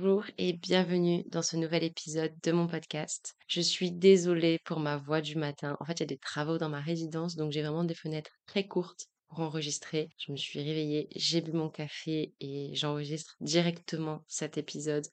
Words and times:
Bonjour 0.00 0.24
et 0.38 0.52
bienvenue 0.52 1.24
dans 1.26 1.42
ce 1.42 1.56
nouvel 1.56 1.82
épisode 1.82 2.32
de 2.44 2.52
mon 2.52 2.68
podcast. 2.68 3.34
Je 3.48 3.60
suis 3.60 3.90
désolée 3.90 4.60
pour 4.64 4.78
ma 4.78 4.96
voix 4.96 5.20
du 5.20 5.34
matin. 5.34 5.76
En 5.80 5.84
fait, 5.84 5.94
il 5.94 6.00
y 6.00 6.02
a 6.04 6.06
des 6.06 6.18
travaux 6.18 6.56
dans 6.56 6.68
ma 6.68 6.80
résidence, 6.80 7.34
donc 7.34 7.50
j'ai 7.50 7.62
vraiment 7.62 7.82
des 7.82 7.96
fenêtres 7.96 8.30
très 8.46 8.68
courtes 8.68 9.08
pour 9.28 9.40
enregistrer. 9.40 10.08
Je 10.16 10.30
me 10.30 10.36
suis 10.36 10.60
réveillée, 10.60 11.08
j'ai 11.16 11.40
bu 11.40 11.50
mon 11.50 11.68
café 11.68 12.32
et 12.38 12.70
j'enregistre 12.74 13.34
directement 13.40 14.22
cet 14.28 14.56
épisode. 14.56 15.06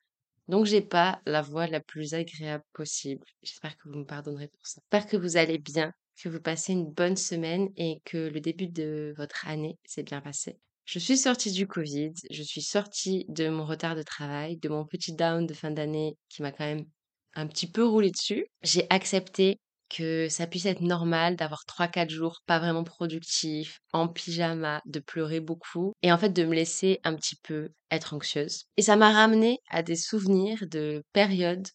Donc 0.49 0.67
j'ai 0.67 0.81
pas 0.81 1.19
la 1.25 1.41
voix 1.41 1.65
la 1.65 1.79
plus 1.79 2.13
agréable 2.13 2.63
possible. 2.73 3.25
J'espère 3.41 3.75
que 3.77 3.89
vous 3.89 3.97
me 3.97 4.05
pardonnerez 4.05 4.49
pour 4.49 4.67
ça. 4.67 4.81
J'espère 4.81 5.09
que 5.09 5.17
vous 5.17 5.35
allez 5.35 5.57
bien, 5.57 5.93
que 6.21 6.29
vous 6.29 6.41
passez 6.41 6.73
une 6.73 6.91
bonne 6.91 7.17
semaine 7.17 7.69
et 7.75 8.01
que 8.05 8.29
le 8.29 8.39
début 8.39 8.67
de 8.67 9.15
votre 9.17 9.47
année 9.47 9.79
s'est 9.83 10.03
bien 10.03 10.21
passé. 10.21 10.59
Je 10.85 10.99
suis 10.99 11.17
sortie 11.17 11.51
du 11.51 11.65
Covid, 11.67 12.13
je 12.29 12.43
suis 12.43 12.61
sortie 12.61 13.25
de 13.27 13.49
mon 13.49 13.65
retard 13.65 13.95
de 13.95 14.03
travail, 14.03 14.57
de 14.57 14.69
mon 14.69 14.85
petit 14.85 15.13
down 15.13 15.47
de 15.47 15.53
fin 15.55 15.71
d'année 15.71 16.15
qui 16.29 16.43
m'a 16.43 16.51
quand 16.51 16.63
même 16.63 16.85
un 17.33 17.47
petit 17.47 17.69
peu 17.69 17.83
roulé 17.83 18.11
dessus. 18.11 18.45
J'ai 18.61 18.85
accepté 18.91 19.57
que 19.89 20.29
ça 20.29 20.45
puisse 20.45 20.67
être 20.67 20.81
normal 20.81 21.35
d'avoir 21.35 21.65
trois 21.65 21.87
quatre 21.87 22.11
jours 22.11 22.41
pas 22.45 22.59
vraiment 22.59 22.83
productifs, 22.83 23.79
en 23.93 24.07
pyjama, 24.07 24.81
de 24.85 24.99
pleurer 24.99 25.39
beaucoup 25.39 25.93
et 26.03 26.11
en 26.11 26.19
fait 26.19 26.29
de 26.29 26.43
me 26.43 26.53
laisser 26.53 26.99
un 27.03 27.15
petit 27.15 27.35
peu 27.35 27.69
être 27.89 28.13
anxieuse. 28.13 28.65
Et 28.77 28.83
ça 28.83 28.95
m'a 28.95 29.11
ramené 29.11 29.57
à 29.69 29.81
des 29.81 29.95
souvenirs 29.95 30.65
de 30.69 31.01
périodes 31.13 31.67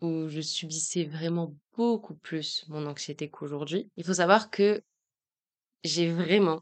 où 0.00 0.28
je 0.28 0.40
subissais 0.40 1.04
vraiment 1.04 1.54
beaucoup 1.76 2.16
plus 2.16 2.64
mon 2.68 2.86
anxiété 2.86 3.30
qu'aujourd'hui. 3.30 3.88
Il 3.96 4.04
faut 4.04 4.14
savoir 4.14 4.50
que 4.50 4.82
j'ai 5.84 6.10
vraiment 6.10 6.60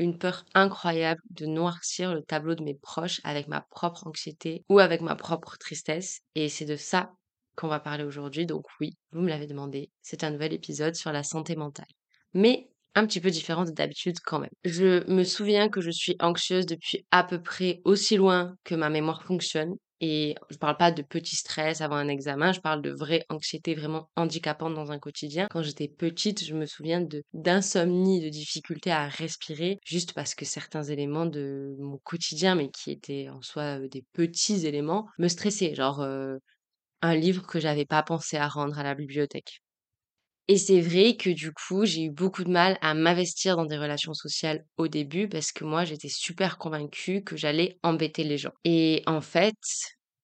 une 0.00 0.18
peur 0.18 0.44
incroyable 0.54 1.20
de 1.30 1.44
noircir 1.46 2.14
le 2.14 2.22
tableau 2.22 2.54
de 2.54 2.64
mes 2.64 2.74
proches 2.74 3.20
avec 3.22 3.48
ma 3.48 3.60
propre 3.60 4.06
anxiété 4.06 4.64
ou 4.70 4.78
avec 4.78 5.02
ma 5.02 5.14
propre 5.14 5.56
tristesse. 5.58 6.20
Et 6.34 6.48
c'est 6.48 6.64
de 6.64 6.76
ça 6.76 7.12
qu'on 7.54 7.68
va 7.68 7.80
parler 7.80 8.04
aujourd'hui. 8.04 8.46
Donc 8.46 8.64
oui, 8.80 8.96
vous 9.12 9.20
me 9.20 9.28
l'avez 9.28 9.46
demandé, 9.46 9.90
c'est 10.00 10.24
un 10.24 10.30
nouvel 10.30 10.54
épisode 10.54 10.94
sur 10.94 11.12
la 11.12 11.22
santé 11.22 11.54
mentale. 11.54 11.86
Mais 12.32 12.70
un 12.94 13.06
petit 13.06 13.20
peu 13.20 13.30
différent 13.30 13.64
d'habitude 13.64 14.16
quand 14.24 14.40
même. 14.40 14.50
Je 14.64 15.08
me 15.10 15.22
souviens 15.22 15.68
que 15.68 15.82
je 15.82 15.90
suis 15.90 16.16
anxieuse 16.18 16.66
depuis 16.66 17.06
à 17.10 17.22
peu 17.22 17.40
près 17.40 17.82
aussi 17.84 18.16
loin 18.16 18.56
que 18.64 18.74
ma 18.74 18.88
mémoire 18.88 19.22
fonctionne. 19.22 19.74
Et 20.00 20.34
je 20.50 20.56
parle 20.56 20.76
pas 20.78 20.92
de 20.92 21.02
petit 21.02 21.36
stress 21.36 21.82
avant 21.82 21.96
un 21.96 22.08
examen, 22.08 22.52
je 22.52 22.60
parle 22.60 22.80
de 22.80 22.90
vraie 22.90 23.24
anxiété 23.28 23.74
vraiment 23.74 24.08
handicapante 24.16 24.74
dans 24.74 24.92
un 24.92 24.98
quotidien. 24.98 25.46
Quand 25.50 25.62
j'étais 25.62 25.88
petite, 25.88 26.42
je 26.44 26.54
me 26.54 26.64
souviens 26.66 27.02
de 27.02 27.22
d'insomnie, 27.34 28.20
de 28.20 28.30
difficulté 28.30 28.90
à 28.90 29.08
respirer, 29.08 29.78
juste 29.84 30.14
parce 30.14 30.34
que 30.34 30.46
certains 30.46 30.82
éléments 30.84 31.26
de 31.26 31.76
mon 31.78 31.98
quotidien, 31.98 32.54
mais 32.54 32.70
qui 32.70 32.90
étaient 32.92 33.28
en 33.28 33.42
soi 33.42 33.78
euh, 33.78 33.88
des 33.88 34.04
petits 34.14 34.66
éléments, 34.66 35.06
me 35.18 35.28
stressaient. 35.28 35.74
Genre 35.74 36.00
euh, 36.00 36.38
un 37.02 37.14
livre 37.16 37.46
que 37.46 37.60
j'avais 37.60 37.86
pas 37.86 38.02
pensé 38.02 38.36
à 38.38 38.48
rendre 38.48 38.78
à 38.78 38.82
la 38.82 38.94
bibliothèque. 38.94 39.60
Et 40.50 40.58
c'est 40.58 40.80
vrai 40.80 41.16
que 41.16 41.30
du 41.30 41.52
coup, 41.52 41.84
j'ai 41.84 42.06
eu 42.06 42.10
beaucoup 42.10 42.42
de 42.42 42.50
mal 42.50 42.76
à 42.80 42.92
m'investir 42.94 43.56
dans 43.56 43.66
des 43.66 43.78
relations 43.78 44.14
sociales 44.14 44.64
au 44.78 44.88
début 44.88 45.28
parce 45.28 45.52
que 45.52 45.62
moi, 45.64 45.84
j'étais 45.84 46.08
super 46.08 46.58
convaincue 46.58 47.22
que 47.22 47.36
j'allais 47.36 47.78
embêter 47.84 48.24
les 48.24 48.36
gens. 48.36 48.50
Et 48.64 49.04
en 49.06 49.20
fait, 49.20 49.54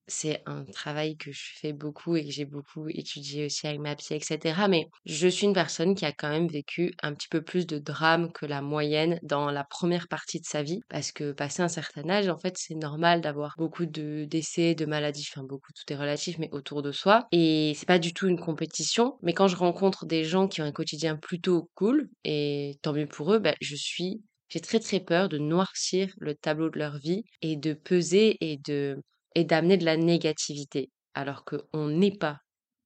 c'est 0.08 0.42
un 0.46 0.64
travail 0.64 1.16
que 1.16 1.32
je 1.32 1.42
fais 1.54 1.72
beaucoup 1.72 2.16
et 2.16 2.24
que 2.24 2.30
j'ai 2.30 2.44
beaucoup 2.44 2.88
étudié 2.88 3.46
aussi 3.46 3.66
avec 3.66 3.80
ma 3.80 3.96
psy, 3.96 4.14
etc. 4.14 4.68
Mais 4.68 4.88
je 5.04 5.26
suis 5.28 5.46
une 5.46 5.52
personne 5.52 5.94
qui 5.94 6.04
a 6.04 6.12
quand 6.12 6.28
même 6.28 6.48
vécu 6.48 6.92
un 7.02 7.14
petit 7.14 7.28
peu 7.28 7.42
plus 7.42 7.66
de 7.66 7.78
drames 7.78 8.30
que 8.32 8.46
la 8.46 8.62
moyenne 8.62 9.18
dans 9.22 9.50
la 9.50 9.64
première 9.64 10.08
partie 10.08 10.40
de 10.40 10.46
sa 10.46 10.62
vie. 10.62 10.80
Parce 10.88 11.12
que 11.12 11.32
passé 11.32 11.62
un 11.62 11.68
certain 11.68 12.08
âge, 12.08 12.28
en 12.28 12.38
fait, 12.38 12.56
c'est 12.58 12.74
normal 12.74 13.20
d'avoir 13.20 13.54
beaucoup 13.58 13.86
de 13.86 14.24
décès, 14.24 14.74
de 14.74 14.86
maladies, 14.86 15.28
enfin 15.34 15.44
beaucoup, 15.44 15.72
tout 15.72 15.92
est 15.92 15.96
relatif, 15.96 16.38
mais 16.38 16.48
autour 16.52 16.82
de 16.82 16.92
soi. 16.92 17.26
Et 17.32 17.72
c'est 17.76 17.86
pas 17.88 17.98
du 17.98 18.12
tout 18.12 18.28
une 18.28 18.38
compétition. 18.40 19.18
Mais 19.22 19.32
quand 19.34 19.48
je 19.48 19.56
rencontre 19.56 20.06
des 20.06 20.24
gens 20.24 20.48
qui 20.48 20.62
ont 20.62 20.64
un 20.64 20.72
quotidien 20.72 21.16
plutôt 21.16 21.70
cool, 21.74 22.08
et 22.24 22.78
tant 22.82 22.92
mieux 22.92 23.06
pour 23.08 23.32
eux, 23.32 23.38
bah, 23.38 23.54
je 23.60 23.76
suis 23.76 24.22
j'ai 24.48 24.60
très 24.60 24.78
très 24.78 25.00
peur 25.00 25.28
de 25.28 25.38
noircir 25.38 26.14
le 26.18 26.34
tableau 26.34 26.70
de 26.70 26.78
leur 26.78 26.98
vie 26.98 27.24
et 27.42 27.56
de 27.56 27.74
peser 27.74 28.36
et 28.40 28.58
de 28.58 29.02
et 29.36 29.44
d'amener 29.44 29.76
de 29.76 29.84
la 29.84 29.98
négativité, 29.98 30.90
alors 31.14 31.44
qu'on 31.44 31.88
n'est 31.88 32.16
pas 32.16 32.38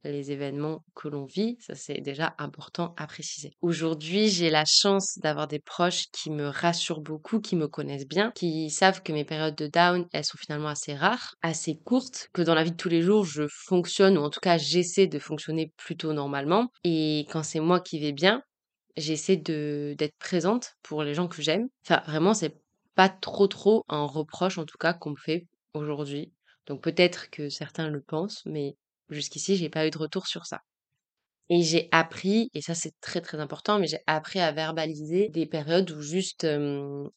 les 0.02 0.32
événements 0.32 0.82
que 0.96 1.06
l'on 1.06 1.26
vit, 1.26 1.56
ça 1.60 1.76
c'est 1.76 2.00
déjà 2.00 2.34
important 2.38 2.92
à 2.96 3.06
préciser. 3.06 3.52
Aujourd'hui, 3.60 4.28
j'ai 4.28 4.50
la 4.50 4.64
chance 4.66 5.16
d'avoir 5.22 5.46
des 5.46 5.60
proches 5.60 6.06
qui 6.10 6.30
me 6.30 6.48
rassurent 6.48 7.02
beaucoup, 7.02 7.38
qui 7.38 7.54
me 7.54 7.68
connaissent 7.68 8.08
bien, 8.08 8.32
qui 8.34 8.68
savent 8.70 9.02
que 9.02 9.12
mes 9.12 9.24
périodes 9.24 9.54
de 9.54 9.68
down, 9.68 10.08
elles 10.12 10.24
sont 10.24 10.38
finalement 10.38 10.68
assez 10.68 10.94
rares, 10.94 11.34
assez 11.40 11.78
courtes, 11.84 12.28
que 12.32 12.42
dans 12.42 12.54
la 12.56 12.64
vie 12.64 12.72
de 12.72 12.76
tous 12.76 12.88
les 12.88 13.02
jours, 13.02 13.24
je 13.24 13.44
fonctionne, 13.48 14.18
ou 14.18 14.22
en 14.22 14.30
tout 14.30 14.40
cas 14.40 14.58
j'essaie 14.58 15.06
de 15.06 15.20
fonctionner 15.20 15.72
plutôt 15.76 16.12
normalement. 16.12 16.66
Et 16.82 17.26
quand 17.30 17.44
c'est 17.44 17.60
moi 17.60 17.78
qui 17.78 18.00
vais 18.00 18.12
bien, 18.12 18.42
j'essaie 18.96 19.36
d'être 19.36 20.18
présente 20.18 20.72
pour 20.82 21.04
les 21.04 21.14
gens 21.14 21.28
que 21.28 21.42
j'aime. 21.42 21.68
Enfin, 21.86 22.02
vraiment, 22.06 22.34
c'est 22.34 22.56
pas 22.96 23.08
trop 23.08 23.46
trop 23.46 23.84
un 23.88 24.04
reproche 24.04 24.58
en 24.58 24.64
tout 24.64 24.78
cas 24.78 24.94
qu'on 24.94 25.10
me 25.10 25.16
fait 25.16 25.46
aujourd'hui 25.74 26.32
donc 26.66 26.82
peut-être 26.82 27.30
que 27.30 27.48
certains 27.48 27.88
le 27.88 28.00
pensent, 28.02 28.42
mais 28.46 28.76
jusqu'ici, 29.10 29.56
j'ai 29.56 29.68
pas 29.70 29.86
eu 29.86 29.90
de 29.90 29.98
retour 29.98 30.26
sur 30.26 30.46
ça. 30.46 30.60
Et 31.52 31.62
j'ai 31.64 31.88
appris, 31.90 32.48
et 32.54 32.62
ça 32.62 32.74
c'est 32.76 32.92
très 33.00 33.20
très 33.20 33.40
important, 33.40 33.80
mais 33.80 33.88
j'ai 33.88 33.98
appris 34.06 34.38
à 34.38 34.52
verbaliser 34.52 35.28
des 35.30 35.46
périodes 35.46 35.90
où 35.90 36.00
juste 36.00 36.46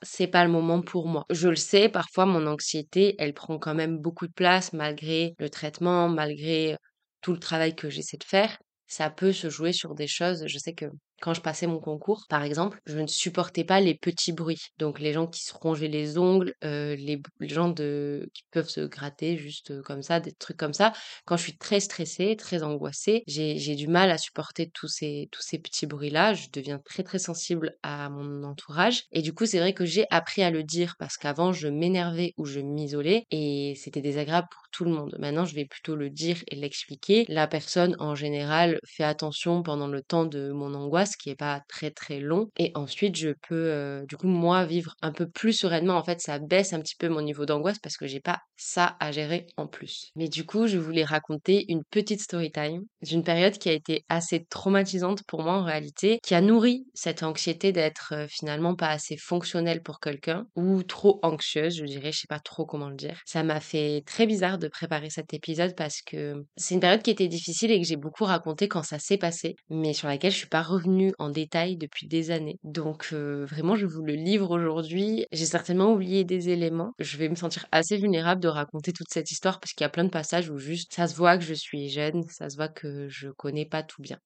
c'est 0.02 0.28
pas 0.28 0.44
le 0.44 0.52
moment 0.52 0.82
pour 0.82 1.08
moi. 1.08 1.24
Je 1.30 1.50
le 1.50 1.56
sais, 1.56 1.88
parfois 1.88 2.26
mon 2.26 2.48
anxiété, 2.48 3.16
elle 3.20 3.36
prend 3.36 3.60
quand 3.60 3.76
même 3.76 4.00
beaucoup 4.00 4.26
de 4.28 4.34
place 4.34 4.74
malgré 4.74 5.36
le 5.38 5.50
traitement, 5.52 6.10
malgré 6.10 6.78
tout 7.22 7.34
le 7.34 7.40
travail 7.40 7.76
que 7.76 7.92
j'essaie 7.92 8.18
de 8.18 8.24
faire. 8.24 8.58
Ça 8.88 9.12
peut 9.12 9.34
se 9.34 9.50
jouer 9.52 9.72
sur 9.72 9.94
des 9.94 10.08
choses. 10.08 10.46
Je 10.48 10.58
sais 10.58 10.74
que 10.74 10.86
quand 11.24 11.34
je 11.34 11.40
passais 11.40 11.68
mon 11.68 11.80
concours, 11.80 12.26
par 12.28 12.44
exemple, 12.44 12.82
je 12.86 13.00
ne 13.00 13.08
supportais 13.08 13.64
pas 13.64 13.80
les 13.80 13.96
petits 13.96 14.34
bruits. 14.34 14.60
Donc 14.78 15.00
les 15.00 15.14
gens 15.14 15.26
qui 15.26 15.42
se 15.42 15.54
rongeaient 15.54 15.88
les 15.88 16.18
ongles, 16.18 16.54
euh, 16.66 16.98
les, 16.98 17.22
gens 17.40 17.74
qui 17.74 18.44
peuvent 18.52 18.68
se 18.68 18.82
gratter 18.82 19.38
juste 19.38 19.72
euh, 19.72 19.82
comme 19.84 20.02
ça, 20.02 20.20
des 20.20 20.34
trucs 20.34 20.58
comme 20.58 20.74
ça. 20.74 20.92
Quand 21.24 21.38
je 21.38 21.44
suis 21.44 21.58
très 21.58 21.80
stressée, 21.80 22.36
très 22.36 22.62
angoissée, 22.62 23.24
j'ai 23.26 23.76
du 23.76 23.88
mal 23.88 24.12
à 24.12 24.18
supporter 24.18 24.70
tous 24.70 24.90
ces 24.90 25.30
petits 25.64 25.88
bruits-là. 25.88 26.34
Je 26.34 26.48
deviens 26.52 26.80
très 26.80 27.04
très 27.04 27.20
sensible 27.20 27.78
à 27.84 28.10
mon 28.10 28.44
entourage. 28.44 29.06
Et 29.14 29.22
du 29.22 29.34
coup, 29.34 29.46
c'est 29.46 29.60
vrai 29.60 29.74
que 29.74 29.86
j'ai 29.86 30.06
appris 30.10 30.44
à 30.44 30.52
le 30.52 30.64
dire 30.64 30.96
parce 31.00 31.16
qu'avant, 31.16 31.54
je 31.54 31.70
m'énervais 31.70 32.34
ou 32.36 32.44
je 32.44 32.60
m'isolais 32.60 33.28
et 33.32 33.76
c'était 33.82 34.02
désagréable 34.02 34.50
pour 34.52 34.64
tout 34.74 34.84
le 34.84 34.92
monde. 34.92 35.16
Maintenant, 35.20 35.46
je 35.46 35.56
vais 35.56 35.66
plutôt 35.66 35.96
le 35.96 36.10
dire 36.10 36.44
et 36.50 36.58
l'expliquer. 36.58 37.24
La 37.30 37.48
personne, 37.48 37.96
en 38.00 38.14
général, 38.14 38.78
fait 38.86 39.06
attention 39.06 39.64
pendant 39.64 39.88
le 39.88 40.02
temps 40.02 40.26
de 40.26 40.52
mon 40.52 40.74
angoisse 40.74 41.13
qui 41.16 41.30
est 41.30 41.36
pas 41.36 41.62
très 41.68 41.92
très 41.92 42.20
long. 42.20 42.50
Et 42.58 42.72
ensuite, 42.76 43.16
je 43.16 43.30
peux, 43.48 44.04
du 44.08 44.18
coup, 44.18 44.28
moi, 44.28 44.66
vivre 44.66 44.96
un 45.02 45.12
peu 45.12 45.30
plus 45.30 45.54
sereinement. 45.54 45.96
En 45.96 46.04
fait, 46.04 46.22
ça 46.22 46.40
baisse 46.40 46.74
un 46.74 46.80
petit 46.80 46.96
peu 46.96 47.10
mon 47.10 47.22
niveau 47.22 47.46
d'angoisse 47.46 47.80
parce 47.80 47.98
que 47.98 48.08
j'ai 48.08 48.20
pas 48.20 48.40
ça 48.56 48.96
à 49.00 49.12
gérer 49.12 49.48
en 49.58 49.68
plus. 49.68 50.12
Mais 50.16 50.28
du 50.28 50.46
coup, 50.46 50.68
je 50.68 50.78
voulais 50.78 51.04
raconter 51.04 51.66
une 51.68 51.84
petite 51.90 52.22
story 52.22 52.52
time 52.52 52.84
d'une 53.02 53.24
période 53.24 53.58
qui 53.58 53.70
a 53.70 53.74
été 53.74 54.06
assez 54.10 54.46
traumatisante 54.46 55.24
pour 55.28 55.44
moi 55.44 55.54
en 55.54 55.64
réalité, 55.64 56.20
qui 56.24 56.36
a 56.36 56.42
nourri 56.42 56.86
cette 56.94 57.24
anxiété 57.24 57.72
d'être 57.72 58.14
finalement 58.30 58.76
pas 58.76 58.90
assez 58.90 59.18
fonctionnelle 59.18 59.82
pour 59.82 60.00
quelqu'un 60.00 60.46
ou 60.56 60.84
trop 60.84 61.20
anxieuse, 61.24 61.76
je 61.76 61.86
dirais, 61.86 62.12
je 62.12 62.20
sais 62.20 62.28
pas 62.28 62.40
trop 62.40 62.66
comment 62.66 62.90
le 62.90 62.96
dire. 62.96 63.20
Ça 63.26 63.44
m'a 63.44 63.60
fait 63.60 64.04
très 64.06 64.26
bizarre 64.26 64.58
de 64.58 64.68
préparer 64.68 65.10
cet 65.10 65.34
épisode 65.34 65.76
parce 65.76 66.02
que 66.02 66.46
c'est 66.56 66.76
une 66.76 66.80
période 66.80 67.02
qui 67.02 67.12
était 67.12 67.28
difficile 67.28 67.72
et 67.72 67.82
que 67.82 67.88
j'ai 67.88 67.98
beaucoup 67.98 68.24
raconté 68.24 68.68
quand 68.68 68.84
ça 68.84 69.00
s'est 69.00 69.18
passé, 69.18 69.56
mais 69.70 69.94
sur 69.94 70.08
laquelle 70.08 70.32
je 70.32 70.38
suis 70.38 70.48
pas 70.48 70.62
revenue 70.62 71.03
en 71.20 71.30
détail 71.30 71.78
depuis 71.78 72.08
des 72.08 72.32
années. 72.32 72.60
Donc 72.64 73.10
euh, 73.14 73.46
vraiment, 73.46 73.76
je 73.76 73.86
vous 73.86 74.04
le 74.04 74.14
livre 74.14 74.52
aujourd'hui. 74.52 75.26
J'ai 75.32 75.46
certainement 75.46 75.92
oublié 75.94 76.24
des 76.24 76.50
éléments. 76.50 76.94
Je 77.00 77.18
vais 77.18 77.30
me 77.30 77.36
sentir 77.36 77.66
assez 77.72 77.98
vulnérable 77.98 78.42
de 78.42 78.48
raconter 78.48 78.94
toute 78.94 79.10
cette 79.10 79.32
histoire 79.32 79.60
parce 79.60 79.74
qu'il 79.74 79.84
y 79.84 79.86
a 79.86 79.90
plein 79.90 80.04
de 80.06 80.10
passages 80.10 80.50
où 80.50 80.58
juste 80.58 80.94
ça 80.94 81.08
se 81.08 81.16
voit 81.16 81.38
que 81.38 81.44
je 81.44 81.54
suis 81.54 81.90
jeune, 81.90 82.24
ça 82.30 82.50
se 82.50 82.56
voit 82.56 82.70
que 82.70 83.08
je 83.10 83.30
connais 83.30 83.66
pas 83.66 83.84
tout 83.84 84.02
bien. 84.02 84.20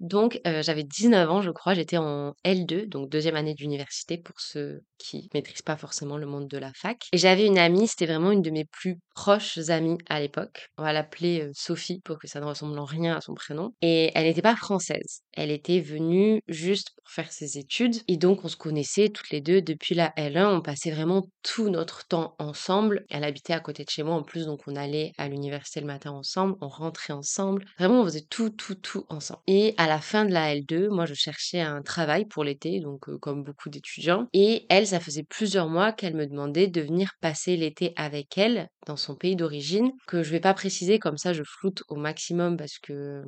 Donc, 0.00 0.40
euh, 0.46 0.62
j'avais 0.62 0.84
19 0.84 1.30
ans, 1.30 1.40
je 1.40 1.50
crois, 1.50 1.72
j'étais 1.72 1.96
en 1.96 2.34
L2, 2.44 2.86
donc 2.86 3.08
deuxième 3.08 3.36
année 3.36 3.54
d'université 3.54 4.18
pour 4.18 4.38
ceux 4.40 4.82
qui 4.98 5.28
maîtrisent 5.34 5.62
pas 5.62 5.76
forcément 5.76 6.16
le 6.16 6.26
monde 6.26 6.48
de 6.48 6.58
la 6.58 6.72
fac. 6.74 7.06
Et 7.12 7.18
j'avais 7.18 7.46
une 7.46 7.58
amie, 7.58 7.88
c'était 7.88 8.06
vraiment 8.06 8.30
une 8.30 8.42
de 8.42 8.50
mes 8.50 8.64
plus 8.64 8.98
proches 9.14 9.58
amies 9.68 9.98
à 10.08 10.20
l'époque. 10.20 10.68
On 10.78 10.82
va 10.82 10.92
l'appeler 10.92 11.50
Sophie 11.54 12.00
pour 12.04 12.18
que 12.18 12.28
ça 12.28 12.40
ne 12.40 12.44
ressemble 12.44 12.78
en 12.78 12.84
rien 12.84 13.16
à 13.16 13.20
son 13.20 13.34
prénom. 13.34 13.72
Et 13.82 14.10
elle 14.14 14.24
n'était 14.24 14.42
pas 14.42 14.56
française. 14.56 15.22
Elle 15.32 15.50
était 15.50 15.80
venue 15.80 16.40
juste 16.48 16.90
pour 16.96 17.10
faire 17.10 17.32
ses 17.32 17.58
études. 17.58 17.96
Et 18.08 18.16
donc, 18.16 18.44
on 18.44 18.48
se 18.48 18.56
connaissait 18.56 19.08
toutes 19.08 19.30
les 19.30 19.40
deux 19.40 19.62
depuis 19.62 19.94
la 19.94 20.10
L1. 20.16 20.56
On 20.56 20.60
passait 20.60 20.90
vraiment 20.90 21.26
tout 21.42 21.70
notre 21.70 22.06
temps 22.06 22.34
ensemble. 22.38 23.04
Elle 23.10 23.24
habitait 23.24 23.52
à 23.52 23.60
côté 23.60 23.84
de 23.84 23.90
chez 23.90 24.02
moi 24.02 24.14
en 24.14 24.22
plus, 24.22 24.46
donc 24.46 24.60
on 24.66 24.76
allait 24.76 25.12
à 25.18 25.28
l'université 25.28 25.80
le 25.80 25.86
matin 25.86 26.10
ensemble, 26.10 26.56
on 26.60 26.68
rentrait 26.68 27.12
ensemble. 27.12 27.64
Vraiment, 27.78 28.00
on 28.00 28.04
faisait 28.04 28.26
tout, 28.28 28.50
tout, 28.50 28.74
tout 28.74 29.04
ensemble. 29.08 29.40
Et 29.46 29.74
à 29.76 29.86
la 29.86 30.00
fin 30.00 30.24
de 30.24 30.32
la 30.32 30.54
L2, 30.54 30.88
moi, 30.88 31.06
je 31.06 31.14
cherchais 31.14 31.60
un 31.60 31.82
travail 31.82 32.24
pour 32.26 32.44
l'été, 32.44 32.80
donc 32.80 33.08
comme 33.20 33.44
beaucoup 33.44 33.68
d'étudiants. 33.68 34.28
Et 34.32 34.66
elle 34.68 34.85
ça 34.86 35.00
faisait 35.00 35.22
plusieurs 35.22 35.68
mois 35.68 35.92
qu'elle 35.92 36.14
me 36.14 36.26
demandait 36.26 36.68
de 36.68 36.80
venir 36.80 37.10
passer 37.20 37.56
l'été 37.56 37.92
avec 37.96 38.38
elle 38.38 38.68
dans 38.86 38.96
son 38.96 39.16
pays 39.16 39.36
d'origine, 39.36 39.90
que 40.06 40.22
je 40.22 40.30
vais 40.30 40.40
pas 40.40 40.54
préciser 40.54 40.98
comme 40.98 41.18
ça 41.18 41.32
je 41.32 41.42
floute 41.44 41.82
au 41.88 41.96
maximum 41.96 42.56
parce 42.56 42.78
que 42.78 43.22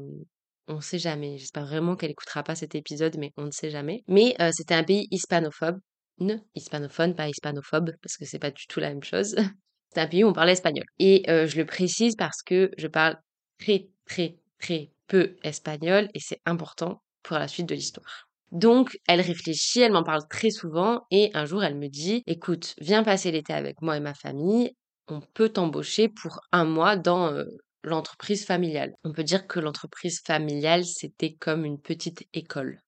on 0.68 0.76
ne 0.76 0.80
sait 0.80 0.98
jamais. 0.98 1.38
J'espère 1.38 1.66
vraiment 1.66 1.96
qu'elle 1.96 2.10
écoutera 2.10 2.42
pas 2.42 2.54
cet 2.54 2.74
épisode, 2.74 3.16
mais 3.18 3.32
on 3.36 3.44
ne 3.44 3.50
sait 3.50 3.70
jamais. 3.70 4.04
Mais 4.06 4.36
euh, 4.40 4.50
c'était 4.52 4.74
un 4.74 4.84
pays 4.84 5.08
hispanophobe. 5.10 5.78
Ne, 6.20 6.36
hispanophone, 6.54 7.14
pas 7.14 7.28
hispanophobe, 7.28 7.92
parce 8.02 8.16
que 8.16 8.24
c'est 8.24 8.38
pas 8.38 8.50
du 8.50 8.66
tout 8.66 8.80
la 8.80 8.88
même 8.88 9.04
chose. 9.04 9.36
c'est 9.94 10.00
un 10.00 10.06
pays 10.06 10.24
où 10.24 10.28
on 10.28 10.32
parlait 10.32 10.52
espagnol. 10.52 10.84
Et 10.98 11.24
euh, 11.30 11.46
je 11.46 11.56
le 11.56 11.64
précise 11.64 12.16
parce 12.16 12.42
que 12.42 12.70
je 12.76 12.86
parle 12.86 13.16
très, 13.58 13.88
très, 14.04 14.36
très 14.58 14.90
peu 15.06 15.36
espagnol 15.42 16.08
et 16.14 16.20
c'est 16.20 16.40
important 16.44 17.02
pour 17.22 17.38
la 17.38 17.48
suite 17.48 17.68
de 17.68 17.74
l'histoire. 17.74 18.27
Donc, 18.52 18.98
elle 19.06 19.20
réfléchit, 19.20 19.80
elle 19.80 19.92
m'en 19.92 20.04
parle 20.04 20.26
très 20.28 20.50
souvent 20.50 21.06
et 21.10 21.30
un 21.34 21.44
jour, 21.44 21.62
elle 21.62 21.76
me 21.76 21.88
dit, 21.88 22.22
écoute, 22.26 22.74
viens 22.80 23.02
passer 23.02 23.30
l'été 23.30 23.52
avec 23.52 23.82
moi 23.82 23.96
et 23.96 24.00
ma 24.00 24.14
famille, 24.14 24.72
on 25.08 25.20
peut 25.20 25.50
t'embaucher 25.50 26.08
pour 26.08 26.40
un 26.52 26.64
mois 26.64 26.96
dans 26.96 27.32
euh, 27.32 27.44
l'entreprise 27.82 28.44
familiale. 28.44 28.92
On 29.04 29.12
peut 29.12 29.24
dire 29.24 29.46
que 29.46 29.60
l'entreprise 29.60 30.20
familiale, 30.24 30.84
c'était 30.84 31.34
comme 31.34 31.64
une 31.64 31.80
petite 31.80 32.24
école. 32.32 32.78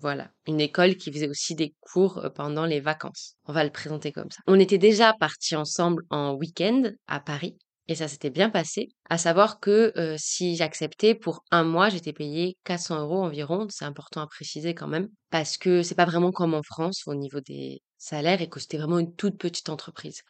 Voilà, 0.00 0.30
une 0.46 0.60
école 0.60 0.96
qui 0.96 1.12
faisait 1.12 1.28
aussi 1.28 1.54
des 1.54 1.74
cours 1.80 2.18
euh, 2.18 2.30
pendant 2.30 2.66
les 2.66 2.80
vacances. 2.80 3.34
On 3.46 3.52
va 3.52 3.64
le 3.64 3.70
présenter 3.70 4.12
comme 4.12 4.30
ça. 4.30 4.40
On 4.46 4.60
était 4.60 4.78
déjà 4.78 5.12
partis 5.18 5.56
ensemble 5.56 6.04
en 6.10 6.34
week-end 6.34 6.82
à 7.06 7.20
Paris 7.20 7.58
et 7.88 7.94
ça 7.94 8.08
s'était 8.08 8.30
bien 8.30 8.50
passé. 8.50 8.88
À 9.10 9.18
savoir 9.18 9.60
que 9.60 9.92
si 10.18 10.56
j'acceptais 10.56 11.14
pour 11.14 11.44
un 11.50 11.64
mois, 11.64 11.88
j'étais 11.88 12.12
payée 12.12 12.56
400 12.64 13.00
euros 13.00 13.22
environ. 13.22 13.66
C'est 13.70 13.84
important 13.84 14.20
à 14.20 14.26
préciser 14.26 14.74
quand 14.74 14.88
même 14.88 15.08
parce 15.30 15.56
que 15.58 15.82
c'est 15.82 15.94
pas 15.94 16.04
vraiment 16.04 16.30
comme 16.32 16.54
en 16.54 16.62
France 16.62 17.02
au 17.06 17.14
niveau 17.14 17.40
des 17.40 17.82
salaires 17.96 18.42
et 18.42 18.48
que 18.48 18.60
c'était 18.60 18.78
vraiment 18.78 18.98
une 18.98 19.14
toute 19.14 19.38
petite 19.38 19.68
entreprise. 19.70 20.22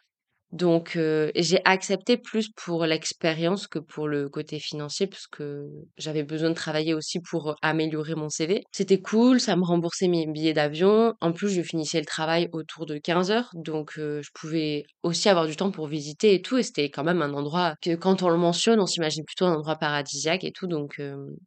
Donc, 0.51 0.95
euh, 0.95 1.31
j'ai 1.35 1.61
accepté 1.65 2.17
plus 2.17 2.49
pour 2.55 2.85
l'expérience 2.85 3.67
que 3.67 3.77
pour 3.79 4.07
le 4.07 4.29
côté 4.29 4.59
financier, 4.59 5.05
parce 5.07 5.27
que 5.27 5.67
j'avais 5.97 6.23
besoin 6.23 6.49
de 6.49 6.55
travailler 6.55 6.93
aussi 6.93 7.19
pour 7.19 7.55
améliorer 7.61 8.15
mon 8.15 8.29
CV. 8.29 8.63
C'était 8.71 8.99
cool, 8.99 9.39
ça 9.39 9.55
me 9.55 9.63
remboursait 9.63 10.07
mes 10.07 10.25
billets 10.25 10.53
d'avion. 10.53 11.13
En 11.21 11.33
plus, 11.33 11.49
je 11.49 11.61
finissais 11.61 11.99
le 11.99 12.05
travail 12.05 12.49
autour 12.51 12.85
de 12.87 12.97
15 12.97 13.29
heures, 13.31 13.49
donc 13.53 13.93
je 13.95 14.29
pouvais 14.33 14.83
aussi 15.03 15.29
avoir 15.29 15.45
du 15.45 15.55
temps 15.55 15.71
pour 15.71 15.87
visiter 15.87 16.33
et 16.33 16.41
tout. 16.41 16.57
Et 16.57 16.63
c'était 16.63 16.89
quand 16.89 17.03
même 17.03 17.21
un 17.21 17.33
endroit 17.33 17.75
que, 17.81 17.95
quand 17.95 18.23
on 18.23 18.29
le 18.29 18.37
mentionne, 18.37 18.79
on 18.79 18.87
s'imagine 18.87 19.23
plutôt 19.25 19.45
un 19.45 19.53
endroit 19.55 19.75
paradisiaque 19.75 20.43
et 20.43 20.51
tout, 20.51 20.67
donc 20.67 20.99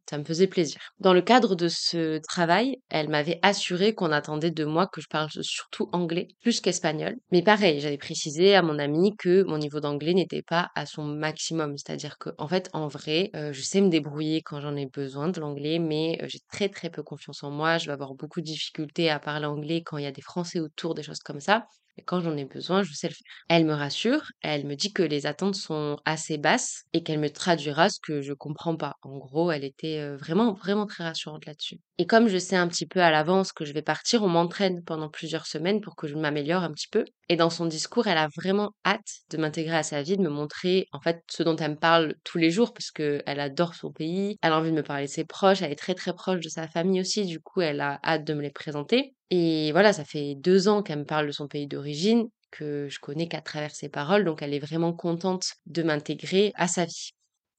ça 0.09 0.17
me 0.17 0.23
faisait 0.23 0.47
plaisir. 0.47 0.79
Dans 0.99 1.13
le 1.13 1.21
cadre 1.21 1.55
de 1.55 1.67
ce 1.67 2.19
travail, 2.19 2.77
elle 2.89 3.09
m'avait 3.09 3.39
assuré 3.41 3.93
qu'on 3.93 4.11
attendait 4.11 4.51
de 4.51 4.65
moi 4.65 4.87
que 4.87 5.01
je 5.01 5.07
parle 5.09 5.29
surtout 5.41 5.89
anglais, 5.91 6.27
plus 6.41 6.61
qu'espagnol. 6.61 7.15
Mais 7.31 7.41
pareil, 7.41 7.79
j'avais 7.81 7.97
précisé 7.97 8.55
à 8.55 8.61
mon 8.61 8.79
ami 8.79 8.92
que 9.17 9.43
mon 9.43 9.57
niveau 9.57 9.79
d'anglais 9.79 10.13
n'était 10.13 10.41
pas 10.41 10.69
à 10.75 10.85
son 10.85 11.03
maximum. 11.03 11.77
C'est-à-dire 11.77 12.17
que, 12.17 12.29
en 12.37 12.47
fait, 12.47 12.69
en 12.73 12.87
vrai, 12.87 13.29
euh, 13.35 13.53
je 13.53 13.61
sais 13.61 13.81
me 13.81 13.89
débrouiller 13.89 14.41
quand 14.41 14.61
j'en 14.61 14.75
ai 14.75 14.85
besoin 14.87 15.29
de 15.29 15.39
l'anglais, 15.39 15.79
mais 15.79 16.19
euh, 16.21 16.27
j'ai 16.27 16.39
très 16.51 16.69
très 16.69 16.89
peu 16.89 17.03
confiance 17.03 17.43
en 17.43 17.51
moi. 17.51 17.77
Je 17.77 17.87
vais 17.87 17.93
avoir 17.93 18.13
beaucoup 18.15 18.41
de 18.41 18.45
difficultés 18.45 19.09
à 19.09 19.19
parler 19.19 19.45
anglais 19.45 19.81
quand 19.85 19.97
il 19.97 20.03
y 20.03 20.07
a 20.07 20.11
des 20.11 20.21
Français 20.21 20.59
autour, 20.59 20.93
des 20.95 21.03
choses 21.03 21.19
comme 21.19 21.39
ça. 21.39 21.65
Et 21.97 22.03
quand 22.03 22.21
j'en 22.21 22.35
ai 22.37 22.45
besoin, 22.45 22.83
je 22.83 22.93
sais 22.93 23.07
le 23.07 23.13
faire. 23.13 23.23
Elle 23.49 23.65
me 23.65 23.73
rassure, 23.73 24.23
elle 24.41 24.65
me 24.65 24.75
dit 24.75 24.93
que 24.93 25.03
les 25.03 25.25
attentes 25.27 25.55
sont 25.55 25.97
assez 26.05 26.37
basses 26.37 26.83
et 26.93 27.03
qu'elle 27.03 27.19
me 27.19 27.29
traduira 27.29 27.89
ce 27.89 27.99
que 28.01 28.21
je 28.21 28.33
comprends 28.33 28.75
pas. 28.75 28.95
En 29.03 29.17
gros, 29.17 29.51
elle 29.51 29.63
était 29.63 29.99
euh, 29.99 30.17
vraiment, 30.17 30.53
vraiment 30.53 30.85
très 30.87 31.03
rassurante 31.03 31.45
là-dessus. 31.45 31.77
Et 31.99 32.07
comme 32.07 32.27
je 32.27 32.39
sais 32.39 32.55
un 32.55 32.67
petit 32.67 32.87
peu 32.87 33.01
à 33.01 33.11
l'avance 33.11 33.51
que 33.53 33.65
je 33.65 33.73
vais 33.73 33.83
partir, 33.83 34.23
on 34.23 34.27
m'entraîne 34.27 34.83
pendant 34.83 35.09
plusieurs 35.09 35.45
semaines 35.45 35.79
pour 35.79 35.95
que 35.95 36.07
je 36.07 36.15
m'améliore 36.15 36.63
un 36.63 36.71
petit 36.71 36.87
peu. 36.87 37.05
Et 37.29 37.35
dans 37.35 37.51
son 37.51 37.67
discours, 37.67 38.07
elle 38.07 38.17
a 38.17 38.29
vraiment 38.35 38.71
hâte 38.83 39.21
de 39.29 39.37
m'intégrer 39.37 39.75
à 39.77 39.83
sa 39.83 40.01
vie, 40.01 40.17
de 40.17 40.23
me 40.23 40.29
montrer 40.29 40.87
en 40.91 40.99
fait 40.99 41.21
ce 41.29 41.43
dont 41.43 41.55
elle 41.55 41.71
me 41.71 41.75
parle 41.77 42.15
tous 42.23 42.39
les 42.39 42.49
jours 42.49 42.73
parce 42.73 42.89
qu'elle 42.89 43.39
adore 43.39 43.75
son 43.75 43.91
pays, 43.91 44.37
elle 44.41 44.53
a 44.53 44.57
envie 44.57 44.71
de 44.71 44.75
me 44.75 44.81
parler 44.83 45.05
de 45.05 45.11
ses 45.11 45.23
proches, 45.23 45.61
elle 45.61 45.71
est 45.71 45.75
très 45.75 45.93
très 45.93 46.13
proche 46.13 46.39
de 46.41 46.49
sa 46.49 46.67
famille 46.67 46.99
aussi, 46.99 47.25
du 47.25 47.39
coup 47.39 47.61
elle 47.61 47.79
a 47.79 47.99
hâte 48.03 48.23
de 48.25 48.33
me 48.33 48.41
les 48.41 48.49
présenter. 48.51 49.13
Et 49.29 49.71
voilà, 49.71 49.93
ça 49.93 50.03
fait 50.03 50.33
deux 50.35 50.67
ans 50.67 50.81
qu'elle 50.81 50.99
me 50.99 51.05
parle 51.05 51.27
de 51.27 51.31
son 51.31 51.47
pays 51.47 51.67
d'origine, 51.67 52.27
que 52.51 52.87
je 52.89 52.99
connais 52.99 53.27
qu'à 53.27 53.41
travers 53.41 53.71
ses 53.75 53.89
paroles, 53.89 54.25
donc 54.25 54.41
elle 54.41 54.53
est 54.55 54.59
vraiment 54.59 54.93
contente 54.93 55.53
de 55.67 55.83
m'intégrer 55.83 56.53
à 56.55 56.67
sa 56.67 56.85
vie. 56.85 57.11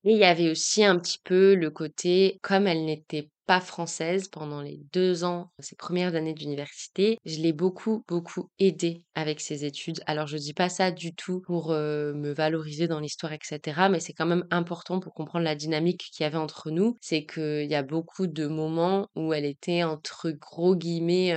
Et 0.04 0.12
il 0.12 0.18
y 0.18 0.24
avait 0.24 0.50
aussi 0.50 0.84
un 0.84 0.98
petit 0.98 1.18
peu 1.24 1.54
le 1.54 1.70
côté, 1.70 2.38
comme 2.42 2.66
elle 2.66 2.84
n'était 2.84 3.28
pas 3.46 3.60
française 3.60 4.28
pendant 4.28 4.60
les 4.62 4.78
deux 4.92 5.24
ans, 5.24 5.52
ses 5.58 5.76
premières 5.76 6.14
années 6.14 6.34
d'université. 6.34 7.18
Je 7.24 7.40
l'ai 7.40 7.52
beaucoup, 7.52 8.04
beaucoup 8.08 8.48
aidée 8.58 9.04
avec 9.14 9.40
ses 9.40 9.64
études. 9.64 10.00
Alors 10.06 10.26
je 10.26 10.36
dis 10.36 10.54
pas 10.54 10.68
ça 10.68 10.90
du 10.90 11.14
tout 11.14 11.40
pour 11.40 11.70
me 11.70 12.32
valoriser 12.32 12.88
dans 12.88 13.00
l'histoire, 13.00 13.32
etc. 13.32 13.88
Mais 13.88 14.00
c'est 14.00 14.12
quand 14.12 14.26
même 14.26 14.46
important 14.50 15.00
pour 15.00 15.14
comprendre 15.14 15.44
la 15.44 15.54
dynamique 15.54 16.10
qu'il 16.12 16.24
y 16.24 16.26
avait 16.26 16.38
entre 16.38 16.70
nous. 16.70 16.96
C'est 17.00 17.26
qu'il 17.26 17.66
y 17.70 17.74
a 17.74 17.82
beaucoup 17.82 18.26
de 18.26 18.46
moments 18.46 19.08
où 19.16 19.32
elle 19.32 19.44
était 19.44 19.82
entre 19.84 20.30
gros 20.30 20.76
guillemets 20.76 21.34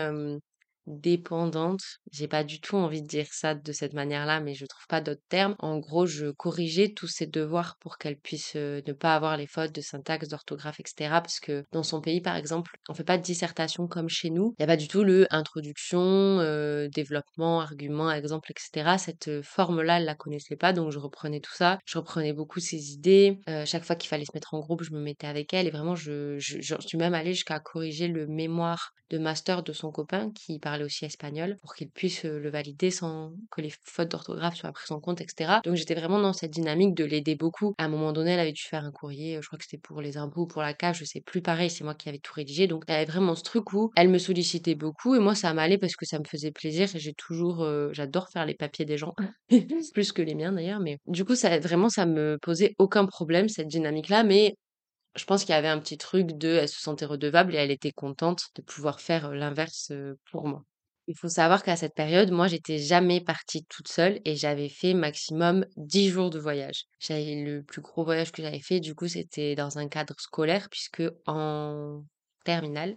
dépendante. 0.88 1.81
J'ai 2.12 2.28
pas 2.28 2.44
du 2.44 2.60
tout 2.60 2.78
envie 2.78 3.01
de 3.01 3.07
dire 3.07 3.28
ça 3.31 3.54
de 3.54 3.72
cette 3.72 3.94
manière-là, 3.94 4.39
mais 4.39 4.54
je 4.54 4.66
trouve 4.66 4.88
pas 4.88 5.01
d'autres 5.01 5.22
termes. 5.30 5.56
En 5.60 5.78
gros, 5.78 6.06
je 6.06 6.31
corrigeais 6.31 6.89
tous 6.89 7.07
ses 7.07 7.28
devoirs 7.28 7.78
pour 7.80 7.98
qu'elle 7.98 8.18
puisse 8.18 8.54
euh, 8.56 8.81
ne 8.88 8.94
pas 8.94 9.16
avoir 9.16 9.38
les 9.38 9.48
fautes 9.48 9.74
de 9.74 9.81
syntaxe, 9.81 10.30
d'orthographe, 10.30 10.80
etc. 10.80 11.10
Parce 11.12 11.39
que 11.39 11.66
dans 11.72 11.84
son 11.84 12.01
pays, 12.01 12.22
par 12.22 12.36
exemple, 12.36 12.78
on 12.89 12.94
fait 12.94 13.04
pas 13.04 13.18
de 13.18 13.24
dissertation 13.24 13.88
comme 13.88 14.10
chez 14.10 14.30
nous. 14.30 14.56
Il 14.57 14.62
y 14.62 14.63
a 14.63 14.68
pas 14.68 14.78
du 14.78 14.88
tout 14.88 15.04
le 15.04 15.28
introduction, 15.30 16.00
euh, 16.00 16.88
développement, 16.88 17.62
argument, 17.62 18.12
exemple, 18.12 18.51
etc. 18.51 18.95
Cette 18.98 19.28
euh, 19.28 19.42
forme-là, 19.44 19.98
elle 20.00 20.06
la 20.06 20.16
connaissait 20.16 20.56
pas, 20.56 20.74
donc 20.74 20.92
je 20.92 21.00
reprenais 21.00 21.42
tout 21.42 21.54
ça. 21.54 21.78
Je 21.86 21.98
reprenais 21.98 22.33
beaucoup 22.33 22.60
ses 22.60 22.94
idées. 22.94 23.40
chaque 23.66 23.83
fois 23.83 23.95
qu'il 23.95 24.10
fallait 24.10 24.25
se 24.25 24.31
mettre 24.33 24.54
en 24.54 24.60
groupe, 24.60 24.83
je 24.83 24.92
me 24.92 25.00
mettais 25.00 25.28
avec 25.28 25.54
elle 25.54 25.68
et 25.68 25.72
vraiment, 25.72 25.95
je, 25.95 26.38
je, 26.40 26.62
je 26.62 26.75
suis 26.80 26.98
même 26.98 27.13
allée 27.13 27.33
jusqu'à 27.33 27.60
corriger 27.60 28.07
le 28.07 28.28
mémoire 28.28 28.94
de 29.10 29.18
master 29.18 29.63
de 29.63 29.74
son 29.74 29.92
copain 29.92 30.31
qui 30.31 30.60
parlait 30.60 30.76
aussi 30.83 31.06
espagnol 31.06 31.57
pour 31.62 31.75
qu'il 31.75 31.89
puisse 31.89 32.24
le 32.24 32.50
valider 32.50 32.91
sans 32.91 33.33
que 33.51 33.62
les 33.62 33.74
fautes 33.83 34.09
d'orthographe 34.09 34.56
soient 34.56 34.71
prises 34.71 34.91
en 34.91 35.00
compte, 35.00 35.21
etc. 35.21 35.59
Donc 35.63 35.75
j'étais 35.75 35.95
vraiment 35.95 36.19
dans 36.19 36.33
cette 36.33 36.51
dynamique 36.51 36.94
de 36.95 37.03
l'aider 37.03 37.35
beaucoup. 37.35 37.73
À 37.78 37.85
un 37.85 37.87
moment 37.87 38.11
donné, 38.13 38.31
elle 38.31 38.40
avait 38.40 38.52
dû 38.52 38.61
faire 38.61 38.83
un 38.83 38.92
courrier, 38.92 39.40
je 39.42 39.47
crois 39.47 39.57
que 39.57 39.66
c'était 39.66 39.78
pour 39.78 40.02
les 40.02 40.18
impôts 40.18 40.42
ou 40.42 40.47
pour 40.47 40.61
la 40.61 40.73
cave, 40.73 40.95
je 40.95 41.06
sais 41.06 41.21
plus 41.21 41.42
pareil, 41.42 41.69
c'est 41.69 41.83
moi 41.83 41.95
qui 41.95 42.09
avais 42.09 42.19
tout 42.19 42.33
rédigé. 42.33 42.68
Donc 42.68 42.83
elle 42.87 42.95
avait 42.95 43.06
vraiment 43.06 43.35
ce 43.35 43.44
truc 43.44 43.73
où 43.73 43.92
elle 43.95 44.09
me 44.09 44.18
sollicitait 44.18 44.75
beaucoup 44.75 45.16
et 45.16 45.19
moi 45.19 45.35
ça 45.35 45.54
m'allait 45.54 45.78
parce 45.78 45.95
que 45.95 46.06
ça 46.06 46.19
me 46.19 46.25
faisait 46.25 46.52
plaisir 46.52 46.94
et 46.95 46.99
j'ai 46.99 47.13
toujours, 47.13 47.68
j'adore 47.92 48.30
faire 48.30 48.45
les 48.45 48.56
papiers 48.56 48.85
des 48.85 48.97
gens, 48.97 49.13
plus 49.94 50.11
que 50.11 50.21
les 50.21 50.35
miens 50.35 50.52
d'ailleurs, 50.52 50.80
mais 50.80 50.99
du 51.07 51.25
coup 51.25 51.35
ça 51.35 51.59
vraiment 51.59 51.90
ça 51.90 52.06
me 52.06 52.37
posait 52.42 52.75
aucun 52.80 53.06
problème 53.06 53.49
cette 53.49 53.68
dynamique 53.68 54.09
là, 54.09 54.23
mais 54.23 54.56
je 55.16 55.25
pense 55.25 55.44
qu'il 55.44 55.54
y 55.54 55.57
avait 55.57 55.68
un 55.68 55.80
petit 55.80 55.97
truc 55.97 56.37
de 56.37 56.49
elle 56.49 56.69
se 56.69 56.80
sentait 56.80 57.06
redevable 57.06 57.56
et 57.56 57.57
elle 57.57 57.71
était 57.71 57.92
contente 57.92 58.45
de 58.56 58.61
pouvoir 58.61 59.02
faire 59.02 59.31
l'inverse 59.31 59.92
pour 60.31 60.47
moi. 60.47 60.63
Il 61.07 61.18
faut 61.18 61.30
savoir 61.30 61.64
qu'à 61.64 61.76
cette 61.78 61.94
période, 61.95 62.31
moi, 62.31 62.47
j'étais 62.47 62.78
jamais 62.78 63.21
partie 63.21 63.64
toute 63.66 63.87
seule 63.87 64.19
et 64.26 64.35
j'avais 64.35 64.69
fait 64.69 64.94
maximum 64.94 65.66
10 65.78 66.09
jours 66.09 66.30
de 66.30 66.40
voyage. 66.40 66.83
J'avais 66.99 67.35
le 67.44 67.64
plus 67.64 67.81
gros 67.81 68.04
voyage 68.04 68.31
que 68.31 68.42
j'avais 68.42 68.59
fait, 68.61 68.80
du 68.81 68.94
coup, 68.95 69.07
c'était 69.07 69.56
dans 69.56 69.78
un 69.78 69.87
cadre 69.87 70.16
scolaire 70.19 70.68
puisque 70.69 71.04
en 71.26 72.04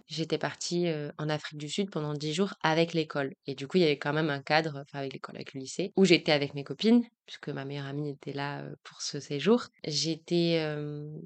j'étais 0.07 0.37
partie 0.37 0.87
en 1.17 1.29
Afrique 1.29 1.59
du 1.59 1.69
Sud 1.69 1.89
pendant 1.89 2.13
10 2.13 2.33
jours 2.33 2.53
avec 2.61 2.93
l'école. 2.93 3.33
Et 3.47 3.55
du 3.55 3.67
coup, 3.67 3.77
il 3.77 3.81
y 3.81 3.83
avait 3.83 3.97
quand 3.97 4.13
même 4.13 4.29
un 4.29 4.41
cadre, 4.41 4.83
avec 4.93 5.13
l'école, 5.13 5.35
avec 5.35 5.53
le 5.53 5.59
lycée, 5.59 5.91
où 5.95 6.05
j'étais 6.05 6.31
avec 6.31 6.53
mes 6.53 6.63
copines, 6.63 7.03
puisque 7.25 7.49
ma 7.49 7.65
meilleure 7.65 7.85
amie 7.85 8.09
était 8.09 8.33
là 8.33 8.63
pour 8.83 9.01
ce 9.01 9.19
séjour. 9.19 9.65
J'étais, 9.85 10.63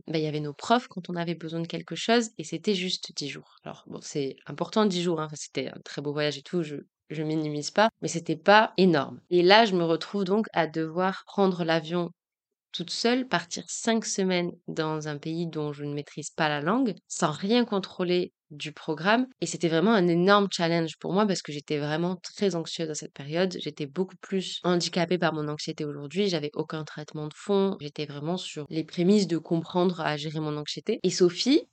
bah, 0.07 0.17
il 0.17 0.23
y 0.23 0.27
avait 0.27 0.39
nos 0.39 0.53
profs 0.53 0.87
quand 0.87 1.09
on 1.09 1.15
avait 1.15 1.35
besoin 1.35 1.59
de 1.59 1.67
quelque 1.67 1.95
chose, 1.95 2.29
et 2.37 2.43
c'était 2.43 2.75
juste 2.75 3.11
10 3.15 3.29
jours. 3.29 3.57
Alors 3.63 3.83
bon, 3.87 3.99
c'est 4.01 4.35
important 4.45 4.85
10 4.85 5.03
jours, 5.03 5.19
hein, 5.21 5.29
c'était 5.33 5.69
un 5.69 5.79
très 5.83 6.01
beau 6.01 6.13
voyage 6.13 6.37
et 6.37 6.43
tout, 6.43 6.63
je, 6.63 6.77
je 7.09 7.23
minimise 7.23 7.71
pas, 7.71 7.89
mais 8.01 8.07
c'était 8.07 8.35
pas 8.35 8.73
énorme. 8.77 9.21
Et 9.29 9.43
là, 9.43 9.65
je 9.65 9.75
me 9.75 9.83
retrouve 9.83 10.23
donc 10.23 10.47
à 10.53 10.67
devoir 10.67 11.23
prendre 11.25 11.63
l'avion 11.63 12.11
toute 12.75 12.89
seule, 12.89 13.27
partir 13.27 13.63
cinq 13.67 14.05
semaines 14.05 14.51
dans 14.67 15.07
un 15.07 15.17
pays 15.17 15.47
dont 15.47 15.71
je 15.71 15.85
ne 15.85 15.93
maîtrise 15.93 16.29
pas 16.29 16.49
la 16.49 16.61
langue, 16.61 16.93
sans 17.07 17.31
rien 17.31 17.63
contrôler 17.63 18.33
du 18.51 18.73
programme. 18.73 19.27
Et 19.41 19.45
c'était 19.45 19.69
vraiment 19.69 19.93
un 19.93 20.07
énorme 20.07 20.47
challenge 20.51 20.97
pour 20.99 21.13
moi 21.13 21.25
parce 21.25 21.41
que 21.41 21.51
j'étais 21.51 21.77
vraiment 21.77 22.17
très 22.17 22.55
anxieuse 22.55 22.89
à 22.89 22.95
cette 22.95 23.13
période. 23.13 23.55
J'étais 23.59 23.85
beaucoup 23.85 24.17
plus 24.17 24.59
handicapée 24.63 25.17
par 25.17 25.33
mon 25.33 25.47
anxiété 25.47 25.85
aujourd'hui. 25.85 26.27
J'avais 26.27 26.51
aucun 26.53 26.83
traitement 26.83 27.27
de 27.27 27.33
fond. 27.33 27.77
J'étais 27.79 28.05
vraiment 28.05 28.37
sur 28.37 28.65
les 28.69 28.83
prémices 28.83 29.27
de 29.27 29.37
comprendre 29.37 30.01
à 30.01 30.17
gérer 30.17 30.39
mon 30.39 30.57
anxiété. 30.57 30.99
Et 31.03 31.09
Sophie, 31.09 31.67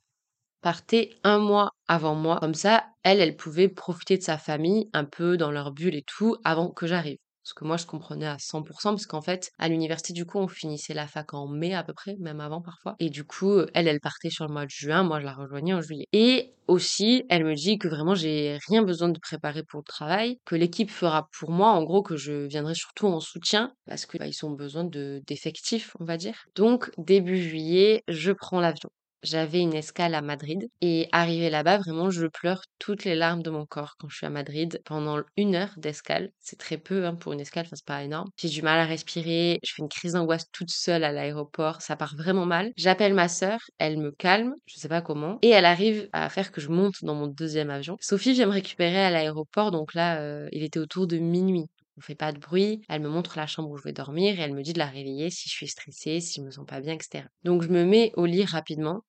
partait 0.63 1.11
un 1.25 1.39
mois 1.39 1.73
avant 1.89 2.15
moi. 2.15 2.39
Comme 2.41 2.55
ça, 2.55 2.87
elle, 3.03 3.21
elle 3.21 3.37
pouvait 3.37 3.69
profiter 3.69 4.17
de 4.17 4.23
sa 4.23 4.39
famille 4.39 4.89
un 4.93 5.05
peu 5.05 5.37
dans 5.37 5.51
leur 5.51 5.73
bulle 5.73 5.97
et 5.97 6.05
tout 6.07 6.37
avant 6.45 6.71
que 6.71 6.87
j'arrive. 6.87 7.19
Ce 7.43 7.55
que 7.55 7.65
moi 7.65 7.77
je 7.77 7.87
comprenais 7.87 8.27
à 8.27 8.37
100% 8.39 8.91
parce 8.91 9.07
qu'en 9.07 9.23
fait, 9.23 9.51
à 9.59 9.69
l'université, 9.69 10.13
du 10.13 10.27
coup, 10.27 10.39
on 10.39 10.49
finissait 10.49 10.95
la 10.95 11.07
fac 11.07 11.35
en 11.35 11.49
mai 11.49 11.75
à 11.75 11.83
peu 11.85 11.93
près, 11.93 12.17
même 12.21 12.41
avant 12.41 12.61
parfois 12.63 12.97
et 12.99 13.11
du 13.11 13.25
coup, 13.25 13.61
elle, 13.75 13.89
elle 13.89 14.01
partait 14.01 14.31
sur 14.31 14.47
le 14.47 14.53
mois 14.53 14.65
de 14.65 14.71
juin, 14.71 15.03
moi 15.03 15.21
je 15.21 15.25
la 15.25 15.35
rejoignais 15.35 15.75
en 15.75 15.81
juillet 15.81 16.07
et 16.13 16.55
aussi, 16.69 17.25
elle 17.29 17.45
me 17.45 17.55
dit 17.55 17.79
que 17.79 17.89
vraiment 17.89 18.15
j'ai 18.15 18.59
rien 18.69 18.83
besoin 18.83 19.09
de 19.09 19.19
préparer 19.19 19.63
pour 19.65 19.81
le 19.81 19.85
travail, 19.85 20.39
que 20.45 20.55
l'équipe 20.55 20.91
fera 20.91 21.29
pour 21.39 21.51
moi, 21.51 21.69
en 21.71 21.83
gros 21.83 22.03
que 22.03 22.17
je 22.17 22.47
viendrai 22.47 22.75
surtout 22.75 23.07
en 23.07 23.21
soutien 23.21 23.75
parce 23.87 24.07
que, 24.07 24.19
bah, 24.19 24.27
ils 24.27 24.45
ont 24.47 24.51
besoin 24.53 24.85
de 24.85 25.23
d'effectifs, 25.27 25.95
on 26.01 26.05
va 26.05 26.17
dire. 26.17 26.45
Donc 26.55 26.91
début 26.99 27.37
juillet, 27.43 28.03
je 28.09 28.33
prends 28.33 28.61
l'avion. 28.61 28.91
J'avais 29.23 29.61
une 29.61 29.75
escale 29.75 30.17
à 30.17 30.21
Madrid 30.21 30.69
et 30.81 31.09
arrivé 31.13 31.49
là-bas, 31.49 31.79
vraiment, 31.79 32.11
je 32.11 32.27
pleure 32.27 32.63
toutes 32.81 33.05
les 33.05 33.15
larmes 33.15 33.43
de 33.43 33.51
mon 33.51 33.67
corps 33.67 33.95
quand 33.99 34.09
je 34.09 34.17
suis 34.17 34.27
à 34.27 34.31
Madrid 34.31 34.83
pendant 34.85 35.21
une 35.37 35.55
heure 35.55 35.73
d'escale. 35.77 36.31
C'est 36.41 36.59
très 36.59 36.77
peu 36.77 37.07
hein, 37.07 37.15
pour 37.15 37.33
une 37.33 37.41
escale, 37.41 37.65
enfin 37.67 37.77
c'est 37.77 37.85
pas 37.85 38.03
énorme. 38.03 38.29
J'ai 38.37 38.49
du 38.49 38.63
mal 38.63 38.81
à 38.81 38.85
respirer, 38.85 39.61
je 39.63 39.73
fais 39.75 39.83
une 39.83 39.89
crise 39.89 40.15
d'angoisse 40.15 40.51
toute 40.51 40.71
seule 40.71 41.05
à 41.05 41.13
l'aéroport, 41.13 41.83
ça 41.83 41.95
part 41.95 42.17
vraiment 42.17 42.47
mal. 42.47 42.73
J'appelle 42.77 43.15
ma 43.15 43.29
sœur, 43.29 43.61
elle 43.79 43.97
me 43.99 44.11
calme, 44.11 44.55
je 44.67 44.79
sais 44.79 44.89
pas 44.89 45.03
comment, 45.03 45.39
et 45.43 45.51
elle 45.51 45.67
arrive 45.67 46.09
à 46.13 46.29
faire 46.29 46.51
que 46.51 46.61
je 46.61 46.69
monte 46.69 46.97
dans 47.03 47.15
mon 47.15 47.29
deuxième 47.29 47.71
avion. 47.71 47.97
Sophie 48.01 48.33
vient 48.33 48.47
me 48.47 48.53
récupérer 48.53 49.05
à 49.05 49.11
l'aéroport, 49.11 49.71
donc 49.71 49.95
là, 49.95 50.21
euh, 50.21 50.49
il 50.51 50.65
était 50.65 50.81
autour 50.81 51.07
de 51.07 51.19
minuit. 51.19 51.67
On 51.97 52.01
fait 52.01 52.15
pas 52.15 52.33
de 52.33 52.39
bruit. 52.39 52.81
Elle 52.89 53.03
me 53.03 53.09
montre 53.09 53.37
la 53.37 53.47
chambre 53.47 53.71
où 53.71 53.77
je 53.77 53.85
vais 53.85 53.93
dormir 53.93 54.39
et 54.39 54.43
elle 54.43 54.55
me 54.55 54.63
dit 54.63 54.73
de 54.73 54.79
la 54.79 54.87
réveiller 54.87 55.31
si 55.31 55.49
je 55.49 55.55
suis 55.55 55.69
stressée, 55.69 56.21
si 56.21 56.41
je 56.41 56.45
me 56.45 56.51
sens 56.51 56.67
pas 56.67 56.81
bien, 56.81 56.95
etc. 56.95 57.25
Donc 57.45 57.63
je 57.63 57.69
me 57.69 57.85
mets 57.85 58.13
au 58.17 58.25
lit 58.27 58.45
rapidement 58.45 59.03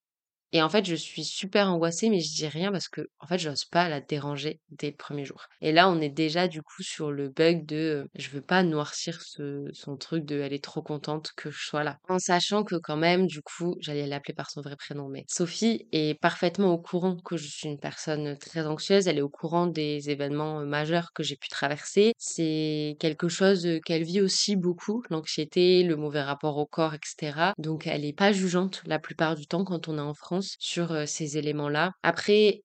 et 0.54 0.62
en 0.62 0.70
fait, 0.70 0.86
je 0.86 0.94
suis 0.94 1.24
super 1.24 1.68
angoissée, 1.68 2.10
mais 2.12 2.20
je 2.20 2.32
dis 2.32 2.48
rien 2.48 2.72
parce 2.72 2.88
que, 2.88 3.02
en 3.20 3.26
fait, 3.26 3.40
j'ose 3.40 3.66
pas 3.66 3.90
la 3.90 4.02
déranger 4.02 4.62
dès 4.70 4.92
le 4.92 4.96
premier 4.96 5.26
jour. 5.26 5.48
Et 5.62 5.72
là, 5.72 5.90
on 5.90 6.00
est 6.00 6.10
déjà 6.10 6.48
du 6.48 6.62
coup 6.62 6.84
sur 6.84 7.12
le 7.12 7.30
bug 7.30 7.66
de 7.66 8.08
je 8.14 8.30
veux 8.30 8.42
pas 8.42 8.62
noircir 8.62 9.20
son 9.22 9.98
truc 9.98 10.26
de 10.26 10.40
elle 10.40 10.54
est 10.54 10.64
trop 10.64 10.84
contente 10.84 11.32
que 11.36 11.50
je 11.50 11.66
sois 11.66 11.84
là. 11.84 11.98
En 12.08 12.20
sachant 12.20 12.64
que 12.64 12.76
quand 12.76 12.98
même, 12.98 13.26
du 13.26 13.42
coup, 13.42 13.76
j'allais 13.80 14.06
l'appeler 14.06 14.36
par 14.36 14.52
son 14.52 14.62
vrai 14.62 14.76
prénom, 14.76 15.10
mais 15.10 15.26
Sophie 15.28 15.88
est 15.92 16.20
parfaitement 16.22 16.72
au 16.72 16.78
courant 16.78 17.18
que 17.18 17.36
je 17.36 17.48
suis 17.48 17.68
une 17.68 17.80
personne 17.80 18.38
très 18.38 18.68
anxieuse. 18.68 19.08
Elle 19.08 19.18
est 19.18 19.22
au 19.22 19.30
courant 19.30 19.66
des 19.66 20.12
événements 20.12 20.60
majeurs 20.66 21.14
que 21.14 21.24
j'ai 21.24 21.36
pu 21.36 21.50
traverser. 21.50 22.14
C'est 22.20 22.96
quelque 23.00 23.28
chose 23.28 23.68
qu'elle 23.86 24.04
vit 24.04 24.22
aussi 24.22 24.56
beaucoup, 24.56 25.04
l'anxiété, 25.10 25.82
le 25.84 25.96
mauvais 25.96 26.22
rapport 26.22 26.58
au 26.58 26.68
corps, 26.68 26.94
etc. 26.94 27.54
Donc, 27.58 27.88
elle 27.88 28.06
est 28.06 28.14
pas 28.14 28.32
jugeante 28.34 28.84
la 28.86 29.00
plupart 29.00 29.36
du 29.36 29.48
temps 29.48 29.64
quand 29.64 29.88
on 29.88 29.98
est 29.98 30.02
en 30.02 30.14
France 30.14 30.43
sur 30.60 31.08
ces 31.08 31.38
éléments-là. 31.38 31.92
Après, 32.04 32.62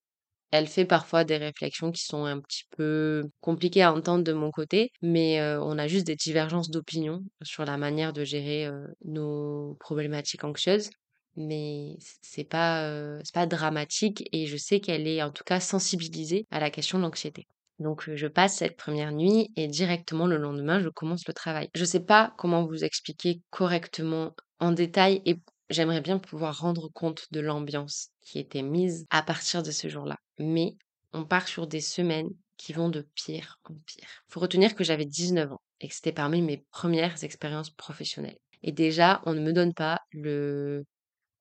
elle 0.50 0.66
fait 0.66 0.84
parfois 0.86 1.24
des 1.24 1.36
réflexions 1.36 1.92
qui 1.92 2.02
sont 2.04 2.24
un 2.24 2.40
petit 2.40 2.64
peu 2.76 3.24
compliquées 3.40 3.82
à 3.82 3.92
entendre 3.92 4.24
de 4.24 4.32
mon 4.32 4.50
côté, 4.50 4.90
mais 5.02 5.40
on 5.60 5.78
a 5.78 5.86
juste 5.88 6.06
des 6.06 6.16
divergences 6.16 6.70
d'opinion 6.70 7.20
sur 7.42 7.64
la 7.64 7.76
manière 7.76 8.12
de 8.12 8.24
gérer 8.24 8.68
nos 9.04 9.76
problématiques 9.80 10.44
anxieuses. 10.44 10.90
Mais 11.36 11.96
c'est 12.22 12.44
pas, 12.44 13.20
pas 13.34 13.46
dramatique 13.46 14.28
et 14.32 14.46
je 14.46 14.56
sais 14.56 14.80
qu'elle 14.80 15.06
est 15.06 15.22
en 15.22 15.30
tout 15.30 15.44
cas 15.44 15.60
sensibilisée 15.60 16.46
à 16.50 16.60
la 16.60 16.70
question 16.70 16.98
de 16.98 17.04
l'anxiété. 17.04 17.46
Donc 17.78 18.10
je 18.12 18.26
passe 18.26 18.56
cette 18.56 18.76
première 18.76 19.12
nuit 19.12 19.50
et 19.54 19.68
directement 19.68 20.26
le 20.26 20.36
lendemain, 20.36 20.80
je 20.80 20.88
commence 20.88 21.28
le 21.28 21.34
travail. 21.34 21.68
Je 21.74 21.84
sais 21.84 22.00
pas 22.04 22.34
comment 22.36 22.66
vous 22.66 22.82
expliquer 22.82 23.40
correctement 23.50 24.34
en 24.58 24.72
détail 24.72 25.22
et 25.26 25.36
J'aimerais 25.70 26.00
bien 26.00 26.18
pouvoir 26.18 26.58
rendre 26.60 26.88
compte 26.88 27.26
de 27.30 27.40
l'ambiance 27.40 28.08
qui 28.22 28.38
était 28.38 28.62
mise 28.62 29.06
à 29.10 29.22
partir 29.22 29.62
de 29.62 29.70
ce 29.70 29.88
jour-là. 29.88 30.16
Mais 30.38 30.76
on 31.12 31.24
part 31.24 31.48
sur 31.48 31.66
des 31.66 31.80
semaines 31.80 32.30
qui 32.56 32.72
vont 32.72 32.88
de 32.88 33.06
pire 33.14 33.58
en 33.64 33.74
pire. 33.86 34.24
Faut 34.28 34.40
retenir 34.40 34.74
que 34.74 34.84
j'avais 34.84 35.04
19 35.04 35.52
ans 35.52 35.60
et 35.80 35.88
que 35.88 35.94
c'était 35.94 36.12
parmi 36.12 36.42
mes 36.42 36.64
premières 36.70 37.22
expériences 37.22 37.70
professionnelles. 37.70 38.38
Et 38.62 38.72
déjà, 38.72 39.22
on 39.26 39.34
ne 39.34 39.40
me 39.40 39.52
donne 39.52 39.74
pas 39.74 40.00
le 40.10 40.84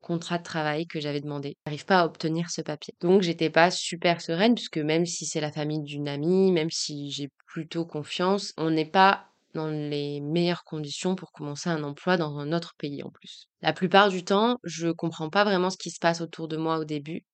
contrat 0.02 0.38
de 0.38 0.44
travail 0.44 0.88
que 0.88 1.00
j'avais 1.00 1.22
demandé. 1.22 1.58
J'arrive 1.66 1.86
pas 1.86 2.02
à 2.02 2.06
obtenir 2.06 2.50
ce 2.50 2.62
papier. 2.62 2.94
Donc 3.02 3.22
j'étais 3.22 3.50
pas 3.50 3.72
super 3.72 4.22
sereine 4.22 4.56
puisque 4.56 4.78
même 4.78 5.06
si 5.06 5.26
c'est 5.26 5.42
la 5.42 5.52
famille 5.52 5.82
d'une 5.84 6.08
amie, 6.08 6.52
même 6.52 6.70
si 6.70 7.12
j'ai 7.12 7.30
plutôt 7.48 7.86
confiance, 7.86 8.54
on 8.58 8.70
n'est 8.70 8.86
pas 8.90 9.27
dans 9.58 9.70
les 9.70 10.22
meilleures 10.22 10.64
conditions 10.64 11.16
pour 11.16 11.32
commencer 11.32 11.70
un 11.70 11.84
emploi 11.84 12.18
dans 12.18 12.38
un 12.38 12.54
autre 12.54 12.76
pays 12.78 13.04
en 13.04 13.10
plus. 13.10 13.48
La 13.62 13.74
plupart 13.74 14.10
du 14.10 14.24
temps, 14.24 14.58
je 14.64 14.90
comprends 14.90 15.30
pas 15.30 15.44
vraiment 15.44 15.70
ce 15.70 15.78
qui 15.78 15.92
se 15.92 16.00
passe 16.00 16.22
autour 16.22 16.48
de 16.48 16.58
moi 16.58 16.78
au 16.78 16.86
début. 16.86 17.26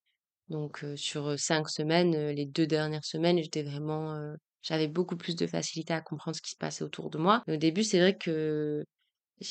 Donc 0.49 0.85
sur 0.95 1.37
cinq 1.39 1.69
semaines, 1.69 2.29
les 2.31 2.45
deux 2.45 2.67
dernières 2.67 3.05
semaines, 3.05 3.37
j'étais 3.41 3.63
vraiment, 3.63 4.17
j'avais 4.61 4.87
beaucoup 4.87 5.15
plus 5.15 5.35
de 5.35 5.47
facilité 5.47 5.93
à 5.93 6.01
comprendre 6.01 6.35
ce 6.35 6.41
qui 6.41 6.51
se 6.51 6.57
passait 6.57 6.83
autour 6.83 7.09
de 7.09 7.17
moi. 7.17 7.43
au 7.47 7.55
début, 7.55 7.83
c'est 7.83 7.99
vrai 7.99 8.17
que 8.17 8.83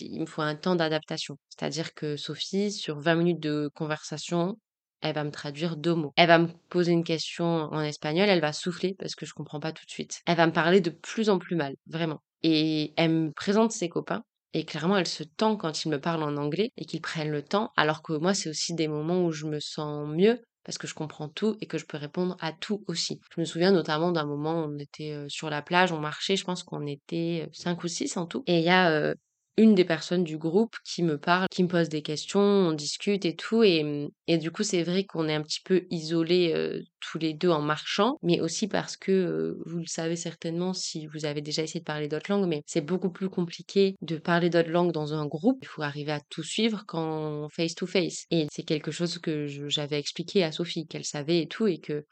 il 0.01 0.21
me 0.21 0.27
faut 0.27 0.43
un 0.43 0.55
temps 0.55 0.77
d'adaptation. 0.77 1.39
C'est-à-dire 1.51 1.95
que 1.95 2.17
Sophie, 2.17 2.73
sur 2.73 2.99
20 3.01 3.17
minutes 3.17 3.41
de 3.41 3.71
conversation, 3.75 4.59
elle 5.01 5.15
va 5.15 5.25
me 5.25 5.31
traduire 5.31 5.77
deux 5.77 5.95
mots. 5.95 6.13
Elle 6.17 6.29
va 6.29 6.39
me 6.39 6.49
poser 6.69 6.93
une 6.93 7.05
question 7.05 7.45
en 7.45 7.83
espagnol, 7.83 8.29
elle 8.29 8.41
va 8.41 8.53
souffler 8.53 8.95
parce 8.99 9.15
que 9.15 9.27
je 9.27 9.35
comprends 9.35 9.61
pas 9.61 9.73
tout 9.73 9.85
de 9.85 9.91
suite. 9.91 10.23
Elle 10.27 10.37
va 10.37 10.47
me 10.47 10.53
parler 10.53 10.81
de 10.81 10.91
plus 10.91 11.29
en 11.29 11.39
plus 11.39 11.57
mal, 11.57 11.75
vraiment. 11.87 12.23
Et 12.43 12.93
elle 12.97 13.11
me 13.11 13.33
présente 13.33 13.73
ses 13.73 13.89
copains. 13.89 14.23
Et 14.55 14.65
clairement, 14.65 14.99
elle 14.99 15.07
se 15.07 15.23
tend 15.23 15.57
quand 15.57 15.85
ils 15.85 15.89
me 15.89 16.01
parlent 16.01 16.23
en 16.23 16.37
anglais 16.37 16.71
et 16.77 16.85
qu'ils 16.85 17.01
prennent 17.01 17.31
le 17.31 17.43
temps. 17.43 17.73
Alors 17.77 18.03
que 18.03 18.13
moi, 18.13 18.35
c'est 18.35 18.51
aussi 18.51 18.75
des 18.75 18.89
moments 18.89 19.25
où 19.25 19.33
je 19.33 19.47
me 19.47 19.61
sens 19.61 20.09
mieux 20.09 20.43
parce 20.65 20.79
que 20.79 20.87
je 20.87 20.95
comprends 20.95 21.29
tout 21.29 21.57
et 21.61 21.67
que 21.67 21.79
je 21.79 21.87
peux 21.87 21.97
répondre 21.97 22.37
à 22.41 22.53
tout 22.53 22.85
aussi. 22.87 23.21
Je 23.35 23.41
me 23.41 23.45
souviens 23.45 23.73
notamment 23.73 24.13
d'un 24.13 24.27
moment 24.27 24.61
où 24.63 24.69
on 24.73 24.79
était 24.79 25.25
sur 25.29 25.51
la 25.51 25.63
plage, 25.63 25.91
on 25.91 25.99
marchait, 25.99 26.37
je 26.37 26.45
pense 26.45 26.63
qu'on 26.63 26.87
était 26.87 27.49
cinq 27.53 27.83
ou 27.83 27.89
six 27.89 28.17
en 28.17 28.27
tout. 28.27 28.45
Et 28.47 28.59
il 28.59 28.65
y 28.65 28.69
a 28.71 29.15
une 29.57 29.75
des 29.75 29.85
personnes 29.85 30.25
du 30.25 30.39
groupe 30.39 30.77
qui 30.85 31.03
me 31.03 31.19
parle, 31.19 31.47
qui 31.51 31.63
me 31.63 31.69
pose 31.69 31.89
des 31.89 32.03
questions, 32.03 32.41
on 32.41 32.73
discute 32.73 33.25
et 33.25 33.37
tout. 33.37 33.63
Et, 33.63 33.83
mmh, 33.83 34.09
et 34.29 34.39
du 34.39 34.51
coup, 34.51 34.63
c'est 34.63 34.83
vrai 34.83 35.05
qu'on 35.05 35.29
est 35.29 35.35
un 35.35 35.43
petit 35.43 35.61
peu 35.65 35.85
isolés 35.91 36.83
tous 37.01 37.19
les 37.19 37.35
deux 37.35 37.51
en 37.51 37.61
marchant, 37.61 38.17
mais 38.23 38.41
aussi 38.41 38.69
parce 38.69 38.97
que, 38.97 39.57
vous 39.67 39.79
le 39.79 39.87
savez 39.87 40.17
certainement 40.17 40.73
si 40.73 41.07
vous 41.07 41.25
avez 41.25 41.41
déjà 41.41 41.63
essayé 41.63 41.81
de 41.81 41.85
parler 41.85 42.09
d'autres 42.09 42.31
langues, 42.31 42.49
mais 42.49 42.63
c'est 42.67 42.81
beaucoup 42.81 43.11
plus 43.11 43.29
compliqué 43.29 43.97
de 44.01 44.17
parler 44.17 44.51
d'autres 44.51 44.71
langues 44.71 44.93
dans 44.93 45.15
un 45.15 45.27
groupe. 45.27 45.59
Il 45.63 45.69
faut 45.69 45.83
arriver 45.83 46.13
à 46.13 46.21
tout 46.31 46.43
suivre 46.43 46.85
quand 46.87 47.49
face 47.51 47.75
to 47.75 47.87
face. 47.87 48.25
Et 48.31 48.47
c'est 48.51 48.63
quelque 48.63 48.91
chose 48.91 49.19
que 49.19 49.47
j'avais 49.69 49.99
expliqué 49.99 50.45
à 50.45 50.53
Sophie, 50.53 50.87
qu'elle 50.87 51.05
savait 51.05 51.43
et 51.43 51.49
tout, 51.49 51.67
et 51.67 51.79
que 51.79 52.05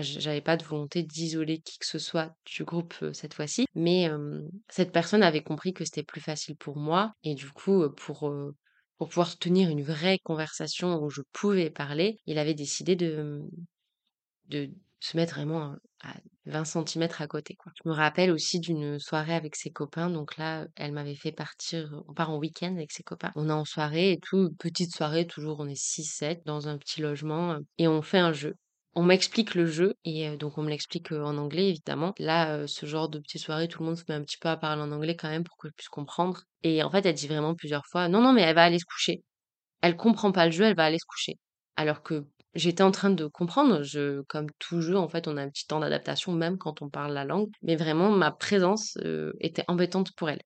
j'avais 0.00 0.40
pas 0.40 0.56
de 0.56 0.64
volonté 0.64 1.02
d'isoler 1.02 1.58
qui 1.58 1.78
que 1.78 1.86
ce 1.86 1.98
soit 1.98 2.34
du 2.46 2.64
groupe 2.64 2.94
cette 3.12 3.34
fois-ci, 3.34 3.66
mais 3.74 4.08
cette 4.68 4.92
personne 4.92 5.22
avait 5.22 5.42
compris 5.42 5.72
que 5.72 5.84
c'était 5.84 6.02
plus 6.02 6.20
facile 6.20 6.56
pour 6.56 6.76
moi 6.76 7.12
et 7.22 7.34
du 7.34 7.50
coup 7.50 7.88
pour 7.96 8.32
pour 8.98 9.08
pouvoir 9.08 9.36
tenir 9.36 9.68
une 9.68 9.82
vraie 9.82 10.18
conversation 10.22 11.02
où 11.02 11.10
je 11.10 11.22
pouvais 11.32 11.70
parler, 11.70 12.18
il 12.26 12.38
avait 12.38 12.54
décidé 12.54 12.96
de 12.96 13.40
de 14.48 14.70
se 15.00 15.16
mettre 15.16 15.34
vraiment 15.34 15.74
à 16.02 16.14
20 16.46 16.64
cm 16.64 17.08
à 17.18 17.26
côté. 17.26 17.54
Quoi. 17.56 17.72
Je 17.82 17.88
me 17.88 17.94
rappelle 17.94 18.30
aussi 18.30 18.60
d'une 18.60 18.98
soirée 18.98 19.34
avec 19.34 19.56
ses 19.56 19.70
copains. 19.70 20.10
Donc 20.10 20.36
là, 20.36 20.66
elle 20.76 20.92
m'avait 20.92 21.16
fait 21.16 21.32
partir, 21.32 22.02
on 22.08 22.14
part 22.14 22.30
en 22.30 22.38
week-end 22.38 22.74
avec 22.76 22.92
ses 22.92 23.02
copains. 23.02 23.32
On 23.34 23.48
est 23.48 23.52
en 23.52 23.64
soirée 23.64 24.12
et 24.12 24.18
tout, 24.20 24.50
petite 24.58 24.94
soirée, 24.94 25.26
toujours 25.26 25.60
on 25.60 25.66
est 25.66 25.74
6-7 25.74 26.42
dans 26.44 26.68
un 26.68 26.78
petit 26.78 27.00
logement 27.00 27.58
et 27.78 27.88
on 27.88 28.02
fait 28.02 28.18
un 28.18 28.32
jeu. 28.32 28.54
On 28.94 29.02
m'explique 29.02 29.54
le 29.54 29.64
jeu 29.64 29.94
et 30.04 30.36
donc 30.36 30.58
on 30.58 30.62
me 30.62 30.68
l'explique, 30.68 31.12
en 31.12 31.38
anglais 31.38 31.70
évidemment. 31.70 32.12
Là, 32.18 32.66
ce 32.66 32.84
genre 32.84 33.08
de 33.08 33.18
petite 33.18 33.40
soirée, 33.40 33.66
tout 33.66 33.80
le 33.80 33.86
monde 33.86 33.96
se 33.96 34.04
met 34.06 34.14
un 34.14 34.22
petit 34.22 34.36
peu 34.36 34.50
à 34.50 34.56
parler 34.58 34.82
en 34.82 34.92
anglais 34.92 35.16
quand 35.16 35.30
même 35.30 35.44
pour 35.44 35.56
que 35.56 35.68
je 35.68 35.72
puisse 35.72 35.88
comprendre 35.88 36.42
et 36.62 36.82
en 36.82 36.90
fait, 36.90 37.06
elle 37.06 37.14
dit 37.14 37.26
vraiment 37.26 37.54
plusieurs 37.54 37.86
fois: 37.86 38.08
«Non, 38.08 38.20
non, 38.20 38.34
mais 38.34 38.42
elle 38.42 38.54
va 38.54 38.64
aller 38.64 38.78
se 38.78 38.84
coucher». 38.84 39.22
Elle 39.80 39.96
comprend 39.96 40.30
pas 40.30 40.44
le 40.44 40.52
jeu, 40.52 40.64
elle 40.64 40.76
va 40.76 40.84
aller 40.84 40.98
se 40.98 41.06
coucher. 41.06 41.38
Alors 41.76 42.02
que 42.02 42.26
j'étais 42.54 42.82
en 42.82 42.90
train 42.90 43.10
de 43.10 43.26
comprendre, 43.26 43.82
je 43.82 44.20
comme 44.28 44.48
tout 44.58 44.82
jeu, 44.82 44.96
en 44.98 45.08
fait, 45.08 45.26
on 45.26 45.38
a 45.38 45.42
un 45.42 45.48
petit 45.48 45.66
temps 45.66 45.80
d'adaptation 45.80 46.32
même 46.32 46.58
quand 46.58 46.82
on 46.82 46.90
parle 46.90 47.14
la 47.14 47.24
langue, 47.24 47.48
mais 47.62 47.76
vraiment 47.76 48.10
ma 48.10 48.30
présence, 48.30 48.98
était 49.40 49.64
embêtante 49.68 50.12
pour 50.16 50.28
elle. 50.28 50.42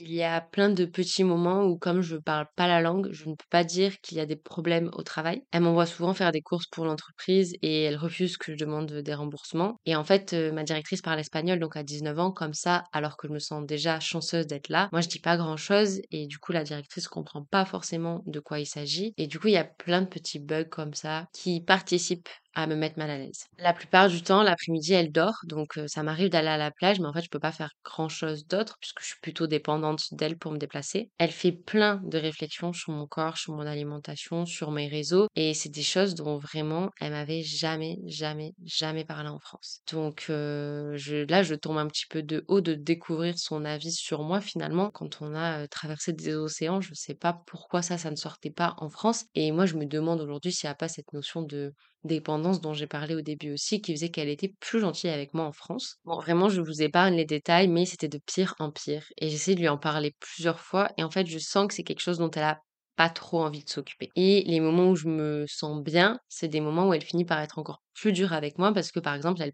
Il 0.00 0.12
y 0.12 0.22
a 0.22 0.40
plein 0.40 0.68
de 0.68 0.84
petits 0.84 1.24
moments 1.24 1.64
où, 1.64 1.76
comme 1.76 2.02
je 2.02 2.16
parle 2.16 2.46
pas 2.54 2.68
la 2.68 2.80
langue, 2.80 3.08
je 3.10 3.28
ne 3.28 3.34
peux 3.34 3.48
pas 3.50 3.64
dire 3.64 4.00
qu'il 4.00 4.16
y 4.18 4.20
a 4.20 4.26
des 4.26 4.36
problèmes 4.36 4.90
au 4.92 5.02
travail. 5.02 5.42
Elle 5.50 5.62
m'envoie 5.62 5.86
souvent 5.86 6.14
faire 6.14 6.30
des 6.30 6.40
courses 6.40 6.66
pour 6.66 6.84
l'entreprise 6.84 7.54
et 7.62 7.82
elle 7.82 7.96
refuse 7.96 8.36
que 8.36 8.52
je 8.52 8.56
demande 8.56 8.92
des 8.92 9.14
remboursements. 9.14 9.76
Et 9.86 9.96
en 9.96 10.04
fait, 10.04 10.34
euh, 10.34 10.52
ma 10.52 10.62
directrice 10.62 11.02
parle 11.02 11.18
espagnol, 11.18 11.58
donc 11.58 11.76
à 11.76 11.82
19 11.82 12.16
ans, 12.18 12.30
comme 12.30 12.54
ça, 12.54 12.84
alors 12.92 13.16
que 13.16 13.26
je 13.26 13.32
me 13.32 13.40
sens 13.40 13.66
déjà 13.66 13.98
chanceuse 13.98 14.46
d'être 14.46 14.68
là. 14.68 14.88
Moi, 14.92 15.00
je 15.00 15.08
dis 15.08 15.20
pas 15.20 15.36
grand 15.36 15.56
chose 15.56 16.00
et 16.12 16.26
du 16.28 16.38
coup, 16.38 16.52
la 16.52 16.62
directrice 16.62 17.08
comprend 17.08 17.42
pas 17.42 17.64
forcément 17.64 18.22
de 18.26 18.38
quoi 18.38 18.60
il 18.60 18.66
s'agit. 18.66 19.14
Et 19.16 19.26
du 19.26 19.40
coup, 19.40 19.48
il 19.48 19.54
y 19.54 19.56
a 19.56 19.64
plein 19.64 20.02
de 20.02 20.06
petits 20.06 20.38
bugs 20.38 20.64
comme 20.64 20.94
ça 20.94 21.26
qui 21.32 21.60
participent 21.60 22.28
à 22.58 22.66
me 22.66 22.74
mettre 22.74 22.98
mal 22.98 23.08
à 23.08 23.18
l'aise. 23.18 23.44
La 23.58 23.72
plupart 23.72 24.08
du 24.08 24.20
temps, 24.20 24.42
l'après-midi, 24.42 24.92
elle 24.92 25.12
dort, 25.12 25.36
donc 25.44 25.78
ça 25.86 26.02
m'arrive 26.02 26.28
d'aller 26.28 26.48
à 26.48 26.56
la 26.56 26.72
plage, 26.72 26.98
mais 26.98 27.06
en 27.06 27.12
fait, 27.12 27.22
je 27.22 27.30
peux 27.30 27.38
pas 27.38 27.52
faire 27.52 27.70
grand-chose 27.84 28.48
d'autre 28.48 28.76
puisque 28.80 29.00
je 29.00 29.06
suis 29.06 29.20
plutôt 29.22 29.46
dépendante 29.46 30.00
d'elle 30.10 30.36
pour 30.36 30.50
me 30.50 30.58
déplacer. 30.58 31.08
Elle 31.18 31.30
fait 31.30 31.52
plein 31.52 32.00
de 32.02 32.18
réflexions 32.18 32.72
sur 32.72 32.92
mon 32.92 33.06
corps, 33.06 33.38
sur 33.38 33.54
mon 33.54 33.64
alimentation, 33.64 34.44
sur 34.44 34.72
mes 34.72 34.88
réseaux 34.88 35.28
et 35.36 35.54
c'est 35.54 35.68
des 35.68 35.84
choses 35.84 36.16
dont 36.16 36.38
vraiment 36.38 36.90
elle 37.00 37.12
m'avait 37.12 37.44
jamais, 37.44 37.96
jamais, 38.06 38.54
jamais 38.64 39.04
parlé 39.04 39.28
en 39.28 39.38
France. 39.38 39.82
Donc 39.92 40.26
là, 40.28 41.42
je 41.44 41.54
tombe 41.54 41.78
un 41.78 41.86
petit 41.86 42.06
peu 42.10 42.24
de 42.24 42.44
haut 42.48 42.60
de 42.60 42.74
découvrir 42.74 43.38
son 43.38 43.64
avis 43.64 43.92
sur 43.92 44.24
moi 44.24 44.40
finalement. 44.40 44.90
Quand 44.90 45.22
on 45.22 45.32
a, 45.36 45.68
traversé 45.68 46.12
des 46.12 46.34
océans, 46.34 46.80
je 46.80 46.92
sais 46.94 47.14
pas 47.14 47.40
pourquoi 47.46 47.82
ça, 47.82 47.98
ça 47.98 48.10
ne 48.10 48.16
sortait 48.16 48.50
pas 48.50 48.74
en 48.78 48.90
France 48.90 49.26
et 49.36 49.52
moi, 49.52 49.64
je 49.64 49.76
me 49.76 49.86
demande 49.86 50.20
aujourd'hui 50.20 50.50
s'il 50.50 50.66
y 50.66 50.70
a 50.70 50.74
pas 50.74 50.88
cette 50.88 51.12
notion 51.12 51.42
de 51.42 51.72
dépendance 52.04 52.60
dont 52.60 52.72
j'ai 52.74 52.86
parlé 52.86 53.14
au 53.14 53.20
début 53.20 53.52
aussi, 53.52 53.80
qui 53.80 53.92
faisait 53.94 54.10
qu'elle 54.10 54.28
était 54.28 54.54
plus 54.60 54.80
gentille 54.80 55.10
avec 55.10 55.34
moi 55.34 55.44
en 55.44 55.52
France. 55.52 55.96
Bon, 56.04 56.16
vraiment, 56.16 56.48
je 56.48 56.60
vous 56.60 56.82
épargne 56.82 57.14
les 57.16 57.24
détails, 57.24 57.68
mais 57.68 57.84
c'était 57.86 58.08
de 58.08 58.18
pire 58.26 58.54
en 58.58 58.70
pire. 58.70 59.04
Et 59.18 59.28
j'essaie 59.30 59.54
de 59.54 59.60
lui 59.60 59.68
en 59.68 59.78
parler 59.78 60.14
plusieurs 60.20 60.60
fois, 60.60 60.90
et 60.96 61.02
en 61.04 61.10
fait, 61.10 61.26
je 61.26 61.38
sens 61.38 61.68
que 61.68 61.74
c'est 61.74 61.82
quelque 61.84 62.00
chose 62.00 62.18
dont 62.18 62.30
elle 62.30 62.42
a 62.44 62.60
pas 62.96 63.10
trop 63.10 63.42
envie 63.42 63.64
de 63.64 63.70
s'occuper. 63.70 64.10
Et 64.16 64.42
les 64.46 64.60
moments 64.60 64.90
où 64.90 64.96
je 64.96 65.08
me 65.08 65.44
sens 65.48 65.82
bien, 65.82 66.18
c'est 66.28 66.48
des 66.48 66.60
moments 66.60 66.88
où 66.88 66.94
elle 66.94 67.02
finit 67.04 67.24
par 67.24 67.40
être 67.40 67.58
encore 67.58 67.82
plus 67.94 68.12
dure 68.12 68.32
avec 68.32 68.58
moi, 68.58 68.72
parce 68.72 68.90
que 68.92 69.00
par 69.00 69.14
exemple, 69.14 69.42
elle 69.42 69.52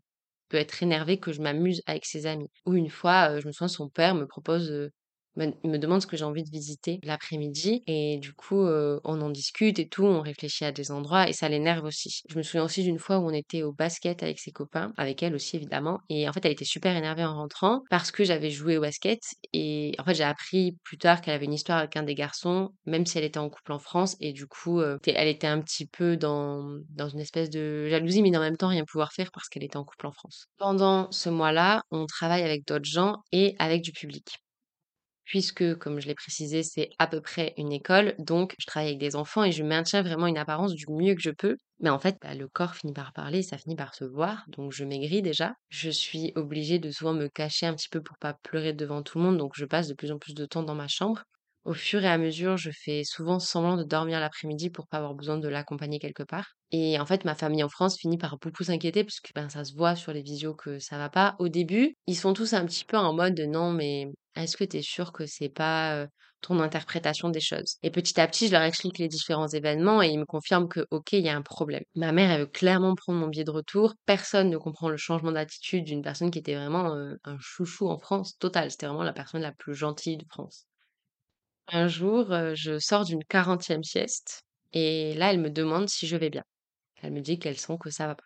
peut 0.49 0.57
être 0.59 0.83
énervée 0.83 1.19
que 1.19 1.33
je 1.33 1.43
m'amuse 1.43 1.83
avec 1.87 2.07
ses 2.07 2.27
amis. 2.27 2.51
Ou 2.67 2.75
une 2.75 2.91
fois, 2.91 3.31
euh, 3.33 3.41
je 3.41 3.47
me 3.47 3.53
souviens, 3.53 3.69
son 3.69 3.89
père 3.89 4.15
me 4.15 4.27
propose 4.27 4.91
euh, 5.39 5.51
me 5.65 5.79
demande 5.79 6.01
ce 6.03 6.07
que 6.07 6.17
j'ai 6.17 6.25
envie 6.25 6.43
de 6.45 6.51
visiter 6.51 7.01
l'après-midi 7.03 7.83
et 7.87 8.19
du 8.19 8.33
coup, 8.35 8.61
heu, 8.67 9.01
on 9.05 9.21
en 9.21 9.31
discute 9.31 9.79
et 9.79 9.89
tout, 9.89 10.05
on 10.05 10.21
réfléchit 10.21 10.65
à 10.65 10.73
des 10.73 10.91
endroits 10.91 11.29
et 11.29 11.33
ça 11.33 11.49
l'énerve 11.49 11.85
aussi. 11.85 12.23
Je 12.29 12.37
me 12.37 12.43
souviens 12.43 12.65
aussi 12.65 12.83
d'une 12.83 12.99
fois 12.99 13.19
où 13.19 13.27
on 13.27 13.33
était 13.33 13.63
au 13.63 13.73
basket 13.73 14.23
avec 14.23 14.39
ses 14.39 14.53
copains, 14.53 14.93
avec 14.97 15.23
elle 15.23 15.35
aussi 15.35 15.57
évidemment 15.57 16.01
et 16.09 16.29
en 16.29 16.33
fait, 16.33 16.45
elle 16.45 16.53
était 16.53 16.65
super 16.65 16.97
énervée 16.97 17.25
en 17.25 17.35
rentrant 17.35 17.83
parce 17.91 18.11
que 18.11 18.25
j'avais 18.25 18.51
joué 18.51 18.77
au 18.79 18.81
basket 18.81 19.21
et 19.53 19.93
en 19.99 20.05
fait, 20.05 20.15
j'ai 20.15 20.25
appris 20.25 20.77
plus 20.85 20.99
tard 20.99 21.21
qu'elle 21.21 21.35
avait 21.35 21.45
une 21.47 21.55
histoire 21.55 21.79
avec 21.79 21.97
un 21.97 22.03
des 22.03 22.15
garçons, 22.15 22.71
même 22.87 23.07
si 23.07 23.19
elle 23.19 23.25
était 23.25 23.39
en 23.39 23.51
couple 23.51 23.73
en 23.73 23.79
France 23.79 24.17
et 24.21 24.33
du 24.33 24.47
coup, 24.47 24.81
heu, 24.81 24.99
elle 25.07 25.29
était 25.29 25.47
un 25.47 25.61
petit 25.61 25.87
peu 25.87 26.17
dans 26.17 26.79
dans 26.91 27.09
une 27.09 27.21
espèce 27.21 27.51
de 27.51 27.89
jalousie, 27.89 28.23
mais 28.23 28.37
en 28.37 28.41
même 28.41 28.57
temps 28.57 28.69
rien 28.69 28.85
pouvoir 28.85 29.13
faire 29.13 29.31
parce 29.33 29.49
qu'elle 29.49 29.65
était 29.65 29.77
en 29.77 29.85
couple 29.85 30.07
en 30.07 30.13
France. 30.13 30.47
Pendant 30.59 31.11
ce 31.13 31.29
mois-là, 31.31 31.83
on 31.91 32.07
travaille 32.07 32.43
avec 32.43 32.67
d'autres 32.67 32.85
gens 32.85 33.19
et 33.33 33.55
avec 33.59 33.83
du 33.83 33.93
public 33.93 34.44
puisque, 35.25 35.77
comme 35.79 36.01
je 36.01 36.07
l'ai 36.07 36.15
précisé, 36.15 36.63
c'est 36.63 36.91
à 36.99 37.07
peu 37.07 37.21
près 37.21 37.55
une 37.57 37.73
école, 37.73 38.15
donc 38.19 38.55
je 38.59 38.67
travaille 38.67 38.89
avec 38.91 39.01
des 39.01 39.17
enfants 39.17 39.45
et 39.45 39.53
je 39.53 39.63
maintiens 39.63 40.03
vraiment 40.03 40.27
une 40.27 40.39
apparence 40.39 40.75
du 40.75 40.87
mieux 40.89 41.15
que 41.15 41.21
je 41.23 41.31
peux. 41.31 41.57
Mais 41.81 41.91
en 41.91 41.99
fait, 41.99 42.17
bah, 42.23 42.35
le 42.35 42.49
corps 42.49 42.75
finit 42.75 42.93
par 42.93 43.13
parler, 43.13 43.43
ça 43.43 43.59
finit 43.59 43.77
par 43.77 43.95
se 43.95 44.05
voir, 44.05 44.45
donc 44.49 44.73
je 44.73 44.85
maigris 44.85 45.23
déjà. 45.23 45.55
Je 45.69 45.91
suis 45.91 46.33
obligée 46.37 46.79
de 46.79 46.91
souvent 46.91 47.15
me 47.15 47.29
cacher 47.29 47.67
un 47.67 47.75
petit 47.75 47.89
peu 47.89 48.03
pour 48.03 48.19
pas 48.19 48.35
pleurer 48.43 48.73
devant 48.73 49.03
tout 49.03 49.19
le 49.19 49.25
monde, 49.25 49.39
donc 49.39 49.53
je 49.57 49.65
passe 49.65 49.89
de 49.89 49.95
plus 49.95 50.13
en 50.13 50.19
plus 50.19 50.35
de 50.35 50.47
temps 50.47 50.63
dans 50.63 50.75
ma 50.75 50.89
chambre. 50.89 51.25
Au 51.65 51.73
fur 51.75 52.03
et 52.05 52.09
à 52.09 52.17
mesure, 52.19 52.57
je 52.59 52.71
fais 52.73 53.03
souvent 53.05 53.39
semblant 53.39 53.77
de 53.77 53.85
dormir 53.85 54.21
l'après-midi 54.21 54.69
pour 54.71 54.87
pas 54.87 54.99
avoir 54.99 55.15
besoin 55.15 55.39
de 55.39 55.49
l'accompagner 55.49 55.99
quelque 55.99 56.23
part. 56.23 56.47
Et 56.73 56.99
en 57.01 57.07
fait, 57.07 57.25
ma 57.25 57.35
famille 57.35 57.63
en 57.65 57.69
France 57.71 57.97
finit 57.99 58.19
par 58.19 58.39
beaucoup 58.39 58.65
s'inquiéter 58.65 59.03
parce 59.05 59.21
que 59.21 59.31
ben, 59.35 59.49
ça 59.49 59.65
se 59.65 59.75
voit 59.75 59.95
sur 59.97 60.13
les 60.13 60.23
visios 60.23 60.55
que 60.55 60.79
ça 60.79 60.99
va 60.99 61.09
pas. 61.11 61.37
Au 61.39 61.49
début, 61.49 61.95
ils 62.07 62.17
sont 62.17 62.33
tous 62.35 62.53
un 62.55 62.65
petit 62.67 62.85
peu 62.85 62.97
en 62.99 63.13
mode 63.15 63.39
non, 63.41 63.71
mais 63.73 64.07
est-ce 64.37 64.57
que 64.59 64.65
tu 64.65 64.77
es 64.79 64.83
sûr 64.83 65.13
que 65.13 65.25
c'est 65.27 65.49
pas 65.49 66.07
ton 66.43 66.61
interprétation 66.61 67.31
des 67.31 67.41
choses? 67.41 67.77
Et 67.83 67.91
petit 67.91 68.21
à 68.21 68.27
petit, 68.29 68.49
je 68.49 68.53
leur 68.53 68.63
explique 68.63 68.99
les 68.99 69.09
différents 69.09 69.49
événements 69.49 70.03
et 70.03 70.09
ils 70.09 70.19
me 70.19 70.27
confirment 70.27 70.69
que 70.69 70.87
ok, 70.91 71.13
il 71.13 71.25
y 71.25 71.29
a 71.31 71.37
un 71.37 71.43
problème. 71.43 71.83
Ma 71.95 72.13
mère, 72.13 72.31
elle 72.31 72.41
veut 72.43 72.47
clairement 72.47 72.95
prendre 72.95 73.19
mon 73.21 73.29
billet 73.29 73.45
de 73.45 73.51
retour. 73.51 73.95
Personne 74.07 74.51
ne 74.51 74.59
comprend 74.59 74.89
le 74.91 74.97
changement 74.99 75.33
d'attitude 75.33 75.85
d'une 75.85 76.03
personne 76.03 76.31
qui 76.31 76.39
était 76.41 76.57
vraiment 76.57 76.95
un 77.25 77.39
chouchou 77.41 77.89
en 77.89 77.99
France 77.99 78.37
total. 78.39 78.71
C'était 78.71 78.87
vraiment 78.87 79.03
la 79.05 79.13
personne 79.15 79.41
la 79.43 79.53
plus 79.53 79.75
gentille 79.75 80.19
de 80.19 80.27
France. 80.29 80.67
Un 81.69 81.89
jour, 81.89 82.27
je 82.55 82.79
sors 82.79 83.05
d'une 83.05 83.25
quarantième 83.25 83.83
sieste 83.83 84.43
et 84.73 85.15
là, 85.15 85.33
elle 85.33 85.41
me 85.41 85.51
demande 85.51 85.89
si 85.89 86.07
je 86.07 86.17
vais 86.17 86.31
bien. 86.31 86.45
Elle 87.03 87.13
me 87.13 87.21
dit 87.21 87.39
qu'elle 87.39 87.59
sent 87.59 87.77
que 87.81 87.91
ça 87.91 88.07
va 88.07 88.15
pas. 88.15 88.25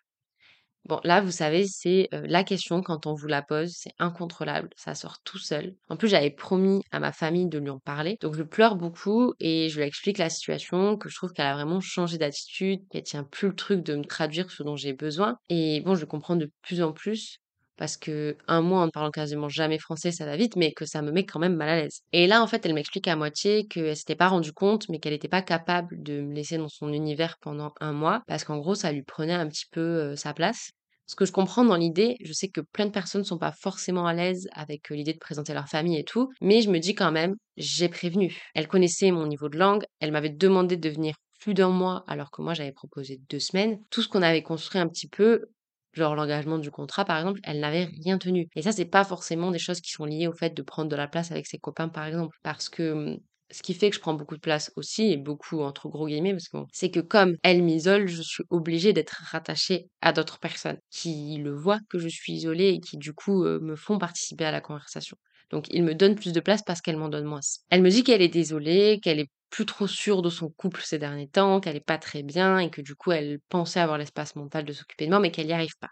Bon, 0.85 0.99
là, 1.03 1.21
vous 1.21 1.31
savez, 1.31 1.67
c'est, 1.67 2.07
la 2.11 2.43
question 2.43 2.81
quand 2.81 3.05
on 3.05 3.13
vous 3.13 3.27
la 3.27 3.41
pose, 3.41 3.73
c'est 3.75 3.91
incontrôlable, 3.99 4.69
ça 4.75 4.95
sort 4.95 5.21
tout 5.23 5.37
seul. 5.37 5.75
En 5.89 5.97
plus, 5.97 6.07
j'avais 6.07 6.31
promis 6.31 6.81
à 6.91 6.99
ma 6.99 7.11
famille 7.11 7.47
de 7.47 7.59
lui 7.59 7.69
en 7.69 7.79
parler, 7.79 8.17
donc 8.21 8.35
je 8.35 8.43
pleure 8.43 8.75
beaucoup 8.75 9.33
et 9.39 9.69
je 9.69 9.79
lui 9.79 9.85
explique 9.85 10.17
la 10.17 10.29
situation, 10.29 10.97
que 10.97 11.09
je 11.09 11.15
trouve 11.15 11.33
qu'elle 11.33 11.45
a 11.45 11.53
vraiment 11.53 11.81
changé 11.81 12.17
d'attitude, 12.17 12.81
qu'elle 12.89 13.03
tient 13.03 13.23
plus 13.23 13.49
le 13.49 13.55
truc 13.55 13.83
de 13.83 13.95
me 13.95 14.03
traduire 14.03 14.49
ce 14.49 14.63
dont 14.63 14.75
j'ai 14.77 14.93
besoin 14.93 15.37
et 15.49 15.81
bon, 15.81 15.95
je 15.95 16.05
comprends 16.05 16.37
de 16.37 16.49
plus 16.63 16.81
en 16.81 16.93
plus 16.93 17.39
parce 17.79 17.97
que 17.97 18.37
un 18.47 18.61
mois 18.61 18.81
en 18.81 18.85
ne 18.85 18.91
parlant 18.91 19.09
quasiment 19.09 19.49
jamais 19.49 19.79
français, 19.79 20.11
ça 20.11 20.25
va 20.25 20.37
vite, 20.37 20.55
mais 20.55 20.73
que 20.73 20.85
ça 20.85 21.01
me 21.01 21.11
met 21.11 21.25
quand 21.25 21.39
même 21.39 21.55
mal 21.55 21.69
à 21.69 21.75
l'aise. 21.77 22.01
Et 22.11 22.27
là, 22.27 22.43
en 22.43 22.47
fait, 22.47 22.63
elle 22.65 22.75
m'explique 22.75 23.07
à 23.07 23.15
moitié 23.15 23.65
qu'elle 23.65 23.95
s'était 23.95 24.15
pas 24.15 24.27
rendue 24.27 24.53
compte, 24.53 24.87
mais 24.89 24.99
qu'elle 24.99 25.13
n'était 25.13 25.27
pas 25.27 25.41
capable 25.41 26.03
de 26.03 26.21
me 26.21 26.35
laisser 26.35 26.57
dans 26.57 26.69
son 26.69 26.93
univers 26.93 27.37
pendant 27.41 27.73
un 27.79 27.93
mois, 27.93 28.21
parce 28.27 28.43
qu'en 28.43 28.57
gros, 28.57 28.75
ça 28.75 28.91
lui 28.91 29.01
prenait 29.01 29.33
un 29.33 29.47
petit 29.47 29.65
peu 29.71 30.15
sa 30.15 30.33
place. 30.33 30.69
Ce 31.07 31.15
que 31.15 31.25
je 31.25 31.31
comprends 31.31 31.65
dans 31.65 31.75
l'idée, 31.75 32.17
je 32.21 32.33
sais 32.33 32.49
que 32.49 32.61
plein 32.61 32.85
de 32.85 32.91
personnes 32.91 33.21
ne 33.21 33.25
sont 33.25 33.39
pas 33.39 33.51
forcément 33.51 34.05
à 34.05 34.13
l'aise 34.13 34.47
avec 34.51 34.91
l'idée 34.91 35.13
de 35.13 35.17
présenter 35.17 35.55
leur 35.55 35.67
famille 35.67 35.97
et 35.97 36.03
tout, 36.03 36.29
mais 36.39 36.61
je 36.61 36.69
me 36.69 36.77
dis 36.77 36.93
quand 36.93 37.11
même, 37.11 37.33
j'ai 37.57 37.89
prévenu. 37.89 38.37
Elle 38.53 38.67
connaissait 38.67 39.09
mon 39.09 39.25
niveau 39.25 39.49
de 39.49 39.57
langue, 39.57 39.85
elle 39.99 40.11
m'avait 40.11 40.29
demandé 40.29 40.77
de 40.77 40.89
venir 40.89 41.15
plus 41.39 41.55
d'un 41.55 41.69
mois 41.69 42.03
alors 42.05 42.29
que 42.29 42.41
moi 42.41 42.53
j'avais 42.53 42.73
proposé 42.73 43.19
deux 43.29 43.39
semaines. 43.39 43.79
Tout 43.89 44.03
ce 44.03 44.07
qu'on 44.07 44.21
avait 44.21 44.43
construit 44.43 44.79
un 44.79 44.87
petit 44.87 45.07
peu, 45.07 45.45
genre 45.93 46.15
l'engagement 46.15 46.57
du 46.59 46.71
contrat 46.71 47.05
par 47.05 47.17
exemple, 47.17 47.39
elle 47.43 47.59
n'avait 47.59 47.85
rien 48.03 48.17
tenu. 48.17 48.47
Et 48.55 48.61
ça, 48.61 48.71
c'est 48.71 48.85
pas 48.85 49.03
forcément 49.03 49.51
des 49.51 49.59
choses 49.59 49.81
qui 49.81 49.91
sont 49.91 50.05
liées 50.05 50.27
au 50.27 50.33
fait 50.33 50.51
de 50.55 50.61
prendre 50.61 50.89
de 50.89 50.95
la 50.95 51.07
place 51.07 51.31
avec 51.31 51.47
ses 51.47 51.57
copains 51.59 51.89
par 51.89 52.05
exemple. 52.05 52.35
Parce 52.43 52.69
que 52.69 52.93
mmh, 53.15 53.19
ce 53.51 53.63
qui 53.63 53.73
fait 53.73 53.89
que 53.89 53.95
je 53.95 54.01
prends 54.01 54.13
beaucoup 54.13 54.35
de 54.35 54.41
place 54.41 54.71
aussi, 54.75 55.11
et 55.11 55.17
beaucoup 55.17 55.61
entre 55.61 55.89
gros 55.89 56.07
guillemets, 56.07 56.33
parce 56.33 56.49
que 56.49 56.57
c'est 56.71 56.91
que 56.91 56.99
comme 56.99 57.35
elle 57.43 57.63
m'isole, 57.63 58.07
je 58.07 58.21
suis 58.21 58.43
obligée 58.49 58.93
d'être 58.93 59.21
rattachée 59.31 59.89
à 60.01 60.13
d'autres 60.13 60.39
personnes 60.39 60.77
qui 60.91 61.37
le 61.37 61.51
voient 61.55 61.79
que 61.89 61.97
je 61.99 62.07
suis 62.07 62.33
isolée 62.33 62.69
et 62.69 62.79
qui 62.79 62.97
du 62.97 63.13
coup 63.13 63.43
euh, 63.45 63.59
me 63.59 63.75
font 63.75 63.97
participer 63.97 64.45
à 64.45 64.51
la 64.51 64.61
conversation. 64.61 65.17
Donc 65.49 65.67
il 65.71 65.83
me 65.83 65.95
donne 65.95 66.15
plus 66.15 66.33
de 66.33 66.39
place 66.39 66.61
parce 66.63 66.81
qu'elle 66.81 66.97
m'en 66.97 67.09
donne 67.09 67.25
moins. 67.25 67.39
Elle 67.69 67.81
me 67.81 67.89
dit 67.89 68.03
qu'elle 68.03 68.21
est 68.21 68.27
désolée, 68.27 68.99
qu'elle 69.01 69.19
est 69.19 69.29
plus 69.49 69.65
trop 69.65 69.87
sûre 69.87 70.21
de 70.21 70.29
son 70.29 70.49
couple 70.49 70.81
ces 70.83 70.99
derniers 70.99 71.27
temps, 71.27 71.59
qu'elle 71.59 71.75
est 71.75 71.79
pas 71.79 71.97
très 71.97 72.23
bien 72.23 72.59
et 72.59 72.69
que 72.69 72.81
du 72.81 72.95
coup 72.95 73.11
elle 73.11 73.39
pensait 73.49 73.79
avoir 73.79 73.97
l'espace 73.97 74.35
mental 74.35 74.65
de 74.65 74.73
s'occuper 74.73 75.05
de 75.05 75.11
moi, 75.11 75.19
mais 75.19 75.31
qu'elle 75.31 75.47
n'y 75.47 75.53
arrive 75.53 75.77
pas. 75.79 75.89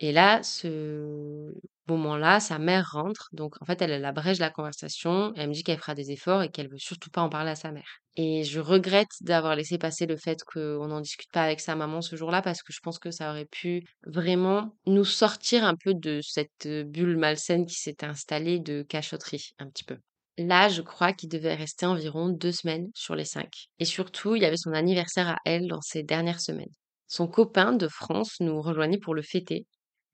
Et 0.00 0.12
là, 0.12 0.42
ce 0.42 1.52
moment-là, 1.88 2.40
sa 2.40 2.58
mère 2.58 2.90
rentre, 2.92 3.28
donc 3.32 3.54
en 3.60 3.64
fait, 3.64 3.80
elle, 3.82 4.04
abrège 4.04 4.38
la 4.38 4.50
conversation, 4.50 5.32
elle 5.36 5.48
me 5.48 5.54
dit 5.54 5.62
qu'elle 5.62 5.78
fera 5.78 5.94
des 5.94 6.10
efforts 6.10 6.42
et 6.42 6.50
qu'elle 6.50 6.68
veut 6.68 6.78
surtout 6.78 7.10
pas 7.10 7.22
en 7.22 7.28
parler 7.28 7.50
à 7.50 7.56
sa 7.56 7.72
mère. 7.72 8.00
Et 8.16 8.44
je 8.44 8.60
regrette 8.60 9.10
d'avoir 9.20 9.56
laissé 9.56 9.76
passer 9.76 10.06
le 10.06 10.16
fait 10.16 10.38
qu'on 10.44 10.86
n'en 10.86 11.00
discute 11.00 11.30
pas 11.32 11.42
avec 11.42 11.60
sa 11.60 11.74
maman 11.74 12.00
ce 12.00 12.16
jour-là 12.16 12.42
parce 12.42 12.62
que 12.62 12.72
je 12.72 12.80
pense 12.80 12.98
que 12.98 13.10
ça 13.10 13.30
aurait 13.30 13.46
pu 13.46 13.82
vraiment 14.06 14.76
nous 14.86 15.04
sortir 15.04 15.64
un 15.64 15.74
peu 15.74 15.94
de 15.94 16.20
cette 16.22 16.68
bulle 16.68 17.16
malsaine 17.16 17.66
qui 17.66 17.74
s'était 17.74 18.06
installée 18.06 18.60
de 18.60 18.82
cachotterie, 18.82 19.50
un 19.58 19.68
petit 19.68 19.84
peu. 19.84 19.98
Là, 20.36 20.68
je 20.68 20.82
crois 20.82 21.12
qu'il 21.12 21.28
devait 21.28 21.54
rester 21.54 21.86
environ 21.86 22.28
deux 22.28 22.52
semaines 22.52 22.90
sur 22.94 23.14
les 23.14 23.24
cinq. 23.24 23.68
Et 23.78 23.84
surtout, 23.84 24.34
il 24.34 24.42
y 24.42 24.46
avait 24.46 24.56
son 24.56 24.72
anniversaire 24.72 25.28
à 25.28 25.36
elle 25.44 25.68
dans 25.68 25.80
ces 25.80 26.02
dernières 26.02 26.40
semaines. 26.40 26.72
Son 27.06 27.28
copain 27.28 27.72
de 27.72 27.86
France 27.86 28.40
nous 28.40 28.60
rejoignait 28.60 28.98
pour 28.98 29.14
le 29.14 29.22
fêter 29.22 29.66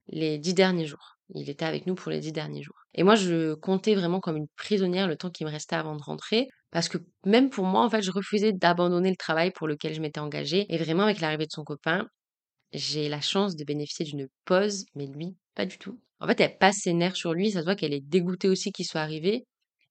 les 0.08 0.38
dix 0.38 0.54
derniers 0.54 0.86
jours. 0.86 1.19
Il 1.34 1.48
était 1.50 1.64
avec 1.64 1.86
nous 1.86 1.94
pour 1.94 2.10
les 2.10 2.20
dix 2.20 2.32
derniers 2.32 2.62
jours. 2.62 2.76
Et 2.94 3.02
moi, 3.02 3.14
je 3.14 3.54
comptais 3.54 3.94
vraiment 3.94 4.20
comme 4.20 4.36
une 4.36 4.48
prisonnière 4.56 5.08
le 5.08 5.16
temps 5.16 5.30
qui 5.30 5.44
me 5.44 5.50
restait 5.50 5.76
avant 5.76 5.96
de 5.96 6.02
rentrer, 6.02 6.48
parce 6.70 6.88
que 6.88 6.98
même 7.24 7.50
pour 7.50 7.64
moi, 7.64 7.84
en 7.84 7.90
fait, 7.90 8.02
je 8.02 8.10
refusais 8.10 8.52
d'abandonner 8.52 9.10
le 9.10 9.16
travail 9.16 9.50
pour 9.50 9.68
lequel 9.68 9.94
je 9.94 10.00
m'étais 10.00 10.20
engagée. 10.20 10.66
Et 10.68 10.78
vraiment, 10.78 11.04
avec 11.04 11.20
l'arrivée 11.20 11.46
de 11.46 11.52
son 11.52 11.64
copain, 11.64 12.06
j'ai 12.72 13.08
la 13.08 13.20
chance 13.20 13.56
de 13.56 13.64
bénéficier 13.64 14.04
d'une 14.04 14.28
pause, 14.44 14.84
mais 14.94 15.06
lui, 15.06 15.36
pas 15.54 15.66
du 15.66 15.78
tout. 15.78 16.00
En 16.20 16.26
fait, 16.26 16.40
elle 16.40 16.58
passe 16.58 16.78
ses 16.82 16.92
nerfs 16.92 17.16
sur 17.16 17.32
lui, 17.32 17.50
ça 17.50 17.60
se 17.60 17.64
voit 17.64 17.74
qu'elle 17.74 17.94
est 17.94 18.06
dégoûtée 18.06 18.48
aussi 18.48 18.72
qu'il 18.72 18.86
soit 18.86 19.00
arrivé, 19.00 19.46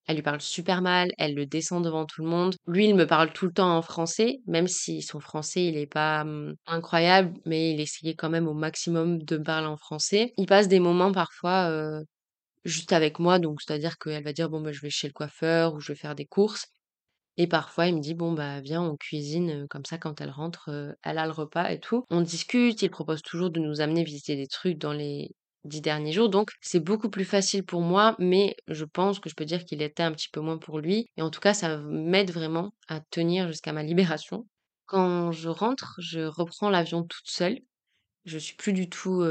elle 0.07 0.15
lui 0.15 0.23
parle 0.23 0.41
super 0.41 0.81
mal, 0.81 1.09
elle 1.17 1.35
le 1.35 1.45
descend 1.45 1.83
devant 1.83 2.05
tout 2.05 2.23
le 2.23 2.29
monde. 2.29 2.55
Lui, 2.67 2.87
il 2.87 2.95
me 2.95 3.05
parle 3.07 3.31
tout 3.33 3.45
le 3.45 3.53
temps 3.53 3.77
en 3.77 3.81
français, 3.81 4.39
même 4.47 4.67
si 4.67 5.01
son 5.01 5.19
français, 5.19 5.65
il 5.65 5.77
est 5.77 5.85
pas 5.87 6.23
mmh, 6.23 6.55
incroyable, 6.67 7.33
mais 7.45 7.71
il 7.73 7.79
essayait 7.79 8.15
quand 8.15 8.29
même 8.29 8.47
au 8.47 8.53
maximum 8.53 9.19
de 9.23 9.37
me 9.37 9.43
parler 9.43 9.67
en 9.67 9.77
français. 9.77 10.33
Il 10.37 10.47
passe 10.47 10.67
des 10.67 10.79
moments 10.79 11.11
parfois 11.11 11.69
juste 12.65 12.93
avec 12.93 13.19
moi, 13.19 13.39
donc 13.39 13.61
c'est-à-dire 13.61 13.97
qu'elle 13.97 14.23
va 14.23 14.33
dire 14.33 14.49
bon 14.49 14.61
bah 14.61 14.71
je 14.71 14.81
vais 14.81 14.89
chez 14.89 15.07
le 15.07 15.13
coiffeur 15.13 15.73
ou 15.73 15.79
je 15.79 15.91
vais 15.91 15.97
faire 15.99 16.15
des 16.15 16.25
courses. 16.25 16.67
Et 17.37 17.47
parfois, 17.47 17.87
il 17.87 17.95
me 17.95 18.01
dit 18.01 18.15
bon 18.15 18.33
bah 18.33 18.61
viens, 18.61 18.81
on 18.83 18.97
cuisine 18.97 19.67
comme 19.69 19.85
ça 19.85 19.97
quand 19.97 20.21
elle 20.21 20.31
rentre, 20.31 20.69
elle 21.03 21.17
a 21.17 21.25
le 21.25 21.31
repas 21.33 21.69
et 21.71 21.79
tout. 21.79 22.05
On 22.09 22.21
discute, 22.21 22.81
il 22.81 22.89
propose 22.91 23.21
toujours 23.23 23.49
de 23.51 23.59
nous 23.59 23.81
amener 23.81 24.03
visiter 24.03 24.35
des 24.35 24.47
trucs 24.47 24.77
dans 24.77 24.93
les 24.93 25.31
dix 25.65 25.81
derniers 25.81 26.11
jours. 26.11 26.29
Donc, 26.29 26.51
c'est 26.61 26.79
beaucoup 26.79 27.09
plus 27.09 27.25
facile 27.25 27.63
pour 27.63 27.81
moi, 27.81 28.15
mais 28.19 28.55
je 28.67 28.85
pense 28.85 29.19
que 29.19 29.29
je 29.29 29.35
peux 29.35 29.45
dire 29.45 29.65
qu'il 29.65 29.81
était 29.81 30.03
un 30.03 30.11
petit 30.11 30.29
peu 30.29 30.39
moins 30.39 30.57
pour 30.57 30.79
lui. 30.79 31.07
Et 31.17 31.21
en 31.21 31.29
tout 31.29 31.39
cas, 31.39 31.53
ça 31.53 31.77
m'aide 31.77 32.31
vraiment 32.31 32.71
à 32.87 33.01
tenir 33.11 33.47
jusqu'à 33.47 33.73
ma 33.73 33.83
libération. 33.83 34.47
Quand 34.85 35.31
je 35.31 35.49
rentre, 35.49 35.95
je 35.99 36.21
reprends 36.21 36.69
l'avion 36.69 37.03
toute 37.03 37.27
seule. 37.27 37.59
Je 38.25 38.37
suis 38.37 38.55
plus 38.55 38.73
du 38.73 38.89
tout, 38.89 39.23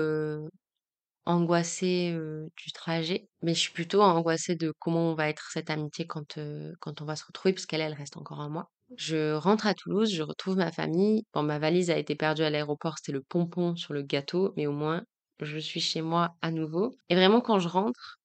angoissée, 1.27 2.17
du 2.57 2.73
trajet, 2.73 3.29
mais 3.43 3.55
je 3.55 3.61
suis 3.61 3.73
plutôt 3.73 4.03
angoissée 4.03 4.57
de 4.57 4.73
comment 4.79 5.15
va 5.15 5.29
être 5.29 5.51
cette 5.53 5.71
amitié 5.71 6.07
quand, 6.07 6.39
quand 6.81 7.03
on 7.03 7.05
va 7.05 7.17
se 7.17 7.25
retrouver 7.25 7.53
puisqu'elle, 7.53 7.81
elle 7.81 7.93
reste 7.93 8.17
encore 8.17 8.41
un 8.41 8.49
mois. 8.49 8.71
Je 8.97 9.35
rentre 9.35 9.67
à 9.67 9.75
Toulouse, 9.75 10.11
je 10.11 10.23
retrouve 10.23 10.57
ma 10.57 10.73
famille. 10.73 11.25
Bon, 11.35 11.43
ma 11.43 11.59
valise 11.59 11.91
a 11.91 11.99
été 11.99 12.15
perdue 12.15 12.43
à 12.43 12.51
l'aéroport, 12.51 12.97
c'était 12.97 13.13
le 13.13 13.23
pompon 13.23 13.77
sur 13.77 13.93
le 13.93 14.03
gâteau, 14.03 14.55
mais 14.57 14.67
au 14.67 14.73
moins 14.73 15.05
je 15.41 15.59
suis 15.59 15.81
chez 15.81 16.03
moi 16.03 16.37
à 16.43 16.51
nouveau 16.51 16.95
et 17.09 17.15
vraiment 17.15 17.41
quand 17.41 17.59
je 17.59 17.69
rentre, 17.69 18.19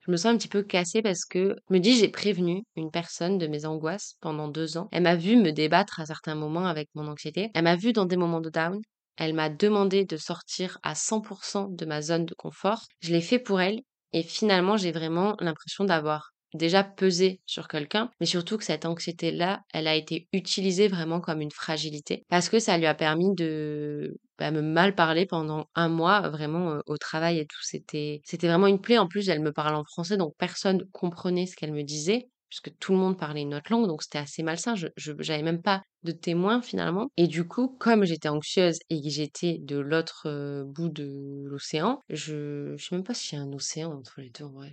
je 0.00 0.10
me 0.10 0.16
sens 0.16 0.26
un 0.34 0.38
petit 0.38 0.48
peu 0.48 0.62
cassée 0.62 1.02
parce 1.02 1.24
que 1.24 1.56
je 1.68 1.74
me 1.74 1.80
dis: 1.80 1.96
«J'ai 1.98 2.08
prévenu 2.08 2.64
une 2.76 2.90
personne 2.90 3.38
de 3.38 3.46
mes 3.46 3.66
angoisses 3.66 4.14
pendant 4.20 4.48
2 4.48 4.78
ans». 4.78 4.88
Elle 4.92 5.02
m'a 5.02 5.16
vue 5.16 5.36
me 5.36 5.52
débattre 5.52 6.00
à 6.00 6.06
certains 6.06 6.34
moments 6.34 6.66
avec 6.66 6.88
mon 6.94 7.06
anxiété. 7.08 7.50
Elle 7.54 7.64
m'a 7.64 7.76
vue 7.76 7.92
dans 7.92 8.06
des 8.06 8.16
moments 8.16 8.40
de 8.40 8.50
down. 8.50 8.80
Elle 9.16 9.34
m'a 9.34 9.50
demandé 9.50 10.04
de 10.04 10.16
sortir 10.16 10.78
à 10.82 10.94
100 10.94 11.22
de 11.70 11.84
ma 11.86 12.00
zone 12.02 12.24
de 12.24 12.34
confort. 12.34 12.86
Je 13.00 13.12
l'ai 13.12 13.20
fait 13.20 13.38
pour 13.38 13.60
elle 13.60 13.80
et 14.12 14.22
finalement, 14.22 14.76
j'ai 14.76 14.92
vraiment 14.92 15.36
l'impression 15.40 15.84
d'avoir 15.84 16.30
déjà 16.54 16.82
pesé 16.84 17.40
sur 17.44 17.68
quelqu'un, 17.68 18.10
mais 18.20 18.26
surtout 18.26 18.56
que 18.56 18.64
cette 18.64 18.86
anxiété-là, 18.86 19.60
elle 19.74 19.86
a 19.86 19.94
été 19.96 20.28
utilisée 20.32 20.88
vraiment 20.88 21.20
comme 21.20 21.42
une 21.42 21.50
fragilité 21.50 22.24
parce 22.30 22.48
que 22.48 22.58
ça 22.58 22.78
lui 22.78 22.86
a 22.86 22.94
permis 22.94 23.34
de, 23.34 24.16
bah, 24.38 24.50
me 24.50 24.62
mal 24.62 24.94
parler 24.94 25.26
pendant 25.26 25.66
un 25.74 25.88
mois, 25.88 26.28
vraiment, 26.28 26.80
au 26.86 26.96
travail 26.98 27.38
et 27.38 27.46
tout. 27.46 27.58
C'était 27.62 28.20
c'était 28.24 28.48
vraiment 28.48 28.66
une 28.66 28.80
plaie. 28.80 28.98
En 28.98 29.08
plus, 29.08 29.28
elle 29.28 29.40
me 29.42 29.52
parle 29.52 29.74
en 29.74 29.84
français, 29.84 30.16
donc 30.16 30.34
personne 30.38 30.84
comprenait 30.92 31.46
ce 31.46 31.56
qu'elle 31.56 31.72
me 31.72 31.82
disait, 31.82 32.28
puisque 32.48 32.76
tout 32.78 32.92
le 32.92 32.98
monde 32.98 33.18
parlait 33.18 33.42
une 33.42 33.54
autre 33.54 33.70
langue, 33.70 33.86
donc 33.88 34.02
c'était 34.02 34.18
assez 34.18 34.42
malsain. 34.42 34.74
Je 34.74 34.86
j'avais 35.18 35.42
même 35.42 35.62
pas 35.62 35.82
de 36.04 36.12
témoin 36.12 36.62
finalement 36.62 37.08
et 37.16 37.26
du 37.26 37.46
coup, 37.46 37.76
comme 37.80 38.04
j'étais 38.04 38.28
anxieuse 38.28 38.78
et 38.90 39.02
que 39.02 39.08
j'étais 39.08 39.58
de 39.60 39.78
l'autre, 39.78 40.62
bout 40.64 40.88
de 40.88 41.44
l'océan, 41.46 42.00
je 42.08 42.74
je 42.76 42.84
sais 42.84 42.94
même 42.94 43.04
pas 43.04 43.14
s'il 43.14 43.38
y 43.38 43.40
a 43.40 43.44
un 43.44 43.52
océan 43.52 43.92
entre 43.92 44.20
les 44.20 44.30
2 44.30 44.44
en 44.44 44.52
vrai. 44.52 44.72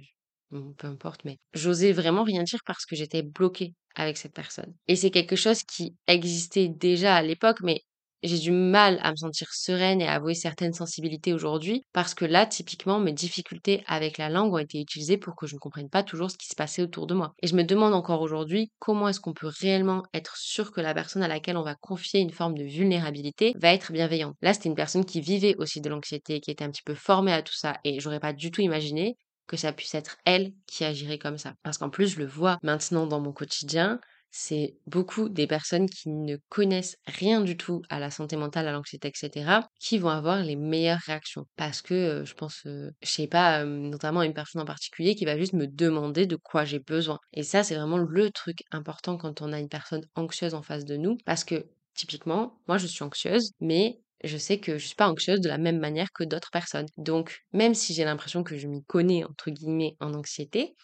Bon, 0.52 0.74
peu 0.74 0.88
importe, 0.88 1.26
mais 1.26 1.38
j'osais 1.54 1.92
vraiment 1.92 2.24
rien 2.24 2.44
dire 2.44 2.60
parce 2.66 2.86
que 2.86 2.96
j'étais 2.96 3.24
bloquée 3.24 3.74
avec 3.96 4.18
cette 4.18 4.34
personne. 4.34 4.74
Et 4.88 4.96
c'est 4.96 5.10
quelque 5.12 5.36
chose 5.36 5.64
qui 5.64 5.96
existait 6.08 6.68
déjà 6.70 7.16
à 7.16 7.22
l'époque, 7.24 7.62
mais 7.64 7.82
j'ai 8.24 8.40
du 8.40 8.52
mal 8.52 9.00
à 9.04 9.12
me 9.12 9.16
sentir 9.16 9.48
sereine 9.52 10.02
et 10.02 10.08
à 10.08 10.14
avouer 10.14 10.34
certaines 10.34 10.74
sensibilités 10.74 11.34
aujourd'hui 11.34 11.84
parce 11.94 12.14
que 12.14 12.26
là, 12.26 12.46
typiquement, 12.46 13.00
mes 13.00 13.14
difficultés 13.14 13.84
avec 13.88 14.18
la 14.18 14.30
langue 14.30 14.54
ont 14.54 14.58
été 14.58 14.80
utilisées 14.80 15.18
pour 15.18 15.36
que 15.36 15.48
je 15.48 15.56
ne 15.56 15.60
comprenne 15.60 15.90
pas 15.90 16.04
toujours 16.04 16.32
ce 16.32 16.38
qui 16.38 16.48
se 16.48 16.56
passait 16.56 16.82
autour 16.82 17.08
de 17.08 17.14
moi. 17.14 17.34
Et 17.42 17.48
je 17.48 17.56
me 17.56 17.64
demande 17.64 17.94
encore 17.94 18.22
aujourd'hui 18.22 18.72
comment 18.80 19.08
est-ce 19.08 19.20
qu'on 19.20 19.34
peut 19.34 19.52
réellement 19.60 20.04
être 20.14 20.38
sûr 20.38 20.72
que 20.72 20.82
la 20.82 20.94
personne 20.94 21.24
à 21.24 21.28
laquelle 21.28 21.58
on 21.58 21.64
va 21.64 21.76
confier 21.76 22.20
une 22.20 22.32
forme 22.32 22.58
de 22.58 22.64
vulnérabilité 22.64 23.54
va 23.58 23.74
être 23.74 23.92
bienveillante. 23.92 24.36
Là, 24.42 24.54
c'était 24.54 24.70
une 24.70 24.76
personne 24.76 25.06
qui 25.06 25.22
vivait 25.22 25.56
aussi 25.58 25.82
de 25.82 25.90
l'anxiété, 25.90 26.40
qui 26.40 26.52
était 26.52 26.64
un 26.64 26.72
petit 26.72 26.84
peu 26.84 26.96
formée 26.96 27.34
à 27.34 27.42
tout 27.42 27.54
ça 27.54 27.78
et 27.84 28.00
j'aurais 28.00 28.20
pas 28.20 28.34
du 28.34 28.52
tout 28.52 28.62
imaginé 28.62 29.18
que 29.48 29.58
ça 29.58 29.72
puisse 29.72 29.96
être 29.96 30.18
elle 30.26 30.54
qui 30.68 30.84
agirait 30.84 31.20
comme 31.20 31.38
ça. 31.38 31.54
Parce 31.64 31.78
qu'en 31.78 31.90
plus, 31.90 32.08
je 32.08 32.20
le 32.20 32.26
vois 32.26 32.58
maintenant 32.64 33.06
dans 33.06 33.20
mon 33.20 33.32
quotidien, 33.32 34.00
c'est 34.38 34.76
beaucoup 34.86 35.30
des 35.30 35.48
personnes 35.48 35.90
qui 35.90 36.10
ne 36.10 36.36
connaissent 36.50 36.98
rien 37.08 37.40
du 37.40 37.56
tout 37.56 37.82
à 37.90 38.00
la 38.00 38.12
santé 38.12 38.36
mentale, 38.36 38.68
à 38.68 38.74
l'anxiété, 38.74 39.08
etc., 39.08 39.62
qui 39.80 39.98
vont 39.98 40.10
avoir 40.10 40.44
les 40.44 40.58
meilleures 40.58 41.00
réactions. 41.06 41.46
Parce 41.56 41.82
que 41.82 42.24
je 42.26 42.34
pense, 42.34 42.64
euh, 42.66 42.92
je 43.02 43.10
sais 43.10 43.28
pas, 43.28 43.64
notamment 43.64 44.24
une 44.24 44.34
personne 44.34 44.62
en 44.62 44.66
particulier 44.66 45.16
qui 45.16 45.24
va 45.24 45.38
juste 45.38 45.54
me 45.54 45.68
demander 45.68 46.26
de 46.28 46.36
quoi 46.36 46.66
j'ai 46.66 46.80
besoin. 46.80 47.18
Et 47.32 47.44
ça, 47.44 47.64
c'est 47.64 47.76
vraiment 47.76 47.98
le 47.98 48.30
truc 48.30 48.58
important 48.72 49.16
quand 49.18 49.42
on 49.42 49.54
a 49.54 49.60
une 49.60 49.70
personne 49.70 50.02
anxieuse 50.16 50.54
en 50.54 50.64
face 50.64 50.84
de 50.84 50.98
nous. 50.98 51.18
Parce 51.26 51.46
que 51.46 51.68
typiquement, 51.94 52.60
moi, 52.68 52.78
je 52.78 52.88
suis 52.88 53.06
anxieuse, 53.06 53.52
mais 53.62 54.02
je 54.26 54.36
sais 54.36 54.60
que 54.60 54.78
je 54.78 54.86
suis 54.86 54.96
pas 54.96 55.08
anxieuse 55.10 55.40
de 55.40 55.48
la 55.48 55.58
même 55.58 55.80
manière 55.80 56.12
que 56.14 56.26
d'autres 56.26 56.52
personnes. 56.52 56.88
Donc, 56.98 57.40
même 57.54 57.74
si 57.74 57.94
j'ai 57.94 58.04
l'impression 58.04 58.44
que 58.44 58.58
je 58.58 58.68
m'y 58.68 58.84
connais, 58.84 59.24
entre 59.24 59.50
guillemets, 59.50 59.96
en 60.02 60.14
anxiété, 60.14 60.76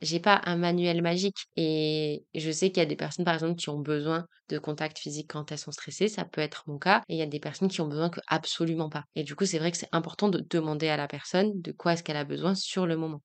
j'ai 0.00 0.20
pas 0.20 0.40
un 0.44 0.56
manuel 0.56 1.02
magique. 1.02 1.46
Et 1.56 2.24
je 2.34 2.50
sais 2.50 2.70
qu'il 2.70 2.78
y 2.78 2.86
a 2.86 2.88
des 2.88 2.96
personnes, 2.96 3.24
par 3.24 3.34
exemple, 3.34 3.56
qui 3.56 3.68
ont 3.68 3.78
besoin 3.78 4.26
de 4.48 4.58
contact 4.58 4.98
physique 4.98 5.30
quand 5.30 5.50
elles 5.52 5.58
sont 5.58 5.72
stressées. 5.72 6.08
Ça 6.08 6.24
peut 6.24 6.40
être 6.40 6.64
mon 6.66 6.78
cas. 6.78 7.02
Et 7.08 7.14
il 7.14 7.18
y 7.18 7.22
a 7.22 7.26
des 7.26 7.40
personnes 7.40 7.68
qui 7.68 7.80
ont 7.80 7.88
besoin 7.88 8.10
que 8.10 8.20
absolument 8.26 8.88
pas. 8.88 9.04
Et 9.14 9.24
du 9.24 9.34
coup, 9.34 9.46
c'est 9.46 9.58
vrai 9.58 9.70
que 9.70 9.78
c'est 9.78 9.88
important 9.92 10.28
de 10.28 10.44
demander 10.50 10.88
à 10.88 10.96
la 10.96 11.08
personne 11.08 11.60
de 11.60 11.72
quoi 11.72 11.94
est-ce 11.94 12.02
qu'elle 12.02 12.16
a 12.16 12.24
besoin 12.24 12.54
sur 12.54 12.86
le 12.86 12.96
moment. 12.96 13.20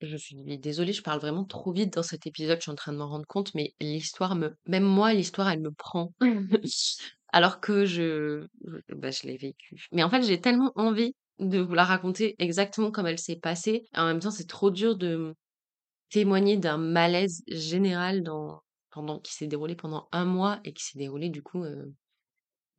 Je 0.00 0.16
suis 0.16 0.36
désolée, 0.58 0.92
je 0.92 1.02
parle 1.02 1.20
vraiment 1.20 1.44
trop 1.44 1.72
vite 1.72 1.94
dans 1.94 2.02
cet 2.02 2.26
épisode, 2.26 2.58
je 2.58 2.62
suis 2.62 2.70
en 2.70 2.74
train 2.74 2.92
de 2.92 2.98
m'en 2.98 3.08
rendre 3.08 3.26
compte, 3.26 3.54
mais 3.54 3.74
l'histoire 3.80 4.34
me 4.34 4.54
même 4.66 4.82
moi, 4.82 5.14
l'histoire, 5.14 5.48
elle 5.48 5.60
me 5.60 5.70
prend. 5.70 6.12
Alors 7.32 7.60
que 7.60 7.84
je 7.84 8.46
bah, 8.90 9.10
je 9.10 9.26
l'ai 9.26 9.36
vécue. 9.36 9.86
Mais 9.92 10.02
en 10.02 10.10
fait, 10.10 10.22
j'ai 10.22 10.40
tellement 10.40 10.72
envie 10.76 11.14
de 11.38 11.58
vous 11.58 11.74
la 11.74 11.84
raconter 11.84 12.36
exactement 12.38 12.90
comme 12.90 13.06
elle 13.06 13.18
s'est 13.18 13.36
passée. 13.36 13.86
En 13.94 14.06
même 14.06 14.20
temps, 14.20 14.30
c'est 14.30 14.48
trop 14.48 14.70
dur 14.70 14.96
de 14.96 15.34
témoigner 16.14 16.56
d'un 16.56 16.78
malaise 16.78 17.42
général 17.48 18.22
pendant 18.90 19.18
qui 19.20 19.32
s'est 19.34 19.46
déroulé 19.48 19.74
pendant 19.76 20.08
un 20.12 20.24
mois 20.24 20.60
et 20.64 20.72
qui 20.72 20.84
s'est 20.84 20.98
déroulé 20.98 21.28
du 21.30 21.42
coup, 21.42 21.64
heu, 21.64 21.94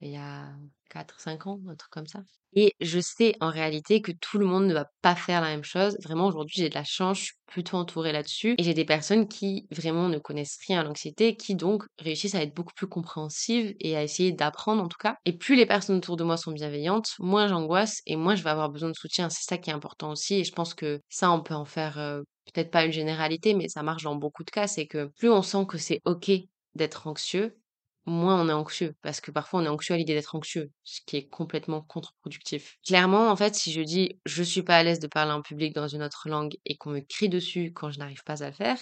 il 0.02 0.12
y 0.12 0.18
a 0.18 0.50
quatre 0.90 1.20
cinq 1.20 1.48
ans, 1.48 1.60
un 1.68 1.76
truc 1.76 1.92
comme 1.92 2.08
ça. 2.08 2.24
Et 2.58 2.74
je 2.80 3.00
sais 3.02 3.36
en 3.42 3.50
réalité 3.50 4.02
que 4.02 4.12
tout 4.14 4.38
le 4.38 4.46
monde 4.46 4.66
ne 4.68 4.74
va 4.74 4.88
pas 5.02 5.16
faire 5.16 5.42
la 5.42 5.48
même 5.50 5.64
chose. 5.66 5.98
Vraiment 6.04 6.28
aujourd'hui, 6.28 6.56
j'ai 6.58 6.70
de 6.70 6.76
la 6.76 6.86
chance, 6.86 7.18
je 7.20 7.24
suis 7.26 7.34
plutôt 7.48 7.78
entourée 7.78 8.14
là-dessus 8.14 8.56
et 8.58 8.64
j'ai 8.64 8.74
des 8.74 8.86
personnes 8.86 9.28
qui 9.28 9.68
vraiment 9.72 10.08
ne 10.10 10.20
connaissent 10.20 10.58
rien 10.68 10.80
à 10.82 10.84
l'anxiété, 10.84 11.36
qui 11.36 11.56
donc 11.56 11.84
réussissent 12.00 12.36
à 12.36 12.42
être 12.44 12.56
beaucoup 12.56 12.74
plus 12.76 12.88
compréhensives 12.88 13.76
et 13.82 13.98
à 13.98 14.04
essayer 14.04 14.32
d'apprendre 14.32 14.82
en 14.84 14.88
tout 14.88 14.98
cas. 15.00 15.18
Et 15.26 15.34
plus 15.38 15.56
les 15.56 15.66
personnes 15.66 15.98
autour 15.98 16.18
de 16.18 16.24
moi 16.24 16.38
sont 16.38 16.52
bienveillantes, 16.52 17.10
moins 17.20 17.48
j'angoisse 17.48 18.02
et 18.06 18.16
moins 18.16 18.36
je 18.36 18.44
vais 18.44 18.50
avoir 18.52 18.70
besoin 18.70 18.90
de 18.90 18.96
soutien. 18.96 19.30
C'est 19.30 19.44
ça 19.44 19.58
qui 19.58 19.70
est 19.70 19.74
important 19.74 20.12
aussi 20.12 20.36
et 20.36 20.44
je 20.46 20.54
pense 20.54 20.74
que 20.74 21.02
ça, 21.10 21.32
on 21.32 21.42
peut 21.42 21.56
en 21.56 21.66
faire, 21.66 21.98
heu, 22.00 22.24
peut-être 22.54 22.72
pas 22.72 22.86
une 22.86 22.92
généralité, 22.92 23.54
mais 23.54 23.68
ça 23.70 23.84
marche 23.84 24.04
dans 24.04 24.16
beaucoup 24.16 24.44
de 24.44 24.52
cas. 24.52 24.68
C'est 24.68 24.88
que 24.88 25.06
plus 25.18 25.30
on 25.30 25.42
sent 25.42 25.66
que 25.68 25.78
c'est 25.78 26.02
OK 26.06 26.32
d'être 26.76 27.08
anxieux, 27.08 27.58
moins 28.06 28.42
on 28.42 28.50
est 28.50 28.54
anxieux. 28.54 28.96
Parce 29.02 29.22
que 29.22 29.32
parfois, 29.32 29.62
on 29.62 29.66
est 29.66 29.70
anxieux 29.70 29.96
à 29.96 29.98
l'idée 29.98 30.14
d'être 30.14 30.36
anxieux, 30.36 30.72
ce 30.84 31.02
qui 31.06 31.18
est 31.18 31.28
complètement 31.28 31.82
contre-productif. 31.82 32.78
Clairement, 32.86 33.30
en 33.30 33.36
fait, 33.36 33.56
si 33.56 33.72
je 33.72 33.82
dis 33.82 34.20
je 34.26 34.44
suis 34.44 34.64
pas 34.64 34.78
à 34.78 34.84
l'aise 34.84 35.00
de 35.00 35.08
parler 35.08 35.32
en 35.32 35.42
public 35.42 35.74
dans 35.74 35.88
une 35.88 36.04
autre 36.04 36.30
langue 36.30 36.56
et 36.66 36.78
qu'on 36.78 36.92
me 36.92 37.02
crie 37.02 37.30
dessus 37.30 37.72
quand 37.74 37.92
je 37.92 38.00
n'arrive 38.00 38.24
pas 38.24 38.44
à 38.44 38.48
le 38.48 38.54
faire, 38.54 38.80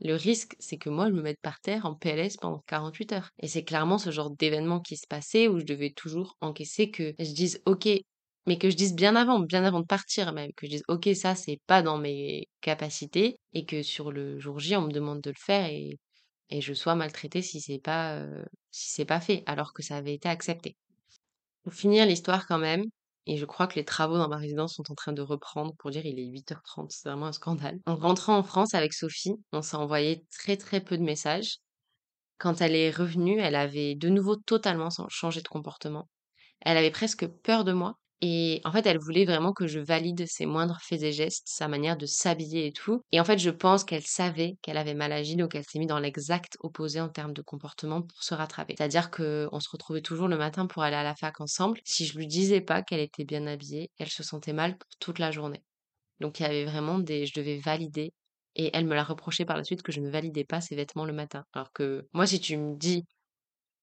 le 0.00 0.14
risque, 0.14 0.56
c'est 0.58 0.78
que 0.78 0.90
moi, 0.90 1.06
je 1.08 1.12
me 1.12 1.22
mette 1.22 1.40
par 1.40 1.60
terre 1.60 1.86
en 1.86 1.94
PLS 1.94 2.36
pendant 2.36 2.62
48 2.66 3.12
heures. 3.12 3.30
Et 3.38 3.46
c'est 3.46 3.64
clairement 3.64 3.98
ce 3.98 4.10
genre 4.10 4.30
d'événement 4.30 4.80
qui 4.80 4.96
se 4.96 5.06
passait 5.06 5.46
où 5.48 5.60
je 5.60 5.64
devais 5.64 5.92
toujours 5.92 6.36
encaisser 6.40 6.90
que 6.90 7.14
je 7.18 7.32
dise 7.32 7.62
OK, 7.66 7.88
mais 8.46 8.58
que 8.58 8.70
je 8.70 8.76
dise 8.76 8.94
bien 8.94 9.16
avant, 9.16 9.40
bien 9.40 9.64
avant 9.64 9.80
de 9.80 9.86
partir 9.86 10.32
même, 10.32 10.52
que 10.56 10.66
je 10.66 10.72
dise 10.72 10.82
OK, 10.88 11.08
ça, 11.14 11.34
c'est 11.34 11.60
pas 11.66 11.82
dans 11.82 11.98
mes 11.98 12.48
capacités 12.60 13.36
et 13.54 13.64
que 13.66 13.82
sur 13.82 14.12
le 14.12 14.38
jour 14.40 14.58
J, 14.60 14.76
on 14.76 14.82
me 14.82 14.92
demande 14.92 15.20
de 15.20 15.30
le 15.30 15.36
faire 15.38 15.66
et 15.66 15.98
et 16.50 16.60
je 16.60 16.74
sois 16.74 16.94
maltraitée 16.96 17.42
si 17.42 17.60
c'est 17.62 17.78
pas, 17.80 18.18
heu, 18.20 18.44
si 18.70 18.90
c'est 18.92 19.06
pas 19.06 19.20
fait, 19.20 19.42
alors 19.46 19.72
que 19.74 19.82
ça 19.82 19.96
avait 19.96 20.14
été 20.14 20.28
accepté. 20.28 20.76
Pour 21.64 21.74
finir 21.74 22.06
l'histoire 22.06 22.46
quand 22.46 22.58
même, 22.58 22.84
et 23.26 23.36
je 23.36 23.44
crois 23.44 23.66
que 23.66 23.74
les 23.76 23.84
travaux 23.84 24.16
dans 24.18 24.28
ma 24.28 24.36
résidence 24.36 24.74
sont 24.76 24.90
en 24.90 24.94
train 24.94 25.12
de 25.12 25.22
reprendre 25.22 25.74
pour 25.78 25.90
dire 25.90 26.06
il 26.06 26.18
est 26.20 26.26
8:30, 26.26 26.90
c'est 26.92 27.08
vraiment 27.08 27.26
un 27.26 27.32
scandale. 27.32 27.80
En 27.86 27.96
rentrant 27.96 28.36
en 28.38 28.42
France 28.44 28.74
avec 28.74 28.92
Sophie, 28.94 29.34
on 29.52 29.62
s'est 29.62 29.76
envoyé 29.76 30.24
très, 30.30 30.56
très 30.56 30.80
peu 30.80 30.96
de 30.98 31.02
messages. 31.02 31.58
Quand 32.38 32.60
elle 32.60 32.76
est 32.76 32.90
revenue, 32.90 33.40
elle 33.40 33.54
avait 33.56 33.94
de 33.96 34.08
nouveau 34.10 34.36
totalement 34.36 34.90
changé 35.10 35.42
de 35.42 35.48
comportement. 35.48 36.08
Elle 36.62 36.76
avait 36.78 36.90
presque 36.92 37.26
peur 37.28 37.64
de 37.64 37.72
moi 37.72 37.96
et 38.24 38.60
en 38.64 38.70
fait, 38.70 38.86
elle 38.86 39.00
voulait 39.00 39.24
vraiment 39.24 39.52
que 39.52 39.66
je 39.66 39.80
valide 39.80 40.26
ses 40.28 40.46
moindres 40.46 40.78
faits 40.80 41.02
et 41.02 41.10
gestes, 41.10 41.42
sa 41.44 41.66
manière 41.66 41.96
de 41.96 42.06
s'habiller 42.06 42.68
et 42.68 42.72
tout. 42.72 43.02
Et 43.10 43.18
en 43.18 43.24
fait, 43.24 43.38
je 43.38 43.50
pense 43.50 43.82
qu'elle 43.82 44.06
savait 44.06 44.58
qu'elle 44.62 44.76
avait 44.76 44.94
mal 44.94 45.10
agi, 45.10 45.34
donc 45.34 45.56
elle 45.56 45.64
s'est 45.64 45.80
mise 45.80 45.88
dans 45.88 45.98
l'exact 45.98 46.56
opposé 46.60 47.00
en 47.00 47.08
termes 47.08 47.32
de 47.32 47.42
comportement 47.42 48.00
pour 48.00 48.22
se 48.22 48.32
rattraper. 48.32 48.76
C'est-à-dire 48.78 49.10
qu'on 49.10 49.58
se 49.58 49.68
retrouvait 49.68 50.02
toujours 50.02 50.28
le 50.28 50.38
matin 50.38 50.66
pour 50.66 50.84
aller 50.84 50.94
à 50.94 51.02
la 51.02 51.16
fac 51.16 51.40
ensemble. 51.40 51.80
Si 51.84 52.06
je 52.06 52.16
lui 52.16 52.28
disais 52.28 52.60
pas 52.60 52.82
qu'elle 52.82 53.00
était 53.00 53.24
bien 53.24 53.44
habillée, 53.48 53.90
elle 53.98 54.08
se 54.08 54.22
sentait 54.22 54.52
mal 54.52 54.76
toute 55.00 55.18
la 55.18 55.32
journée. 55.32 55.64
Donc 56.20 56.38
il 56.38 56.44
y 56.44 56.46
avait 56.46 56.64
vraiment 56.64 57.00
des... 57.00 57.26
Je 57.26 57.34
devais 57.34 57.58
valider. 57.58 58.12
Et 58.54 58.70
elle 58.72 58.86
me 58.86 58.94
l'a 58.94 59.02
reproché 59.02 59.44
par 59.44 59.56
la 59.56 59.64
suite 59.64 59.82
que 59.82 59.90
je 59.90 60.00
ne 60.00 60.10
validais 60.10 60.44
pas 60.44 60.60
ses 60.60 60.76
vêtements 60.76 61.06
le 61.06 61.12
matin. 61.12 61.44
Alors 61.54 61.72
que 61.72 62.06
moi, 62.12 62.26
si 62.26 62.38
tu 62.38 62.56
me 62.56 62.76
dis 62.76 63.04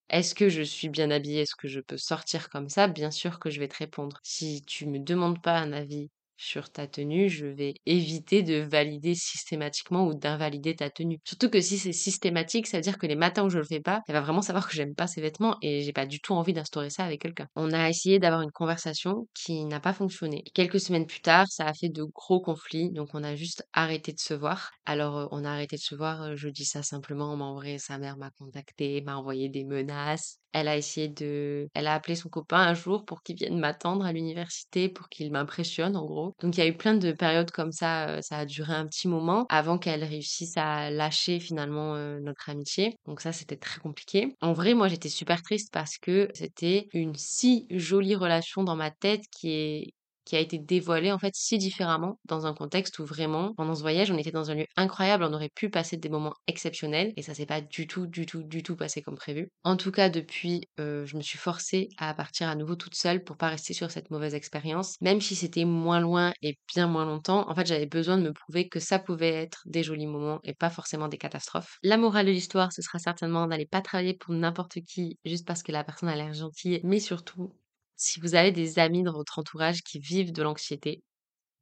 est-ce 0.10 0.36
que 0.36 0.50
je 0.50 0.62
suis 0.62 0.90
bien 0.90 1.12
habillée? 1.12 1.42
Est-ce 1.42 1.56
que 1.56 1.68
je 1.68 1.80
peux 1.80 1.98
sortir 1.98 2.50
comme 2.50 2.70
ça? 2.70 2.88
Bien 2.88 3.12
sûr 3.12 3.40
que 3.40 3.50
je 3.50 3.60
vais 3.60 3.68
te 3.68 3.78
répondre. 3.78 4.20
Si 4.24 4.64
tu 4.66 4.86
me 4.88 5.00
demandes 5.00 5.42
pas 5.42 5.58
un 5.60 5.72
avis 5.74 6.10
sur 6.42 6.72
ta 6.72 6.88
tenue, 6.88 7.30
je 7.30 7.46
vais 7.46 7.74
éviter 7.86 8.44
de 8.44 8.56
valider 8.62 9.14
systématiquement 9.14 10.08
ou 10.08 10.14
d'invalider 10.14 10.74
ta 10.76 10.90
tenue. 10.90 11.20
Surtout 11.26 11.50
que 11.50 11.60
si 11.60 11.78
c'est 11.78 11.92
systématique, 11.92 12.66
ça 12.66 12.78
veut 12.78 12.82
dire 12.84 12.98
que 12.98 13.06
les 13.08 13.16
matins 13.18 13.44
où 13.46 13.50
je 13.50 13.58
le 13.60 13.66
fais 13.66 13.82
pas, 13.82 14.02
elle 14.08 14.14
va 14.16 14.22
vraiment 14.22 14.42
savoir 14.42 14.68
que 14.68 14.74
j'aime 14.74 14.96
pas 14.96 15.06
ces 15.08 15.20
vêtements 15.22 15.58
et 15.62 15.82
j'ai 15.82 15.92
pas 15.92 16.06
du 16.06 16.22
tout 16.22 16.34
envie 16.34 16.54
d'instaurer 16.54 16.90
ça 16.90 17.04
avec 17.04 17.22
quelqu'un. 17.22 17.48
On 17.56 17.74
a 17.74 17.90
essayé 17.90 18.20
d'avoir 18.20 18.42
une 18.42 18.52
conversation 18.52 19.28
qui 19.34 19.66
n'a 19.66 19.82
pas 19.82 19.94
fonctionné. 19.94 20.44
Quelques 20.54 20.80
semaines 20.80 21.06
plus 21.08 21.22
tard, 21.22 21.46
ça 21.50 21.66
a 21.68 21.74
fait 21.74 21.90
de 21.90 22.04
gros 22.04 22.40
conflits, 22.42 22.90
donc 22.92 23.10
on 23.14 23.24
a 23.24 23.36
juste 23.36 23.68
arrêté 23.74 24.14
de 24.14 24.20
se 24.20 24.34
voir. 24.34 24.72
Alors 24.86 25.18
euh, 25.18 25.28
on 25.32 25.44
a 25.44 25.52
arrêté 25.52 25.76
de 25.76 25.82
se 25.82 25.94
voir, 25.96 26.22
euh, 26.24 26.36
je 26.38 26.48
dis 26.50 26.66
ça 26.66 26.84
simplement, 26.84 27.36
mais 27.36 27.44
en 27.44 27.56
vrai, 27.56 27.78
sa 27.80 27.98
mère 27.98 28.16
m'a 28.18 28.32
contacté, 28.32 29.02
m'a 29.02 29.18
envoyé 29.18 29.50
des 29.50 29.66
menaces. 29.66 30.39
Elle 30.52 30.68
a 30.68 30.78
essayé 30.78 31.08
de 31.10 31.68
elle 31.74 31.88
a 31.88 31.94
appelé 31.94 32.16
son 32.16 32.30
copain 32.30 32.58
un 32.58 32.74
jour 32.74 33.06
pour 33.06 33.22
qu'il 33.24 33.36
vienne 33.36 33.60
m'attendre 33.60 34.06
à 34.06 34.12
l'université, 34.12 34.90
pour 34.90 35.10
qu'il 35.10 35.32
m'impressionne 35.32 35.96
en 35.96 36.06
gros. 36.06 36.36
Donc 36.42 36.58
il 36.58 36.60
y 36.60 36.64
a 36.64 36.68
eu 36.68 36.76
plein 36.76 36.96
de 36.96 37.12
périodes 37.12 37.52
comme 37.52 37.72
ça, 37.72 38.22
ça 38.22 38.40
a 38.40 38.46
duré 38.46 38.74
un 38.74 38.88
petit 38.88 39.08
moment 39.08 39.46
avant 39.50 39.78
qu'elle 39.78 40.04
réussisse 40.04 40.58
à 40.58 40.90
lâcher 40.92 41.40
finalement, 41.40 41.96
notre 42.20 42.50
amitié. 42.50 42.96
Donc 43.06 43.22
ça, 43.22 43.32
c'était 43.32 43.58
très 43.58 43.80
compliqué. 43.80 44.36
En 44.42 44.54
vrai, 44.54 44.74
moi, 44.74 44.88
j'étais 44.88 45.10
super 45.10 45.42
triste 45.42 45.72
parce 45.72 45.98
que 45.98 46.30
c'était 46.34 46.88
une 46.94 47.16
si 47.16 47.68
jolie 47.70 48.16
relation 48.16 48.64
dans 48.64 48.76
ma 48.76 48.92
tête 48.92 49.24
qui 49.32 49.52
est 49.52 49.94
qui 50.30 50.36
a 50.36 50.40
été 50.40 50.60
dévoilé 50.60 51.12
en 51.12 51.18
fait 51.18 51.34
si 51.36 51.58
différemment 51.58 52.20
dans 52.26 52.46
un 52.46 52.54
contexte 52.54 53.00
où 53.00 53.06
vraiment 53.06 53.54
pendant 53.56 53.74
ce 53.74 53.82
voyage 53.82 54.12
on 54.12 54.18
était 54.18 54.32
dans 54.32 54.52
un 54.52 54.56
lieu 54.56 54.66
incroyable, 54.76 55.24
on 55.24 55.34
aurait 55.34 55.50
pu 55.50 55.72
passer 55.72 55.98
des 55.98 56.08
moments 56.08 56.36
exceptionnels 56.46 57.14
et 57.18 57.24
ça 57.24 57.34
s'est 57.34 57.48
pas 57.48 57.62
du 57.62 57.88
tout, 57.88 58.06
du 58.06 58.28
tout, 58.28 58.44
du 58.44 58.62
tout 58.62 58.76
passé 58.76 59.02
comme 59.02 59.16
prévu. 59.16 59.50
En 59.64 59.76
tout 59.76 59.92
cas 59.92 60.10
depuis, 60.10 60.62
euh, 60.80 61.04
je 61.08 61.18
me 61.18 61.22
suis 61.24 61.40
forcée 61.40 61.90
à 61.98 62.14
partir 62.14 62.48
à 62.48 62.56
nouveau 62.56 62.76
toute 62.76 62.94
seule 62.94 63.24
pour 63.24 63.38
pas 63.38 63.50
rester 63.50 63.74
sur 63.74 63.90
cette 63.90 64.12
mauvaise 64.12 64.36
expérience, 64.36 64.98
même 65.02 65.20
si 65.20 65.36
c'était 65.36 65.66
moins 65.66 66.00
loin 66.00 66.32
et 66.44 66.60
bien 66.76 66.86
moins 66.88 67.06
longtemps. 67.06 67.50
En 67.50 67.56
fait 67.56 67.66
j'avais 67.66 67.88
besoin 67.88 68.18
de 68.20 68.24
me 68.24 68.34
prouver 68.34 68.70
que 68.70 68.80
ça 68.80 69.00
pouvait 69.00 69.34
être 69.34 69.64
des 69.66 69.82
jolis 69.82 70.06
moments 70.06 70.40
et 70.44 70.54
pas 70.54 70.70
forcément 70.70 71.08
des 71.08 71.18
catastrophes. 71.18 71.80
La 71.82 71.98
morale 71.98 72.28
de 72.28 72.32
l'histoire, 72.32 72.72
ce 72.72 72.84
sera 72.84 73.00
certainement 73.00 73.48
d'aller 73.48 73.66
pas 73.66 73.82
travailler 73.82 74.14
pour 74.14 74.36
n'importe 74.36 74.80
qui 74.82 75.18
juste 75.26 75.48
parce 75.48 75.64
que 75.64 75.72
la 75.72 75.84
personne 75.84 76.10
a 76.10 76.16
l'air 76.16 76.34
gentille, 76.34 76.82
mais 76.84 77.00
surtout 77.00 77.52
si 78.00 78.20
vous 78.20 78.36
avez 78.36 78.52
des 78.52 78.80
amis 78.80 79.04
dans 79.04 79.14
votre 79.14 79.40
entourage 79.40 79.84
qui 79.84 80.00
vivent 80.00 80.34
de 80.34 80.44
l'anxiété, 80.44 81.04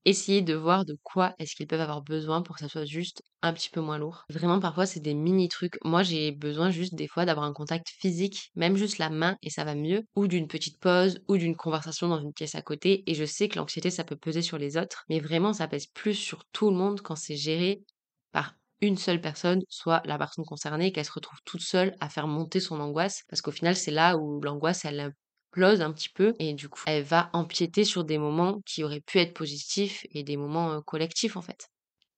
essayez 0.06 0.42
de 0.42 0.54
voir 0.56 0.86
de 0.86 0.98
quoi 1.04 1.36
est-ce 1.40 1.56
qu'ils 1.56 1.68
peuvent 1.68 1.82
avoir 1.82 2.02
besoin 2.02 2.42
pour 2.42 2.56
que 2.56 2.62
ça 2.62 2.70
soit 2.70 2.86
juste 2.86 3.22
un 3.44 3.54
petit 3.54 3.70
peu 3.70 3.82
moins 3.82 3.98
lourd. 3.98 4.24
Vraiment, 4.30 4.60
parfois, 4.60 4.86
c'est 4.86 5.00
des 5.02 5.14
mini 5.14 5.50
trucs. 5.50 5.78
Moi, 5.84 6.04
j'ai 6.04 6.32
besoin 6.32 6.72
juste 6.72 6.96
des 6.96 7.08
fois 7.08 7.26
d'avoir 7.26 7.46
un 7.46 7.54
contact 7.54 7.90
physique, 7.90 8.52
même 8.56 8.76
juste 8.78 8.98
la 9.00 9.10
main, 9.10 9.38
et 9.44 9.50
ça 9.50 9.64
va 9.66 9.76
mieux, 9.76 10.04
ou 10.16 10.28
d'une 10.28 10.48
petite 10.48 10.80
pause, 10.80 11.20
ou 11.28 11.38
d'une 11.38 11.56
conversation 11.56 12.08
dans 12.08 12.20
une 12.22 12.34
pièce 12.34 12.56
à 12.56 12.62
côté. 12.62 13.04
Et 13.08 13.16
je 13.16 13.26
sais 13.26 13.50
que 13.50 13.58
l'anxiété, 13.60 13.90
ça 13.92 14.04
peut 14.06 14.16
peser 14.18 14.42
sur 14.42 14.58
les 14.58 14.78
autres, 14.78 15.04
mais 15.10 15.20
vraiment, 15.20 15.54
ça 15.54 15.68
pèse 15.68 15.88
plus 15.88 16.16
sur 16.16 16.46
tout 16.54 16.70
le 16.72 16.78
monde 16.78 17.02
quand 17.02 17.16
c'est 17.18 17.36
géré 17.38 17.84
par 18.32 18.56
une 18.82 18.98
seule 18.98 19.22
personne, 19.22 19.62
soit 19.70 20.02
la 20.06 20.18
personne 20.18 20.46
concernée, 20.46 20.92
qu'elle 20.92 21.06
se 21.06 21.12
retrouve 21.12 21.40
toute 21.46 21.62
seule 21.62 21.96
à 22.00 22.10
faire 22.10 22.28
monter 22.28 22.60
son 22.60 22.80
angoisse, 22.80 23.24
parce 23.30 23.42
qu'au 23.42 23.52
final, 23.52 23.76
c'est 23.76 23.92
là 23.92 24.18
où 24.18 24.40
l'angoisse, 24.42 24.86
elle 24.86 25.14
un 25.56 25.92
petit 25.92 26.10
peu 26.10 26.34
et 26.40 26.54
du 26.54 26.70
coup 26.70 26.84
elle 26.86 27.04
va 27.04 27.30
empiéter 27.34 27.84
sur 27.84 28.04
des 28.04 28.18
moments 28.18 28.62
qui 28.66 28.84
auraient 28.84 29.02
pu 29.02 29.20
être 29.20 29.34
positifs 29.34 30.06
et 30.12 30.24
des 30.24 30.38
moments 30.38 30.82
collectifs 30.82 31.36
en 31.36 31.42
fait. 31.42 31.70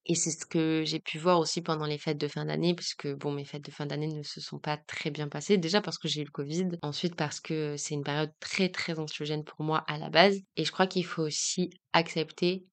Et 0.06 0.16
c'est 0.16 0.32
ce 0.32 0.46
que 0.46 0.84
j'ai 0.86 1.00
pu 1.00 1.20
voir 1.20 1.40
aussi 1.40 1.62
pendant 1.62 1.86
les 1.86 2.00
fêtes 2.00 2.18
de 2.18 2.28
fin 2.28 2.46
d'année, 2.46 2.74
puisque 2.74 3.08
bon, 3.08 3.32
mes 3.32 3.46
fêtes 3.46 3.64
de 3.66 3.70
fin 3.72 3.86
d'année 3.86 4.08
ne 4.08 4.24
se 4.24 4.42
sont 4.42 4.58
pas 4.58 4.76
très 4.78 5.12
bien 5.12 5.28
passées. 5.28 5.58
Déjà 5.58 5.82
parce 5.82 6.00
que 6.00 6.08
j'ai 6.08 6.22
eu 6.22 6.26
le 6.26 6.32
Covid, 6.32 6.70
ensuite 6.82 7.16
parce 7.16 7.40
que 7.40 7.76
c'est 7.78 7.94
une 7.94 8.04
période 8.04 8.32
très 8.40 8.70
très 8.70 8.98
anxiogène 8.98 9.44
pour 9.44 9.64
moi 9.64 9.84
à 9.88 10.00
la 10.00 10.10
base. 10.10 10.40
Et 10.56 10.66
je 10.66 10.72
crois 10.72 10.88
qu'il 10.88 11.06
faut 11.06 11.22
aussi 11.22 11.70
accepter 11.94 12.66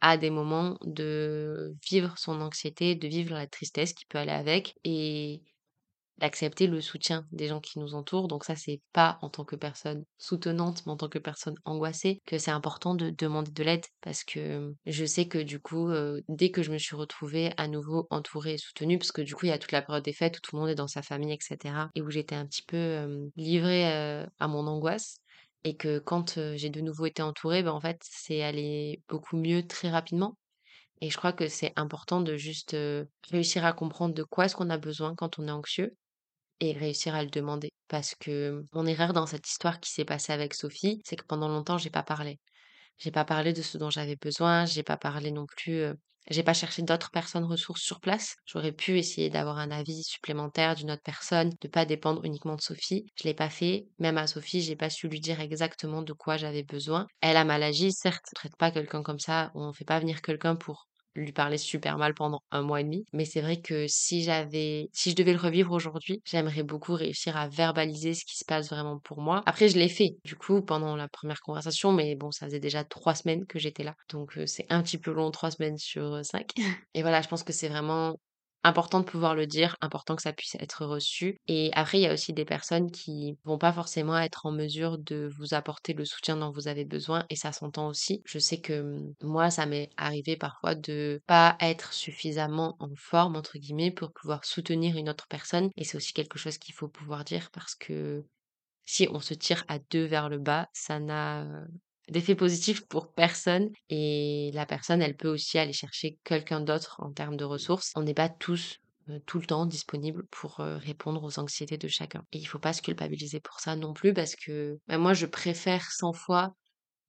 à 0.00 0.16
des 0.16 0.30
moments 0.30 0.78
de 0.84 1.74
vivre 1.90 2.14
son 2.18 2.40
anxiété, 2.40 2.94
de 2.94 3.08
vivre 3.08 3.34
la 3.34 3.46
tristesse 3.46 3.92
qui 3.92 4.06
peut 4.06 4.18
aller 4.18 4.32
avec. 4.32 4.74
Et 4.84 5.42
d'accepter 6.18 6.66
le 6.66 6.80
soutien 6.80 7.26
des 7.32 7.48
gens 7.48 7.60
qui 7.60 7.78
nous 7.78 7.94
entourent. 7.94 8.28
Donc 8.28 8.44
ça, 8.44 8.56
c'est 8.56 8.80
pas 8.92 9.18
en 9.22 9.30
tant 9.30 9.44
que 9.44 9.56
personne 9.56 10.04
soutenante, 10.18 10.84
mais 10.84 10.92
en 10.92 10.96
tant 10.96 11.08
que 11.08 11.18
personne 11.18 11.54
angoissée, 11.64 12.20
que 12.26 12.38
c'est 12.38 12.50
important 12.50 12.94
de 12.94 13.10
demander 13.10 13.50
de 13.50 13.62
l'aide 13.62 13.84
parce 14.00 14.24
que 14.24 14.74
je 14.86 15.04
sais 15.04 15.28
que 15.28 15.38
du 15.38 15.60
coup, 15.60 15.90
dès 16.28 16.50
que 16.50 16.62
je 16.62 16.72
me 16.72 16.78
suis 16.78 16.96
retrouvée 16.96 17.52
à 17.56 17.68
nouveau 17.68 18.06
entourée 18.10 18.54
et 18.54 18.58
soutenue, 18.58 18.98
parce 18.98 19.12
que 19.12 19.22
du 19.22 19.34
coup, 19.34 19.46
il 19.46 19.50
y 19.50 19.52
a 19.52 19.58
toute 19.58 19.72
la 19.72 19.82
période 19.82 20.04
des 20.04 20.12
fêtes 20.12 20.38
où 20.38 20.40
tout 20.40 20.56
le 20.56 20.60
monde 20.60 20.70
est 20.70 20.74
dans 20.74 20.88
sa 20.88 21.02
famille, 21.02 21.32
etc. 21.32 21.74
et 21.94 22.02
où 22.02 22.10
j'étais 22.10 22.34
un 22.34 22.46
petit 22.46 22.62
peu 22.62 23.30
livrée 23.36 23.86
à 23.86 24.48
mon 24.48 24.66
angoisse. 24.66 25.18
Et 25.64 25.76
que 25.76 25.98
quand 25.98 26.38
j'ai 26.54 26.70
de 26.70 26.80
nouveau 26.80 27.06
été 27.06 27.22
entourée, 27.22 27.62
ben 27.62 27.72
en 27.72 27.80
fait, 27.80 28.00
c'est 28.02 28.42
allé 28.42 29.02
beaucoup 29.08 29.36
mieux 29.36 29.66
très 29.66 29.90
rapidement. 29.90 30.36
Et 31.00 31.10
je 31.10 31.16
crois 31.16 31.32
que 31.32 31.48
c'est 31.48 31.72
important 31.76 32.20
de 32.20 32.36
juste 32.36 32.76
réussir 33.30 33.64
à 33.64 33.72
comprendre 33.72 34.14
de 34.14 34.24
quoi 34.24 34.46
est-ce 34.46 34.56
qu'on 34.56 34.70
a 34.70 34.78
besoin 34.78 35.14
quand 35.14 35.38
on 35.38 35.46
est 35.46 35.52
anxieux 35.52 35.96
et 36.60 36.72
réussir 36.72 37.14
à 37.14 37.22
le 37.22 37.30
demander. 37.30 37.70
Parce 37.88 38.14
que 38.14 38.62
mon 38.72 38.86
erreur 38.86 39.12
dans 39.12 39.26
cette 39.26 39.48
histoire 39.48 39.80
qui 39.80 39.90
s'est 39.90 40.04
passée 40.04 40.32
avec 40.32 40.54
Sophie, 40.54 41.00
c'est 41.04 41.16
que 41.16 41.24
pendant 41.26 41.48
longtemps, 41.48 41.78
j'ai 41.78 41.90
pas 41.90 42.02
parlé. 42.02 42.38
J'ai 42.98 43.10
pas 43.10 43.24
parlé 43.24 43.52
de 43.52 43.62
ce 43.62 43.78
dont 43.78 43.90
j'avais 43.90 44.16
besoin, 44.16 44.66
j'ai 44.66 44.82
pas 44.82 44.96
parlé 44.96 45.30
non 45.30 45.46
plus, 45.46 45.86
j'ai 46.30 46.42
pas 46.42 46.52
cherché 46.52 46.82
d'autres 46.82 47.10
personnes 47.10 47.44
ressources 47.44 47.80
sur 47.82 48.00
place. 48.00 48.36
J'aurais 48.44 48.72
pu 48.72 48.98
essayer 48.98 49.30
d'avoir 49.30 49.58
un 49.58 49.70
avis 49.70 50.02
supplémentaire 50.02 50.74
d'une 50.74 50.90
autre 50.90 51.02
personne, 51.02 51.52
de 51.60 51.68
pas 51.68 51.86
dépendre 51.86 52.24
uniquement 52.24 52.56
de 52.56 52.60
Sophie. 52.60 53.06
Je 53.16 53.24
l'ai 53.24 53.34
pas 53.34 53.48
fait. 53.48 53.86
Même 53.98 54.18
à 54.18 54.26
Sophie, 54.26 54.60
j'ai 54.60 54.76
pas 54.76 54.90
su 54.90 55.08
lui 55.08 55.20
dire 55.20 55.40
exactement 55.40 56.02
de 56.02 56.12
quoi 56.12 56.36
j'avais 56.36 56.64
besoin. 56.64 57.06
Elle 57.22 57.38
a 57.38 57.44
mal 57.44 57.62
agi, 57.62 57.92
certes, 57.92 58.26
on 58.32 58.34
traite 58.34 58.56
pas 58.56 58.70
quelqu'un 58.70 59.02
comme 59.02 59.18
ça, 59.18 59.50
on 59.54 59.72
fait 59.72 59.86
pas 59.86 60.00
venir 60.00 60.20
quelqu'un 60.20 60.56
pour 60.56 60.87
lui 61.20 61.32
parler 61.32 61.58
super 61.58 61.98
mal 61.98 62.14
pendant 62.14 62.40
un 62.50 62.62
mois 62.62 62.80
et 62.80 62.84
demi. 62.84 63.04
Mais 63.12 63.24
c'est 63.24 63.40
vrai 63.40 63.60
que 63.60 63.86
si 63.88 64.22
j'avais, 64.22 64.88
si 64.92 65.10
je 65.10 65.16
devais 65.16 65.32
le 65.32 65.38
revivre 65.38 65.72
aujourd'hui, 65.72 66.22
j'aimerais 66.24 66.62
beaucoup 66.62 66.94
réussir 66.94 67.36
à 67.36 67.48
verbaliser 67.48 68.14
ce 68.14 68.24
qui 68.24 68.36
se 68.36 68.44
passe 68.44 68.70
vraiment 68.70 68.98
pour 68.98 69.20
moi. 69.20 69.42
Après, 69.46 69.68
je 69.68 69.78
l'ai 69.78 69.88
fait, 69.88 70.16
du 70.24 70.36
coup, 70.36 70.62
pendant 70.62 70.96
la 70.96 71.08
première 71.08 71.40
conversation, 71.40 71.92
mais 71.92 72.14
bon, 72.14 72.30
ça 72.30 72.46
faisait 72.46 72.60
déjà 72.60 72.84
trois 72.84 73.14
semaines 73.14 73.46
que 73.46 73.58
j'étais 73.58 73.84
là. 73.84 73.94
Donc, 74.10 74.38
c'est 74.46 74.66
un 74.70 74.82
petit 74.82 74.98
peu 74.98 75.12
long, 75.12 75.30
trois 75.30 75.50
semaines 75.50 75.78
sur 75.78 76.24
cinq. 76.24 76.50
Et 76.94 77.02
voilà, 77.02 77.22
je 77.22 77.28
pense 77.28 77.42
que 77.42 77.52
c'est 77.52 77.68
vraiment 77.68 78.16
important 78.64 79.00
de 79.00 79.04
pouvoir 79.04 79.34
le 79.34 79.46
dire, 79.46 79.76
important 79.80 80.16
que 80.16 80.22
ça 80.22 80.32
puisse 80.32 80.56
être 80.56 80.84
reçu. 80.84 81.38
Et 81.48 81.70
après, 81.74 81.98
il 81.98 82.02
y 82.02 82.06
a 82.06 82.12
aussi 82.12 82.32
des 82.32 82.44
personnes 82.44 82.90
qui 82.90 83.38
vont 83.44 83.58
pas 83.58 83.72
forcément 83.72 84.18
être 84.18 84.46
en 84.46 84.52
mesure 84.52 84.98
de 84.98 85.28
vous 85.38 85.54
apporter 85.54 85.94
le 85.94 86.04
soutien 86.04 86.36
dont 86.36 86.50
vous 86.50 86.68
avez 86.68 86.84
besoin 86.84 87.24
et 87.30 87.36
ça 87.36 87.52
s'entend 87.52 87.88
aussi. 87.88 88.22
Je 88.26 88.38
sais 88.38 88.60
que 88.60 88.82
mmh, 88.82 89.14
moi, 89.22 89.50
ça 89.50 89.66
m'est 89.66 89.90
arrivé 89.96 90.36
parfois 90.36 90.74
de 90.74 91.20
pas 91.26 91.56
être 91.60 91.92
suffisamment 91.92 92.76
en 92.80 92.90
forme, 92.96 93.36
entre 93.36 93.58
guillemets, 93.58 93.90
pour 93.90 94.12
pouvoir 94.12 94.44
soutenir 94.44 94.96
une 94.96 95.08
autre 95.08 95.26
personne 95.28 95.70
et 95.76 95.84
c'est 95.84 95.96
aussi 95.96 96.12
quelque 96.12 96.38
chose 96.38 96.58
qu'il 96.58 96.74
faut 96.74 96.88
pouvoir 96.88 97.24
dire 97.24 97.50
parce 97.52 97.74
que 97.74 98.24
si 98.86 99.08
on 99.12 99.20
se 99.20 99.34
tire 99.34 99.64
à 99.68 99.78
deux 99.78 100.04
vers 100.06 100.28
le 100.28 100.38
bas, 100.38 100.68
ça 100.72 100.98
n'a 101.00 101.46
d'effet 102.10 102.34
positif 102.34 102.86
pour 102.86 103.12
personne 103.12 103.70
et 103.88 104.50
la 104.54 104.66
personne, 104.66 105.02
elle 105.02 105.16
peut 105.16 105.28
aussi 105.28 105.58
aller 105.58 105.72
chercher 105.72 106.18
quelqu'un 106.24 106.60
d'autre 106.60 106.96
en 107.00 107.12
termes 107.12 107.36
de 107.36 107.44
ressources. 107.44 107.92
On 107.96 108.02
n'est 108.02 108.14
pas 108.14 108.28
tous 108.28 108.78
tout 109.24 109.38
le 109.38 109.46
temps 109.46 109.64
disponibles 109.64 110.26
pour 110.30 110.56
répondre 110.56 111.24
aux 111.24 111.38
anxiétés 111.38 111.78
de 111.78 111.88
chacun. 111.88 112.24
Et 112.32 112.38
il 112.38 112.44
faut 112.44 112.58
pas 112.58 112.74
se 112.74 112.82
culpabiliser 112.82 113.40
pour 113.40 113.60
ça 113.60 113.74
non 113.74 113.94
plus 113.94 114.12
parce 114.12 114.36
que 114.36 114.78
bah, 114.86 114.98
moi 114.98 115.14
je 115.14 115.24
préfère 115.24 115.90
100 115.90 116.12
fois 116.12 116.54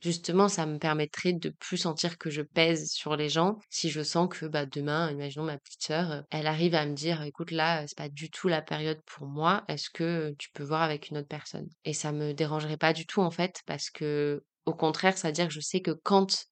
Justement, 0.02 0.48
ça 0.48 0.66
me 0.66 0.80
permettrait 0.80 1.34
de 1.34 1.50
plus 1.50 1.76
sentir 1.76 2.18
que 2.18 2.30
je 2.30 2.42
pèse 2.42 2.90
sur 2.90 3.18
les 3.18 3.28
gens 3.28 3.58
si 3.70 3.90
je 3.90 4.02
sens 4.02 4.30
que 4.30 4.46
bah, 4.46 4.66
demain, 4.66 5.12
imaginons 5.12 5.44
ma 5.44 5.58
petite 5.58 5.84
sœur, 5.84 6.24
elle 6.32 6.48
arrive 6.48 6.74
à 6.74 6.86
me 6.86 6.94
dire 6.94 7.22
écoute 7.24 7.52
là, 7.52 7.86
c'est 7.86 7.98
pas 7.98 8.08
du 8.08 8.30
tout 8.32 8.48
la 8.48 8.62
période 8.62 9.02
pour 9.06 9.28
moi, 9.28 9.66
est-ce 9.68 9.90
que 9.90 10.34
tu 10.40 10.52
peux 10.52 10.64
voir 10.64 10.84
avec 10.84 11.10
une 11.10 11.18
autre 11.18 11.28
personne? 11.28 11.68
Et 11.84 11.94
ça 11.94 12.14
me 12.14 12.34
dérangerait 12.34 12.78
pas 12.78 12.94
du 12.94 13.06
tout 13.06 13.22
en 13.22 13.32
fait 13.32 13.62
parce 13.66 13.90
que 13.90 14.42
au 14.70 14.74
contraire, 14.76 15.18
ça 15.18 15.30
veut 15.30 15.34
dire 15.34 15.48
que 15.48 15.54
je 15.54 15.60
sais 15.60 15.82
que 15.82 15.92
quand 15.92 16.46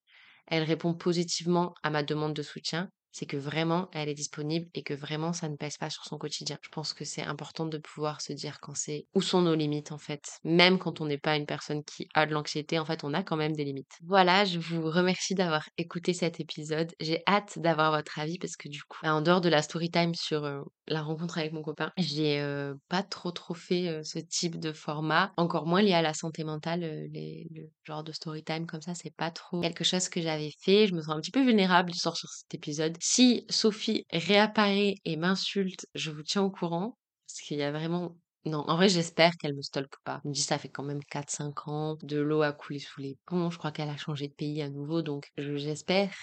elle 0.46 0.62
répond 0.64 0.94
positivement 0.94 1.74
à 1.82 1.90
ma 1.90 2.02
demande 2.02 2.34
de 2.34 2.42
soutien, 2.42 2.90
c'est 3.18 3.26
que 3.26 3.36
vraiment 3.36 3.88
elle 3.92 4.08
est 4.08 4.14
disponible 4.14 4.68
et 4.74 4.82
que 4.82 4.94
vraiment 4.94 5.32
ça 5.32 5.48
ne 5.48 5.56
pèse 5.56 5.76
pas 5.76 5.90
sur 5.90 6.04
son 6.04 6.18
quotidien. 6.18 6.56
Je 6.62 6.68
pense 6.68 6.92
que 6.92 7.04
c'est 7.04 7.22
important 7.22 7.66
de 7.66 7.78
pouvoir 7.78 8.20
se 8.20 8.32
dire 8.32 8.60
quand 8.60 8.76
c'est 8.76 9.06
où 9.14 9.22
sont 9.22 9.42
nos 9.42 9.56
limites 9.56 9.90
en 9.90 9.98
fait. 9.98 10.38
Même 10.44 10.78
quand 10.78 11.00
on 11.00 11.06
n'est 11.06 11.18
pas 11.18 11.36
une 11.36 11.46
personne 11.46 11.82
qui 11.82 12.08
a 12.14 12.26
de 12.26 12.32
l'anxiété, 12.32 12.78
en 12.78 12.84
fait, 12.84 13.02
on 13.02 13.14
a 13.14 13.24
quand 13.24 13.36
même 13.36 13.56
des 13.56 13.64
limites. 13.64 13.98
Voilà, 14.06 14.44
je 14.44 14.58
vous 14.58 14.82
remercie 14.88 15.34
d'avoir 15.34 15.68
écouté 15.78 16.12
cet 16.12 16.38
épisode. 16.38 16.92
J'ai 17.00 17.22
hâte 17.26 17.58
d'avoir 17.58 17.90
votre 17.90 18.20
avis 18.20 18.38
parce 18.38 18.56
que 18.56 18.68
du 18.68 18.82
coup, 18.84 19.04
en 19.04 19.20
dehors 19.20 19.40
de 19.40 19.48
la 19.48 19.62
story 19.62 19.90
time 19.90 20.14
sur 20.14 20.44
euh, 20.44 20.60
la 20.86 21.02
rencontre 21.02 21.38
avec 21.38 21.52
mon 21.52 21.62
copain, 21.62 21.90
j'ai 21.96 22.40
euh, 22.40 22.74
pas 22.88 23.02
trop 23.02 23.32
trop 23.32 23.54
fait 23.54 23.88
euh, 23.88 24.02
ce 24.04 24.20
type 24.20 24.60
de 24.60 24.72
format, 24.72 25.32
encore 25.36 25.66
moins 25.66 25.82
lié 25.82 25.94
à 25.94 26.02
la 26.02 26.14
santé 26.14 26.44
mentale, 26.44 27.08
le 27.12 27.68
genre 27.84 28.04
de 28.04 28.12
story 28.12 28.44
time 28.44 28.66
comme 28.66 28.82
ça, 28.82 28.94
c'est 28.94 29.14
pas 29.14 29.32
trop 29.32 29.60
quelque 29.60 29.82
chose 29.82 30.08
que 30.08 30.20
j'avais 30.20 30.52
fait. 30.60 30.86
Je 30.86 30.94
me 30.94 31.02
sens 31.02 31.16
un 31.16 31.20
petit 31.20 31.32
peu 31.32 31.44
vulnérable 31.44 31.90
de 31.90 31.96
sortir 31.96 32.30
cet 32.30 32.54
épisode 32.54 32.96
si 33.12 33.44
Sophie 33.50 34.04
réapparaît 34.12 34.94
et 35.04 35.16
m'insulte, 35.16 35.86
je 35.94 36.10
vous 36.10 36.22
tiens 36.22 36.42
au 36.42 36.50
courant, 36.50 36.98
parce 37.26 37.40
qu'il 37.40 37.58
y 37.58 37.62
a 37.62 37.72
vraiment 37.72 38.16
Non, 38.44 38.64
en 38.68 38.76
vrai, 38.76 38.88
j'espère 38.88 39.32
qu'elle 39.38 39.54
me 39.56 39.62
stalke 39.62 39.96
pas. 40.04 40.20
Je 40.24 40.28
me 40.28 40.34
dis, 40.34 40.42
ça 40.42 40.58
fait 40.58 40.68
quand 40.70 40.82
même 40.84 41.02
4-5 41.04 41.68
ans, 41.68 41.96
de 42.02 42.18
l'eau 42.18 42.42
a 42.42 42.52
coulé 42.52 42.78
sous 42.80 43.00
les 43.00 43.16
ponts, 43.26 43.50
je 43.50 43.58
crois 43.58 43.72
qu'elle 43.72 43.88
a 43.90 43.96
changé 43.96 44.28
de 44.28 44.34
pays 44.34 44.62
à 44.62 44.70
nouveau, 44.70 45.02
donc 45.02 45.30
je 45.38 45.56
j'espère 45.56 46.14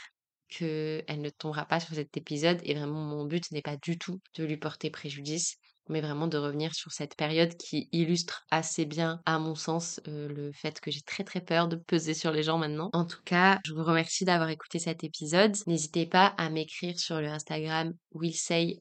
qu'elle 0.49 1.21
ne 1.21 1.29
tombera 1.29 1.65
pas 1.65 1.79
sur 1.79 1.95
cet 1.95 2.17
épisode 2.17 2.59
et 2.63 2.73
vraiment 2.75 3.01
mon 3.03 3.25
but 3.25 3.51
n'est 3.51 3.61
pas 3.61 3.77
du 3.77 3.97
tout 3.97 4.21
de 4.37 4.43
lui 4.45 4.57
porter 4.57 4.89
préjudice 4.91 5.57
mais 5.89 6.01
vraiment 6.01 6.27
de 6.27 6.37
revenir 6.37 6.73
sur 6.73 6.91
cette 6.91 7.15
période 7.15 7.55
qui 7.57 7.89
illustre 7.91 8.45
assez 8.51 8.85
bien, 8.85 9.21
à 9.25 9.39
mon 9.39 9.55
sens, 9.55 9.99
euh, 10.07 10.27
le 10.27 10.51
fait 10.51 10.79
que 10.79 10.91
j'ai 10.91 11.01
très 11.01 11.23
très 11.23 11.41
peur 11.41 11.67
de 11.67 11.75
peser 11.75 12.13
sur 12.13 12.31
les 12.31 12.43
gens 12.43 12.57
maintenant. 12.57 12.89
En 12.93 13.05
tout 13.05 13.21
cas, 13.25 13.59
je 13.65 13.73
vous 13.73 13.83
remercie 13.83 14.25
d'avoir 14.25 14.49
écouté 14.49 14.79
cet 14.79 15.03
épisode. 15.03 15.55
N'hésitez 15.67 16.05
pas 16.05 16.33
à 16.37 16.49
m'écrire 16.49 16.97
sur 16.99 17.19
le 17.21 17.27
Instagram 17.27 17.93
willsay-RSE 18.13 18.79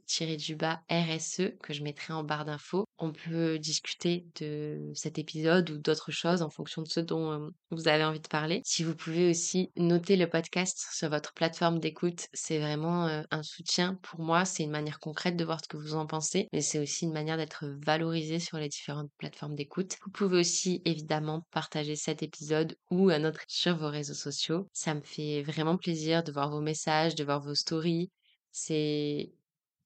que 1.62 1.72
je 1.72 1.82
mettrai 1.82 2.12
en 2.12 2.22
barre 2.22 2.44
d'infos. 2.44 2.84
On 2.98 3.12
peut 3.12 3.58
discuter 3.58 4.26
de 4.40 4.92
cet 4.94 5.18
épisode 5.18 5.70
ou 5.70 5.78
d'autres 5.78 6.12
choses 6.12 6.42
en 6.42 6.50
fonction 6.50 6.82
de 6.82 6.88
ce 6.88 7.00
dont 7.00 7.32
euh, 7.32 7.48
vous 7.70 7.88
avez 7.88 8.04
envie 8.04 8.20
de 8.20 8.28
parler. 8.28 8.62
Si 8.64 8.84
vous 8.84 8.94
pouvez 8.94 9.30
aussi 9.30 9.70
noter 9.76 10.16
le 10.16 10.28
podcast 10.28 10.86
sur 10.92 11.10
votre 11.10 11.32
plateforme 11.34 11.80
d'écoute, 11.80 12.28
c'est 12.32 12.58
vraiment 12.58 13.06
euh, 13.08 13.22
un 13.30 13.42
soutien 13.42 13.98
pour 14.02 14.20
moi. 14.20 14.44
C'est 14.44 14.62
une 14.62 14.70
manière 14.70 15.00
concrète 15.00 15.36
de 15.36 15.44
voir 15.44 15.60
ce 15.62 15.68
que 15.68 15.76
vous 15.76 15.94
en 15.94 16.06
pensez, 16.06 16.48
mais 16.52 16.60
c'est 16.60 16.78
aussi 16.78 16.93
une 17.02 17.12
manière 17.12 17.36
d'être 17.36 17.66
valorisé 17.84 18.38
sur 18.38 18.58
les 18.58 18.68
différentes 18.68 19.10
plateformes 19.18 19.54
d'écoute. 19.54 19.96
Vous 20.04 20.10
pouvez 20.10 20.38
aussi 20.38 20.82
évidemment 20.84 21.46
partager 21.50 21.96
cet 21.96 22.22
épisode 22.22 22.76
ou 22.90 23.10
un 23.10 23.24
autre 23.24 23.40
sur 23.48 23.76
vos 23.76 23.88
réseaux 23.88 24.14
sociaux. 24.14 24.68
Ça 24.72 24.94
me 24.94 25.02
fait 25.02 25.42
vraiment 25.42 25.76
plaisir 25.76 26.22
de 26.22 26.32
voir 26.32 26.50
vos 26.50 26.60
messages, 26.60 27.14
de 27.14 27.24
voir 27.24 27.40
vos 27.40 27.54
stories. 27.54 28.10
C'est 28.50 29.32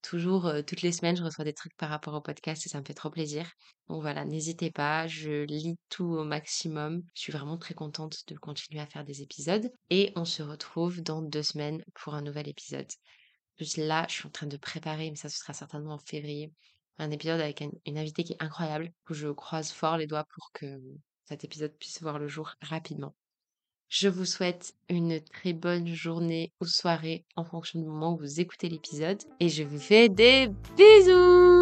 toujours, 0.03 0.47
euh, 0.47 0.62
toutes 0.62 0.83
les 0.83 0.92
semaines, 0.92 1.16
je 1.16 1.23
reçois 1.23 1.44
des 1.44 1.53
trucs 1.53 1.77
par 1.77 1.90
rapport 1.90 2.14
au 2.14 2.21
podcast 2.21 2.64
et 2.66 2.68
ça 2.68 2.81
me 2.81 2.85
fait 2.85 2.94
trop 2.94 3.11
plaisir. 3.11 3.51
Donc 3.88 4.03
voilà, 4.03 4.25
n'hésitez 4.25 4.71
pas, 4.71 5.07
je 5.07 5.44
lis 5.44 5.77
tout 5.88 6.05
au 6.05 6.25
maximum. 6.25 7.03
Je 7.14 7.21
suis 7.23 7.33
vraiment 7.33 7.59
très 7.59 7.75
contente 7.75 8.18
de 8.29 8.37
continuer 8.37 8.81
à 8.81 8.87
faire 8.87 9.05
des 9.05 9.23
épisodes 9.23 9.71
et 9.90 10.12
on 10.16 10.25
se 10.25 10.42
retrouve 10.42 11.03
dans 11.03 11.23
deux 11.23 11.42
semaines 11.42 11.83
pour 11.94 12.14
un 12.14 12.23
nouvel 12.23 12.49
épisode. 12.49 12.88
Là, 13.77 14.07
je 14.09 14.14
suis 14.14 14.27
en 14.27 14.31
train 14.31 14.47
de 14.47 14.57
préparer, 14.57 15.11
mais 15.11 15.16
ça 15.16 15.29
ce 15.29 15.38
sera 15.38 15.53
certainement 15.53 15.94
en 15.94 15.99
février, 15.99 16.53
un 16.98 17.11
épisode 17.11 17.40
avec 17.40 17.61
une 17.61 17.98
invitée 17.98 18.24
qui 18.24 18.32
est 18.32 18.42
incroyable, 18.42 18.92
où 19.08 19.14
je 19.14 19.28
croise 19.28 19.72
fort 19.72 19.96
les 19.96 20.06
doigts 20.06 20.26
pour 20.34 20.50
que 20.52 20.80
cet 21.24 21.44
épisode 21.44 21.76
puisse 21.78 22.02
voir 22.02 22.18
le 22.18 22.28
jour 22.28 22.54
rapidement. 22.62 23.14
Je 23.88 24.08
vous 24.08 24.26
souhaite 24.26 24.74
une 24.90 25.20
très 25.20 25.54
bonne 25.54 25.87
journée 25.94 26.52
ou 26.61 26.66
soirée 26.66 27.24
en 27.37 27.44
fonction 27.44 27.80
du 27.80 27.87
moment 27.87 28.14
où 28.14 28.18
vous 28.18 28.40
écoutez 28.40 28.68
l'épisode 28.68 29.22
et 29.40 29.48
je 29.48 29.62
vous 29.62 29.78
fais 29.80 30.11
des 30.11 30.48
bisous 30.76 31.58